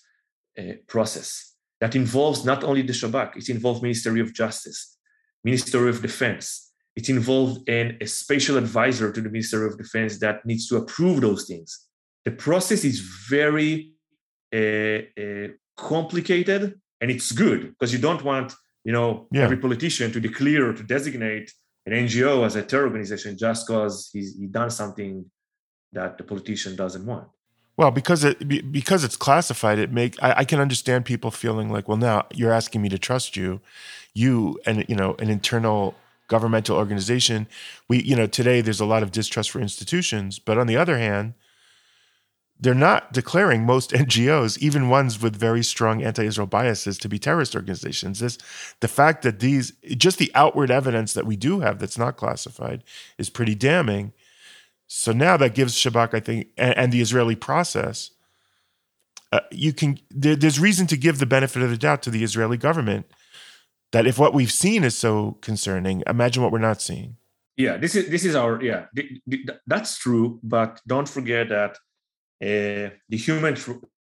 uh, 0.58 0.76
process 0.88 1.56
that 1.82 1.96
involves 1.96 2.46
not 2.46 2.64
only 2.64 2.82
the 2.82 2.94
Shabak, 2.94 3.36
it 3.36 3.50
involves 3.50 3.82
Ministry 3.82 4.22
of 4.22 4.34
Justice, 4.34 4.98
Ministry 5.44 5.90
of 5.90 6.02
Defense. 6.02 6.65
It 6.96 7.10
involved 7.10 7.68
an, 7.68 7.98
a 8.00 8.08
special 8.08 8.58
advisor 8.58 9.12
to 9.12 9.22
the 9.22 9.30
Ministry 9.30 9.66
of 9.66 9.78
Defense 9.78 10.20
that 10.20 10.46
needs 10.46 10.68
to 10.70 10.78
approve 10.78 11.22
those 11.22 11.46
things. 11.46 11.88
The 12.24 12.32
process 12.32 12.84
is 12.84 13.00
very 13.30 13.92
uh, 14.54 15.00
uh, 15.22 15.48
complicated, 15.76 16.80
and 17.02 17.12
it's 17.12 17.32
good 17.32 17.70
because 17.72 17.92
you 17.92 18.00
don't 18.00 18.24
want, 18.24 18.54
you 18.84 18.94
know, 18.94 19.28
yeah. 19.32 19.44
every 19.44 19.58
politician 19.58 20.12
to 20.14 20.20
declare 20.20 20.70
or 20.70 20.74
to 20.74 20.84
designate 20.84 21.52
an 21.86 21.94
NGO 21.94 22.46
as 22.46 22.56
a 22.56 22.64
terror 22.64 22.88
organization 22.88 23.38
just 23.38 23.68
because 23.68 24.10
he's 24.12 24.36
he 24.38 24.48
done 24.48 24.72
something 24.72 25.26
that 25.92 26.18
the 26.18 26.24
politician 26.24 26.76
doesn't 26.76 27.06
want. 27.06 27.28
Well, 27.78 27.92
because 27.92 28.24
it 28.24 28.72
because 28.72 29.04
it's 29.04 29.18
classified, 29.18 29.80
it 29.80 29.92
make 29.92 30.22
I, 30.24 30.34
I, 30.38 30.46
can 30.46 30.62
understand 30.62 31.04
people 31.04 31.30
feeling 31.30 31.70
like, 31.70 31.90
well, 31.90 31.98
now 31.98 32.26
you're 32.34 32.54
asking 32.54 32.82
me 32.82 32.90
to 32.90 32.98
trust 32.98 33.36
you, 33.36 33.60
you 34.14 34.60
and 34.66 34.86
you 34.88 34.96
know 34.96 35.16
an 35.20 35.30
internal 35.30 35.94
governmental 36.28 36.78
organization. 36.78 37.48
We 37.88 38.04
you 38.04 38.16
know 38.16 38.28
today 38.28 38.62
there's 38.62 38.80
a 38.80 38.86
lot 38.86 39.04
of 39.04 39.12
distrust 39.12 39.52
for 39.52 39.60
institutions, 39.60 40.40
but 40.40 40.58
on 40.58 40.68
the 40.68 40.78
other 40.78 40.98
hand, 40.98 41.34
they're 42.60 42.74
not 42.74 43.14
declaring 43.14 43.66
most 43.66 43.92
NGOs, 43.92 44.58
even 44.60 44.90
ones 44.90 45.22
with 45.22 45.36
very 45.36 45.64
strong 45.64 46.04
anti-Israel 46.04 46.48
biases, 46.48 46.98
to 47.00 47.10
be 47.10 47.20
terrorist 47.20 47.56
organizations. 47.56 48.20
This 48.20 48.38
the 48.80 48.88
fact 48.88 49.24
that 49.24 49.40
these 49.40 49.74
just 49.98 50.18
the 50.18 50.32
outward 50.36 50.72
evidence 50.72 51.14
that 51.14 51.26
we 51.26 51.36
do 51.36 51.60
have 51.62 51.80
that's 51.80 51.98
not 51.98 52.18
classified 52.18 52.84
is 53.18 53.30
pretty 53.30 53.56
damning 53.56 54.14
so 54.88 55.12
now 55.12 55.38
that 55.38 55.56
gives 55.56 55.76
Shabak, 55.76 56.14
I 56.14 56.20
think, 56.20 56.48
and, 56.58 56.78
and 56.78 56.92
the 56.92 57.02
Israeli 57.02 57.36
process, 57.36 58.12
uh, 59.32 59.40
you 59.52 59.74
can 59.74 60.00
there, 60.12 60.36
there's 60.36 60.60
reason 60.60 60.88
to 60.88 60.98
give 60.98 61.20
the 61.20 61.26
benefit 61.26 61.62
of 61.64 61.70
the 61.70 61.78
doubt 61.78 62.04
to 62.04 62.10
the 62.10 62.24
Israeli 62.24 62.58
government 62.58 63.06
that 63.92 64.08
if 64.08 64.18
what 64.20 64.34
we've 64.34 64.52
seen 64.52 64.84
is 64.84 64.96
so 64.96 65.38
concerning, 65.42 66.04
imagine 66.08 66.44
what 66.44 66.52
we're 66.52 66.60
not 66.60 66.82
seeing. 66.82 67.18
Yeah, 67.58 67.78
this 67.78 67.96
is 67.96 68.10
this 68.10 68.26
is 68.26 68.36
our 68.36 68.62
yeah, 68.62 68.86
that's 69.66 69.98
true. 69.98 70.40
But 70.44 70.82
don't 70.86 71.08
forget 71.08 71.50
that 71.50 71.78
uh, 72.42 72.92
the 73.10 73.18
human 73.18 73.56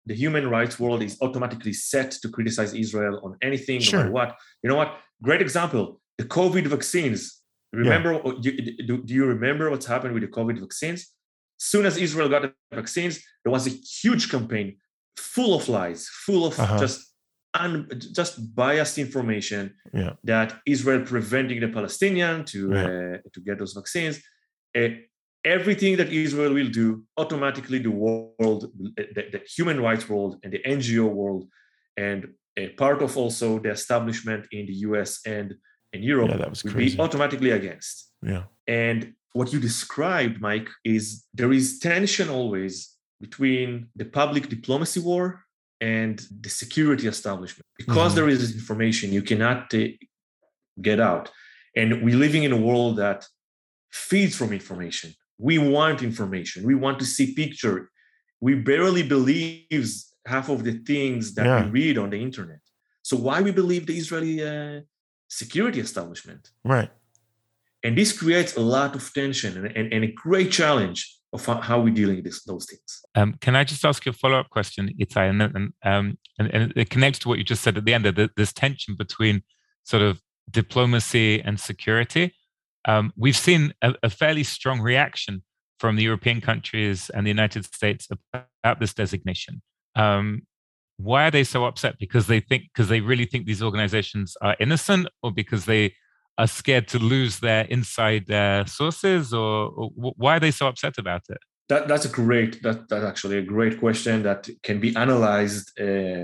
the 0.06 0.16
human 0.16 0.50
rights 0.50 0.80
world 0.80 1.02
is 1.04 1.18
automatically 1.22 1.74
set 1.74 2.12
to 2.12 2.30
criticize 2.30 2.74
Israel 2.74 3.22
on 3.24 3.38
anything, 3.42 3.80
sure. 3.80 4.06
no 4.06 4.12
what. 4.12 4.36
You 4.62 4.70
know 4.70 4.76
what? 4.76 4.98
Great 5.22 5.42
example: 5.42 6.02
the 6.18 6.26
COVID 6.26 6.68
vaccines 6.68 7.40
Remember, 7.72 8.14
yeah. 8.42 8.52
do, 8.86 8.98
do 8.98 9.14
you 9.14 9.26
remember 9.26 9.70
what's 9.70 9.86
happened 9.86 10.14
with 10.14 10.24
the 10.24 10.30
COVID 10.30 10.60
vaccines? 10.60 11.14
Soon 11.58 11.86
as 11.86 11.98
Israel 11.98 12.30
got 12.30 12.42
the 12.42 12.54
vaccines, 12.74 13.20
there 13.44 13.52
was 13.52 13.68
a 13.68 13.70
huge 13.70 14.30
campaign 14.32 14.78
full 15.18 15.56
of 15.56 15.70
lies, 15.70 16.08
full 16.08 16.46
of 16.46 16.60
uh-huh. 16.60 16.80
just 16.80 17.09
un, 17.54 17.88
just 18.14 18.56
biased 18.56 18.98
information 18.98 19.74
yeah. 19.94 20.14
that 20.24 20.60
Israel 20.66 21.02
preventing 21.06 21.60
the 21.60 21.70
Palestinian 21.70 22.46
to 22.46 22.72
yeah. 22.72 22.84
uh, 22.84 23.18
to 23.34 23.42
get 23.46 23.58
those 23.60 23.74
vaccines. 23.74 24.22
Uh, 24.78 24.90
everything 25.46 25.98
that 25.98 26.10
Israel 26.10 26.54
will 26.54 26.70
do, 26.70 27.04
automatically 27.18 27.80
the 27.80 27.92
world, 27.92 28.72
the, 28.98 29.24
the, 29.32 29.42
human 29.56 29.80
rights 29.82 30.08
world, 30.10 30.38
and 30.44 30.54
the 30.54 30.60
NGO 30.60 31.08
world, 31.08 31.48
and 31.98 32.28
a 32.58 32.70
part 32.70 33.02
of 33.02 33.16
also 33.18 33.60
the 33.60 33.72
establishment 33.72 34.46
in 34.52 34.66
the 34.66 34.74
U.S. 34.88 35.22
and 35.26 35.56
in 35.94 36.04
Europe 36.04 36.30
yeah, 36.30 36.38
that 36.38 36.50
was 36.50 36.62
crazy. 36.62 36.96
be 36.96 37.02
automatically 37.02 37.52
against. 37.52 38.12
Yeah. 38.22 38.44
And 38.68 39.14
what 39.34 39.54
you 39.54 39.60
described, 39.60 40.42
Mike, 40.42 40.70
is 40.84 41.26
there 41.34 41.54
is 41.54 41.80
tension 41.80 42.30
always 42.30 42.96
between 43.22 43.88
the 43.96 44.06
public 44.06 44.50
diplomacy 44.50 45.00
war 45.00 45.46
and 45.82 46.22
the 46.42 46.50
security 46.50 47.08
establishment. 47.08 47.66
Because 47.78 48.12
mm-hmm. 48.12 48.16
there 48.16 48.30
is 48.30 48.54
information 48.54 49.14
you 49.14 49.22
cannot 49.22 49.74
uh, 49.74 49.88
get 50.82 51.00
out. 51.00 51.32
And 51.76 52.04
we're 52.04 52.18
living 52.18 52.44
in 52.44 52.52
a 52.52 52.58
world 52.58 52.98
that 52.98 53.26
feeds 53.92 54.36
from 54.36 54.52
information. 54.54 55.14
We 55.38 55.58
want 55.58 56.04
information. 56.04 56.66
We 56.66 56.76
want 56.76 57.00
to 57.00 57.06
see 57.06 57.34
picture. 57.34 57.90
We 58.42 58.56
barely 58.56 59.04
believes 59.04 60.14
half 60.26 60.50
of 60.50 60.64
the 60.64 60.74
things 60.74 61.34
that 61.36 61.46
yeah. 61.46 61.64
we 61.66 61.72
read 61.72 61.98
on 61.98 62.10
the 62.10 62.22
internet. 62.22 62.60
So 63.02 63.18
why 63.18 63.42
we 63.42 63.52
believe 63.52 63.88
the 63.88 63.98
Israeli 63.98 64.44
uh, 64.44 64.82
security 65.30 65.80
establishment. 65.80 66.50
Right. 66.64 66.92
And 67.84 67.98
this 67.98 68.18
creates 68.18 68.58
a 68.58 68.62
lot 68.62 68.96
of 68.96 69.14
tension 69.14 69.58
and, 69.58 69.78
and, 69.78 69.94
and 69.94 70.04
a 70.04 70.12
great 70.12 70.52
challenge 70.52 71.19
of 71.32 71.46
how 71.46 71.80
we're 71.80 71.94
dealing 71.94 72.24
with 72.24 72.44
those 72.46 72.66
things. 72.66 73.02
Um, 73.16 73.36
can 73.40 73.56
I 73.56 73.64
just 73.64 73.86
ask 73.86 74.06
you 74.06 74.12
a 74.12 74.14
follow 74.14 74.40
up 74.40 74.50
question, 74.50 74.90
Itai? 75.00 75.30
And, 75.30 75.42
and, 75.42 75.74
um, 75.84 76.18
and, 76.40 76.54
and, 76.54 76.74
it 76.76 76.90
connects 76.90 77.20
to 77.20 77.28
what 77.28 77.38
you 77.38 77.44
just 77.44 77.62
said 77.62 77.78
at 77.78 77.86
the 77.86 77.94
end 77.94 78.06
of 78.06 78.30
this 78.36 78.52
tension 78.52 78.96
between 78.98 79.44
sort 79.84 80.02
of 80.02 80.22
diplomacy 80.50 81.42
and 81.42 81.60
security. 81.60 82.34
Um, 82.86 83.12
we've 83.16 83.38
seen 83.38 83.74
a, 83.82 83.94
a, 84.02 84.10
fairly 84.10 84.44
strong 84.44 84.82
reaction 84.82 85.44
from 85.80 85.96
the 85.96 86.04
European 86.04 86.42
countries 86.42 87.10
and 87.12 87.26
the 87.26 87.30
United 87.30 87.66
States 87.66 88.08
about 88.34 88.80
this 88.80 88.94
designation. 88.94 89.62
Um, 89.96 90.44
why 90.98 91.28
are 91.28 91.32
they 91.32 91.44
so 91.44 91.66
upset? 91.66 91.98
Because 92.00 92.28
they 92.28 92.40
think 92.40 92.64
because 92.74 92.90
they 92.90 93.02
really 93.02 93.26
think 93.26 93.46
these 93.46 93.64
organizations 93.64 94.36
are 94.42 94.56
innocent, 94.60 95.08
or 95.24 95.32
because 95.32 95.66
they 95.66 95.94
are 96.40 96.48
scared 96.48 96.88
to 96.88 96.98
lose 96.98 97.40
their 97.40 97.66
inside 97.66 98.32
uh, 98.32 98.64
sources, 98.66 99.34
or, 99.34 99.68
or, 99.78 100.14
why 100.24 100.38
are 100.38 100.40
they 100.40 100.52
so 100.52 100.68
upset 100.68 100.98
about 100.98 101.24
it? 101.30 101.38
That, 101.68 101.88
that's 101.90 102.06
a 102.06 102.10
great 102.10 102.64
that 102.64 102.88
that's 102.90 103.06
actually 103.06 103.38
a 103.38 103.42
great 103.56 103.80
question 103.80 104.24
that 104.24 104.50
can 104.64 104.80
be 104.80 104.96
analyzed. 104.96 105.80
Uh, 105.80 106.24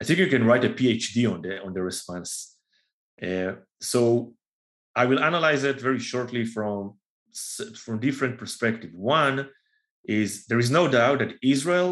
I 0.00 0.04
think 0.04 0.18
you 0.18 0.26
can 0.26 0.44
write 0.44 0.64
a 0.64 0.68
PhD 0.68 1.32
on 1.32 1.42
the 1.42 1.62
on 1.66 1.72
the 1.76 1.82
response 1.82 2.30
Uh, 3.30 3.52
so 3.80 4.02
I 5.00 5.04
will 5.08 5.20
analyze 5.30 5.62
it 5.70 5.78
very 5.80 6.02
shortly 6.12 6.44
from 6.54 6.80
from 7.82 8.04
different 8.08 8.34
perspective. 8.42 8.90
One 9.18 9.36
is 10.20 10.28
there 10.48 10.62
is 10.64 10.70
no 10.70 10.84
doubt 10.98 11.18
that 11.20 11.32
Israel 11.54 11.90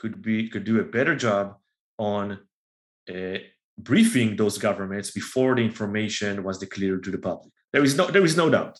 could 0.00 0.16
be 0.28 0.36
could 0.52 0.66
do 0.70 0.76
a 0.80 0.90
better 0.96 1.14
job 1.26 1.44
on 1.98 2.24
uh, 3.14 3.38
briefing 3.78 4.36
those 4.36 4.58
governments 4.58 5.10
before 5.10 5.54
the 5.54 5.62
information 5.62 6.42
was 6.42 6.58
declared 6.58 7.04
to 7.04 7.10
the 7.10 7.18
public. 7.18 7.52
There 7.72 7.84
is 7.84 7.96
no 7.96 8.06
there 8.06 8.24
is 8.24 8.36
no 8.36 8.50
doubt. 8.50 8.78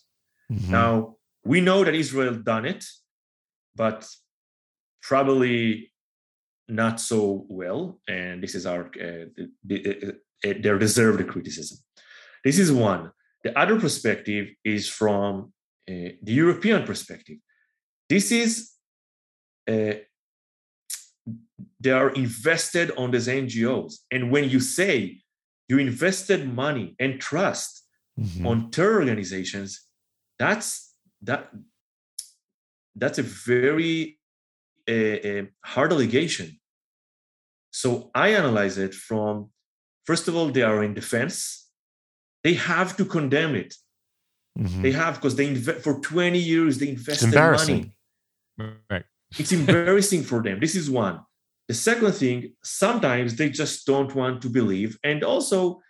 Mm-hmm. 0.51 0.71
Now 0.71 1.15
we 1.43 1.61
know 1.61 1.83
that 1.83 1.95
Israel 1.95 2.35
done 2.35 2.65
it, 2.65 2.85
but 3.75 4.07
probably 5.01 5.91
not 6.67 6.99
so 6.99 7.45
well. 7.49 7.99
And 8.07 8.43
this 8.43 8.55
is 8.55 8.65
our 8.65 8.85
uh, 8.85 9.25
the, 9.65 10.15
uh, 10.45 10.77
deserved 10.77 11.27
criticism. 11.27 11.77
This 12.43 12.59
is 12.59 12.71
one. 12.71 13.11
The 13.43 13.57
other 13.57 13.79
perspective 13.79 14.49
is 14.63 14.89
from 14.89 15.53
uh, 15.89 16.13
the 16.21 16.33
European 16.43 16.83
perspective. 16.83 17.37
This 18.09 18.31
is 18.31 18.71
uh, 19.69 19.93
they 21.79 21.91
are 21.91 22.09
invested 22.09 22.91
on 22.97 23.11
these 23.11 23.27
NGOs. 23.27 23.95
And 24.11 24.31
when 24.31 24.49
you 24.49 24.59
say 24.59 25.21
you 25.67 25.77
invested 25.77 26.51
money 26.53 26.95
and 26.99 27.19
trust 27.19 27.83
mm-hmm. 28.19 28.45
on 28.45 28.71
terror 28.71 28.99
organizations, 28.99 29.85
that's 30.37 30.93
that 31.21 31.49
that's 32.95 33.19
a 33.19 33.23
very 33.23 34.19
uh, 34.87 35.43
hard 35.63 35.93
allegation. 35.93 36.59
So 37.71 38.09
I 38.15 38.29
analyze 38.29 38.77
it 38.77 38.93
from 38.93 39.49
first 40.05 40.27
of 40.27 40.35
all, 40.35 40.49
they 40.49 40.63
are 40.63 40.83
in 40.83 40.93
defense. 40.93 41.67
They 42.43 42.53
have 42.53 42.97
to 42.97 43.05
condemn 43.05 43.55
it. 43.55 43.75
Mm-hmm. 44.57 44.81
They 44.81 44.91
have 44.91 45.15
because 45.15 45.35
they 45.35 45.53
inve- 45.53 45.81
for 45.81 45.99
20 45.99 46.39
years 46.39 46.79
they 46.79 46.89
invested 46.89 47.33
money. 47.33 47.95
Right. 48.89 49.05
It's 49.37 49.51
embarrassing 49.51 50.23
for 50.23 50.41
them. 50.41 50.59
This 50.59 50.75
is 50.75 50.89
one. 50.89 51.19
The 51.69 51.75
second 51.75 52.11
thing, 52.13 52.53
sometimes 52.63 53.35
they 53.35 53.49
just 53.49 53.85
don't 53.85 54.13
want 54.15 54.41
to 54.41 54.49
believe, 54.49 54.97
and 55.03 55.23
also 55.23 55.81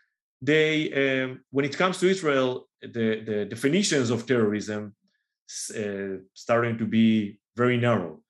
they, 0.42 0.70
um, 1.04 1.42
when 1.52 1.66
it 1.66 1.76
comes 1.82 2.00
to 2.00 2.10
Israel, 2.16 2.68
the 2.82 3.08
the 3.30 3.40
definitions 3.54 4.10
of 4.10 4.26
terrorism 4.26 4.94
uh, 5.82 6.16
starting 6.34 6.78
to 6.82 6.86
be 6.86 7.40
very 7.56 7.78
narrow, 7.78 8.22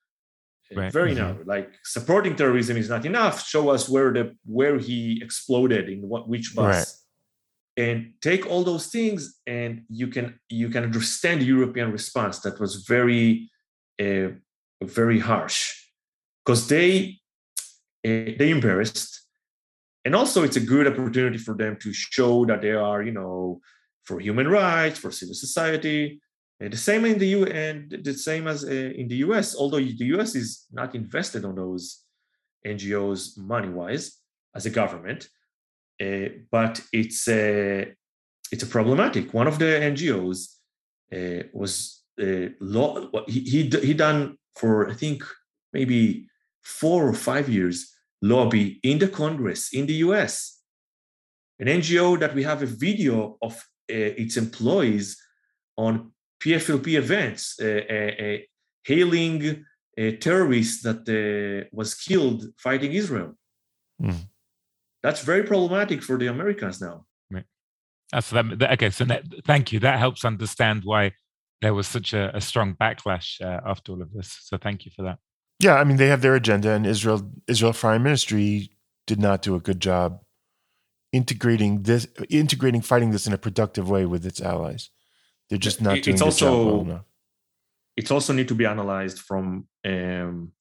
right. 0.75 0.93
very 0.93 1.13
mm-hmm. 1.13 1.23
narrow. 1.23 1.43
Like 1.43 1.69
supporting 1.83 2.35
terrorism 2.35 2.77
is 2.77 2.89
not 2.89 3.03
enough. 3.05 3.35
Show 3.53 3.69
us 3.75 3.89
where 3.89 4.13
the 4.13 4.25
where 4.45 4.77
he 4.77 5.19
exploded 5.27 5.89
in 5.89 5.99
what 6.11 6.29
which 6.29 6.55
bus. 6.55 6.75
Right 6.77 6.95
and 7.79 8.13
take 8.21 8.45
all 8.45 8.63
those 8.63 8.87
things 8.87 9.39
and 9.47 9.83
you 9.89 10.07
can 10.07 10.37
you 10.49 10.69
can 10.69 10.83
understand 10.83 11.39
the 11.39 11.45
european 11.45 11.91
response 11.91 12.39
that 12.39 12.59
was 12.59 12.71
very 12.95 13.49
uh, 14.01 14.29
very 14.83 15.19
harsh 15.19 15.57
because 16.43 16.67
they 16.67 16.91
uh, 17.01 17.28
they 18.03 18.49
embarrassed. 18.49 19.25
And 20.05 20.15
also 20.15 20.43
it's 20.43 20.55
a 20.55 20.61
good 20.61 20.87
opportunity 20.87 21.37
for 21.37 21.55
them 21.55 21.77
to 21.81 21.93
show 21.93 22.45
that 22.45 22.61
they 22.61 22.71
are 22.71 23.03
you 23.03 23.11
know 23.11 23.61
for 24.03 24.19
human 24.19 24.47
rights 24.47 24.99
for 24.99 25.11
civil 25.11 25.35
society. 25.35 26.21
And 26.61 26.73
the 26.73 26.77
same 26.77 27.05
in 27.05 27.17
the 27.19 27.27
U 27.27 27.45
and 27.45 27.89
the 28.03 28.13
same 28.13 28.47
as 28.47 28.65
uh, 28.65 28.69
in 28.69 29.07
the 29.07 29.17
US 29.27 29.55
although 29.55 29.77
the 29.79 30.05
US 30.15 30.35
is 30.35 30.65
not 30.71 30.95
invested 30.95 31.45
on 31.45 31.55
those 31.55 32.03
NGOs 32.65 33.37
money 33.37 33.69
wise 33.69 34.17
as 34.55 34.65
a 34.65 34.69
government 34.69 35.29
uh, 36.01 36.29
but 36.51 36.81
it's 36.93 37.27
a 37.27 37.93
it's 38.51 38.63
a 38.63 38.67
problematic. 38.67 39.33
One 39.33 39.47
of 39.47 39.59
the 39.59 39.65
NGOs 39.65 40.55
uh, 41.13 41.43
was 41.53 42.03
uh, 42.21 42.49
law 42.59 43.09
he, 43.27 43.41
he 43.41 43.69
he 43.69 43.93
done 43.93 44.37
for 44.55 44.89
I 44.89 44.93
think 44.93 45.23
maybe 45.73 46.28
four 46.63 47.07
or 47.07 47.13
five 47.13 47.49
years 47.49 47.93
lobby 48.21 48.79
in 48.83 48.99
the 48.99 49.07
Congress 49.07 49.73
in 49.73 49.85
the 49.85 49.95
US. 50.05 50.61
An 51.59 51.67
NGO 51.67 52.19
that 52.19 52.33
we 52.33 52.43
have 52.43 52.63
a 52.63 52.65
video 52.65 53.37
of 53.41 53.53
uh, 53.53 54.21
its 54.23 54.37
employees 54.37 55.17
on 55.77 56.11
PFLP 56.41 56.97
events, 56.97 57.59
uh, 57.61 57.81
uh, 57.89 58.25
uh, 58.25 58.37
hailing 58.83 59.65
a 59.97 60.15
terrorist 60.15 60.83
that 60.83 61.01
uh, 61.09 61.67
was 61.73 61.93
killed 61.93 62.45
fighting 62.57 62.93
Israel. 62.93 63.35
Mm. 64.01 64.27
That's 65.03 65.21
very 65.21 65.43
problematic 65.43 66.01
for 66.01 66.17
the 66.17 66.27
Americans 66.27 66.79
now. 66.81 67.05
Right. 67.29 67.45
Uh, 68.13 68.21
that, 68.31 68.71
okay, 68.73 68.89
so 68.89 69.03
that, 69.05 69.23
thank 69.45 69.71
you. 69.71 69.79
That 69.79 69.99
helps 69.99 70.23
understand 70.23 70.83
why 70.85 71.11
there 71.61 71.73
was 71.73 71.87
such 71.87 72.13
a, 72.13 72.35
a 72.35 72.41
strong 72.41 72.75
backlash 72.75 73.41
uh, 73.41 73.59
after 73.65 73.91
all 73.91 74.01
of 74.01 74.13
this. 74.13 74.37
So 74.41 74.57
thank 74.57 74.85
you 74.85 74.91
for 74.95 75.03
that. 75.03 75.19
Yeah, 75.59 75.75
I 75.75 75.83
mean 75.83 75.97
they 75.97 76.07
have 76.07 76.21
their 76.21 76.35
agenda, 76.35 76.71
and 76.71 76.85
Israel 76.85 77.29
Israel 77.47 77.73
Foreign 77.73 78.03
Ministry 78.03 78.71
did 79.05 79.19
not 79.19 79.41
do 79.41 79.55
a 79.55 79.59
good 79.59 79.79
job 79.79 80.21
integrating 81.11 81.83
this, 81.83 82.07
integrating 82.29 82.81
fighting 82.81 83.11
this 83.11 83.27
in 83.27 83.33
a 83.33 83.37
productive 83.37 83.89
way 83.89 84.05
with 84.05 84.25
its 84.25 84.41
allies. 84.41 84.89
They're 85.49 85.57
just 85.57 85.81
not 85.81 86.01
doing 86.03 86.13
it's 86.13 86.21
also, 86.21 86.65
well 86.65 86.81
enough. 86.81 87.05
It's 87.97 88.11
also 88.11 88.33
need 88.33 88.47
to 88.47 88.55
be 88.55 88.65
analyzed 88.65 89.19
from 89.19 89.67
um, 89.85 90.51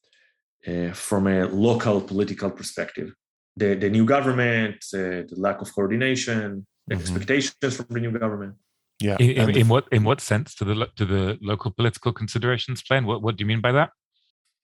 uh, 0.66 0.92
from 0.92 1.26
a 1.26 1.46
local 1.46 2.00
political 2.00 2.50
perspective. 2.50 3.12
The 3.56 3.74
the 3.74 3.90
new 3.90 4.06
government, 4.06 4.76
uh, 4.94 5.28
the 5.28 5.36
lack 5.36 5.60
of 5.60 5.72
coordination, 5.74 6.66
mm-hmm. 6.90 7.00
expectations 7.00 7.76
from 7.76 7.86
the 7.90 8.00
new 8.00 8.10
government. 8.18 8.54
Yeah. 9.00 9.16
In, 9.20 9.30
in, 9.30 9.56
in, 9.56 9.68
what 9.68 9.86
in 9.92 10.02
what 10.02 10.20
sense 10.20 10.54
to 10.56 10.64
the 10.64 10.88
to 10.96 11.04
the 11.04 11.38
local 11.40 11.70
political 11.70 12.12
considerations 12.12 12.82
plan? 12.82 13.06
What 13.06 13.22
what 13.22 13.36
do 13.36 13.42
you 13.42 13.46
mean 13.46 13.60
by 13.60 13.72
that? 13.72 13.90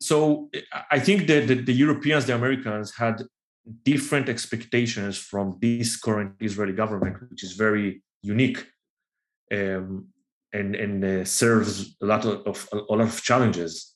So 0.09 0.51
I 0.97 0.99
think 1.07 1.27
that 1.29 1.43
the, 1.49 1.57
the 1.71 1.73
Europeans, 1.85 2.27
the 2.27 2.35
Americans, 2.35 2.89
had 3.03 3.17
different 3.83 4.29
expectations 4.29 5.17
from 5.17 5.57
this 5.61 5.97
current 5.97 6.33
Israeli 6.41 6.75
government, 6.83 7.17
which 7.31 7.43
is 7.43 7.53
very 7.67 8.03
unique, 8.35 8.61
um, 9.57 10.09
and 10.53 10.71
and 10.85 11.05
uh, 11.05 11.25
serves 11.25 11.97
a 12.03 12.07
lot 12.13 12.23
of 12.51 12.69
a 12.73 12.77
lot 12.93 13.01
of 13.09 13.23
challenges 13.23 13.95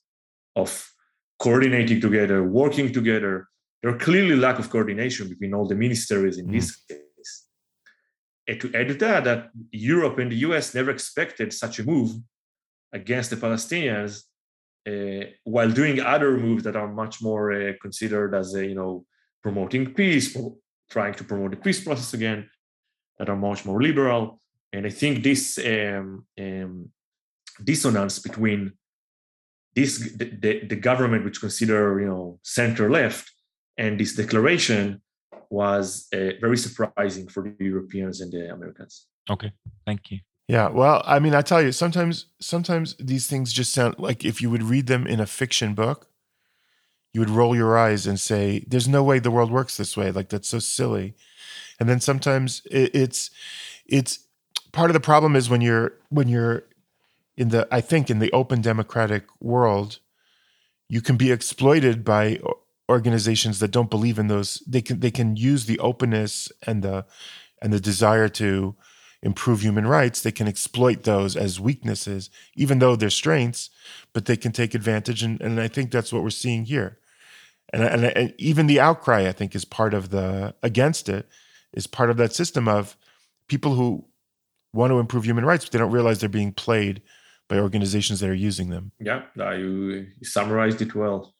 of 0.56 0.70
coordinating 1.44 2.00
together, 2.00 2.38
working 2.62 2.88
together. 2.98 3.34
There 3.80 3.92
are 3.92 3.98
clearly 4.08 4.36
lack 4.36 4.58
of 4.58 4.70
coordination 4.70 5.28
between 5.28 5.52
all 5.54 5.66
the 5.68 5.80
ministries 5.86 6.38
in 6.38 6.46
mm. 6.46 6.54
this 6.56 6.68
case 6.88 7.08
and 8.48 8.58
to 8.62 8.74
add 8.74 8.88
to 8.88 8.94
that, 8.94 9.24
that 9.24 9.50
Europe 9.70 10.18
and 10.18 10.32
the 10.32 10.40
US 10.48 10.74
never 10.74 10.90
expected 10.90 11.52
such 11.52 11.78
a 11.78 11.84
move 11.84 12.10
against 12.92 13.28
the 13.30 13.36
Palestinians, 13.36 14.22
while 15.44 15.70
doing 15.70 16.00
other 16.00 16.36
moves 16.36 16.64
that 16.64 16.76
are 16.76 16.92
much 16.92 17.22
more 17.22 17.52
uh, 17.52 17.72
considered 17.80 18.34
as 18.34 18.54
a, 18.54 18.66
you 18.66 18.74
know 18.74 19.04
promoting 19.42 19.94
peace, 19.94 20.36
trying 20.90 21.14
to 21.14 21.24
promote 21.24 21.50
the 21.52 21.56
peace 21.56 21.82
process 21.82 22.14
again, 22.14 22.48
that 23.18 23.28
are 23.28 23.36
much 23.36 23.64
more 23.64 23.80
liberal. 23.82 24.40
And 24.72 24.86
I 24.86 24.90
think 24.90 25.22
this 25.22 25.58
um, 25.58 26.26
um, 26.38 26.90
dissonance 27.62 28.18
between 28.18 28.72
this 29.74 29.98
the, 30.16 30.26
the, 30.44 30.64
the 30.66 30.76
government, 30.76 31.24
which 31.24 31.40
consider 31.40 32.00
you 32.00 32.06
know 32.06 32.38
center 32.42 32.90
left, 32.90 33.30
and 33.76 33.98
this 33.98 34.14
declaration 34.14 35.02
was 35.50 36.08
uh, 36.12 36.32
very 36.40 36.58
surprising 36.58 37.26
for 37.28 37.42
the 37.42 37.64
Europeans 37.64 38.20
and 38.20 38.30
the 38.32 38.52
Americans. 38.52 39.06
Okay, 39.30 39.52
thank 39.86 40.10
you. 40.10 40.18
Yeah, 40.48 40.68
well, 40.70 41.02
I 41.04 41.18
mean, 41.18 41.34
I 41.34 41.42
tell 41.42 41.60
you, 41.62 41.72
sometimes 41.72 42.26
sometimes 42.40 42.94
these 42.98 43.26
things 43.26 43.52
just 43.52 43.72
sound 43.72 43.96
like 43.98 44.24
if 44.24 44.40
you 44.40 44.48
would 44.50 44.62
read 44.62 44.86
them 44.86 45.06
in 45.06 45.20
a 45.20 45.26
fiction 45.26 45.74
book, 45.74 46.08
you 47.12 47.20
would 47.20 47.30
roll 47.30 47.56
your 47.56 47.76
eyes 47.78 48.06
and 48.06 48.20
say, 48.20 48.64
"There's 48.66 48.88
no 48.88 49.02
way 49.02 49.18
the 49.18 49.30
world 49.30 49.50
works 49.50 49.76
this 49.76 49.96
way. 49.96 50.10
Like 50.10 50.28
that's 50.28 50.48
so 50.48 50.58
silly." 50.58 51.14
And 51.80 51.88
then 51.88 52.00
sometimes 52.00 52.62
it, 52.70 52.94
it's 52.94 53.30
it's 53.86 54.20
part 54.72 54.90
of 54.90 54.94
the 54.94 55.00
problem 55.00 55.36
is 55.36 55.50
when 55.50 55.60
you're 55.62 55.94
when 56.10 56.28
you're 56.28 56.64
in 57.36 57.50
the 57.50 57.68
I 57.72 57.80
think 57.82 58.10
in 58.10 58.20
the 58.20 58.32
open 58.32 58.62
democratic 58.62 59.24
world, 59.40 60.00
you 60.88 61.00
can 61.02 61.16
be 61.16 61.32
exploited 61.32 62.04
by 62.04 62.40
organizations 62.90 63.60
that 63.60 63.70
don't 63.72 63.90
believe 63.90 64.18
in 64.18 64.28
those 64.28 64.62
they 64.66 64.82
can 64.82 65.00
they 65.00 65.10
can 65.10 65.36
use 65.36 65.66
the 65.66 65.78
openness 65.80 66.50
and 66.66 66.82
the 66.82 67.06
and 67.62 67.72
the 67.72 67.80
desire 67.80 68.28
to 68.28 68.76
improve 69.22 69.60
human 69.60 69.86
rights 69.86 70.20
they 70.20 70.30
can 70.30 70.46
exploit 70.46 71.02
those 71.02 71.36
as 71.36 71.58
weaknesses 71.58 72.30
even 72.54 72.78
though 72.78 72.94
they're 72.94 73.10
strengths 73.10 73.70
but 74.12 74.26
they 74.26 74.36
can 74.36 74.52
take 74.52 74.74
advantage 74.74 75.22
and, 75.22 75.40
and 75.40 75.60
i 75.60 75.66
think 75.66 75.90
that's 75.90 76.12
what 76.12 76.22
we're 76.22 76.30
seeing 76.30 76.64
here 76.64 76.98
and, 77.72 77.82
and, 77.82 78.04
and 78.04 78.34
even 78.38 78.66
the 78.66 78.78
outcry 78.78 79.26
i 79.26 79.32
think 79.32 79.54
is 79.54 79.64
part 79.64 79.92
of 79.92 80.10
the 80.10 80.54
against 80.62 81.08
it 81.08 81.28
is 81.72 81.86
part 81.86 82.10
of 82.10 82.16
that 82.16 82.32
system 82.32 82.68
of 82.68 82.96
people 83.48 83.74
who 83.74 84.04
want 84.72 84.90
to 84.92 85.00
improve 85.00 85.24
human 85.24 85.44
rights 85.44 85.64
but 85.64 85.72
they 85.72 85.78
don't 85.78 85.90
realize 85.90 86.20
they're 86.20 86.28
being 86.28 86.52
played 86.52 87.02
by 87.48 87.58
organizations 87.58 88.20
that 88.20 88.30
are 88.30 88.34
using 88.34 88.70
them 88.70 88.92
yeah 89.00 89.22
you, 89.36 90.06
you 90.20 90.24
summarized 90.24 90.80
it 90.80 90.94
well 90.94 91.34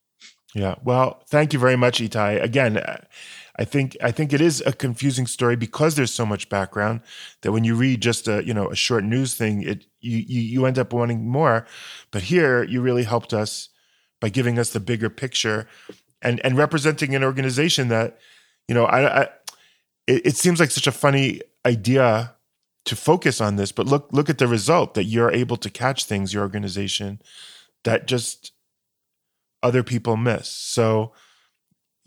yeah. 0.55 0.77
Well, 0.83 1.23
thank 1.29 1.53
you 1.53 1.59
very 1.59 1.77
much, 1.77 2.01
Itai. 2.01 2.43
Again, 2.43 2.83
I 3.59 3.65
think 3.65 3.97
I 4.03 4.13
think 4.13 4.33
it 4.33 4.41
is 4.41 4.63
a 4.65 4.73
confusing 4.73 5.27
story 5.27 5.57
because 5.57 5.97
there's 5.97 6.13
so 6.13 6.25
much 6.25 6.49
background 6.49 7.01
that 7.43 7.51
when 7.51 7.65
you 7.65 7.75
read 7.75 8.01
just 8.01 8.29
a 8.29 8.45
you 8.45 8.55
know 8.55 8.71
a 8.71 8.77
short 8.77 9.03
news 9.05 9.35
thing, 9.35 9.63
it 9.63 9.85
you 10.01 10.19
you, 10.19 10.41
you 10.41 10.67
end 10.67 10.79
up 10.79 10.93
wanting 10.93 11.29
more. 11.29 11.67
But 12.13 12.23
here, 12.23 12.63
you 12.63 12.81
really 12.81 13.03
helped 13.03 13.35
us 13.35 13.69
by 14.21 14.29
giving 14.29 14.59
us 14.59 14.71
the 14.71 14.81
bigger 14.81 15.11
picture 15.11 15.67
and 16.23 16.41
and 16.45 16.57
representing 16.57 17.15
an 17.17 17.25
organization 17.25 17.89
that 17.89 18.19
you 18.69 18.75
know 18.75 18.85
I, 18.85 19.23
I 19.23 19.23
it, 20.07 20.27
it 20.27 20.37
seems 20.37 20.61
like 20.61 20.71
such 20.71 20.87
a 20.87 20.93
funny 20.93 21.41
idea 21.67 22.35
to 22.85 22.97
focus 22.97 23.41
on 23.41 23.57
this, 23.57 23.73
but 23.73 23.87
look 23.87 24.09
look 24.13 24.31
at 24.31 24.39
the 24.39 24.47
result 24.47 24.95
that 24.95 25.05
you're 25.05 25.33
able 25.33 25.57
to 25.57 25.69
catch 25.69 26.05
things 26.05 26.33
your 26.33 26.45
organization 26.45 27.21
that 27.83 28.07
just 28.07 28.53
other 29.65 29.83
people 29.83 30.17
miss. 30.17 30.49
So 30.49 31.13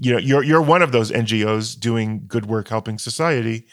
you 0.01 0.11
know 0.11 0.17
you're 0.19 0.43
you're 0.43 0.61
one 0.61 0.81
of 0.81 0.91
those 0.91 1.11
NGOs 1.11 1.79
doing 1.79 2.23
good 2.27 2.47
work 2.47 2.67
helping 2.67 2.97
society 2.97 3.67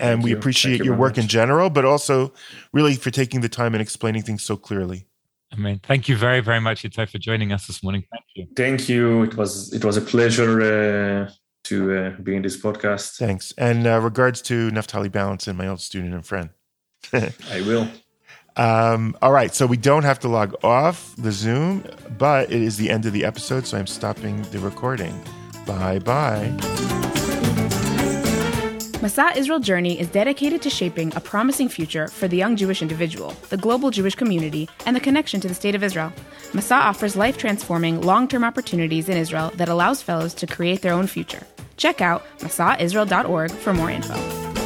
and 0.00 0.16
Thank 0.18 0.24
we 0.24 0.30
you. 0.30 0.38
appreciate 0.38 0.78
you 0.78 0.86
your 0.86 0.94
very 0.94 1.00
work 1.00 1.18
in 1.18 1.28
general 1.28 1.70
but 1.70 1.84
also 1.84 2.32
really 2.72 2.94
for 2.96 3.10
taking 3.10 3.42
the 3.42 3.48
time 3.48 3.74
and 3.74 3.82
explaining 3.82 4.22
things 4.22 4.42
so 4.42 4.56
clearly. 4.56 5.04
I 5.52 5.56
mean, 5.56 5.80
thank 5.82 6.08
you 6.08 6.16
very, 6.16 6.40
very 6.40 6.60
much, 6.60 6.82
Itai, 6.82 7.08
for 7.08 7.18
joining 7.18 7.52
us 7.52 7.66
this 7.66 7.82
morning. 7.82 8.04
Thank 8.10 8.24
you. 8.34 8.46
Thank 8.54 8.88
you. 8.88 9.22
It 9.22 9.34
was 9.36 9.72
it 9.72 9.84
was 9.84 9.96
a 9.96 10.02
pleasure 10.02 10.60
uh, 10.60 11.30
to 11.64 11.98
uh, 11.98 12.10
be 12.22 12.36
in 12.36 12.42
this 12.42 12.60
podcast. 12.60 13.16
Thanks. 13.16 13.54
And 13.56 13.86
uh, 13.86 14.00
regards 14.00 14.42
to 14.42 14.70
Naftali 14.70 15.10
Balance 15.10 15.46
and 15.46 15.56
my 15.56 15.66
old 15.66 15.80
student 15.80 16.14
and 16.14 16.24
friend. 16.24 16.50
I 17.12 17.62
will. 17.62 17.88
Um, 18.56 19.16
all 19.22 19.30
right, 19.30 19.54
so 19.54 19.66
we 19.66 19.76
don't 19.76 20.02
have 20.02 20.18
to 20.20 20.28
log 20.28 20.54
off 20.64 21.14
the 21.16 21.30
Zoom, 21.30 21.84
but 22.18 22.50
it 22.50 22.60
is 22.60 22.76
the 22.76 22.90
end 22.90 23.06
of 23.06 23.12
the 23.12 23.24
episode, 23.24 23.66
so 23.66 23.78
I'm 23.78 23.86
stopping 23.86 24.42
the 24.50 24.58
recording. 24.58 25.14
Bye 25.68 25.98
bye. 26.00 26.48
Masa 28.98 29.36
Israel 29.36 29.60
Journey 29.60 30.00
is 30.00 30.08
dedicated 30.08 30.60
to 30.62 30.70
shaping 30.70 31.14
a 31.14 31.20
promising 31.20 31.68
future 31.68 32.08
for 32.08 32.26
the 32.26 32.36
young 32.36 32.56
Jewish 32.56 32.82
individual, 32.82 33.30
the 33.48 33.56
global 33.56 33.90
Jewish 33.90 34.16
community, 34.16 34.68
and 34.86 34.96
the 34.96 35.00
connection 35.00 35.40
to 35.40 35.46
the 35.46 35.54
State 35.54 35.76
of 35.76 35.84
Israel. 35.84 36.12
Masa 36.52 36.80
offers 36.80 37.14
life 37.14 37.38
transforming, 37.38 38.00
long 38.00 38.26
term 38.26 38.42
opportunities 38.42 39.08
in 39.08 39.16
Israel 39.16 39.52
that 39.54 39.68
allows 39.68 40.02
fellows 40.02 40.34
to 40.34 40.48
create 40.48 40.82
their 40.82 40.94
own 40.94 41.06
future. 41.06 41.46
Check 41.76 42.00
out 42.00 42.24
masaisrael.org 42.40 43.52
for 43.52 43.72
more 43.72 43.90
info. 43.90 44.57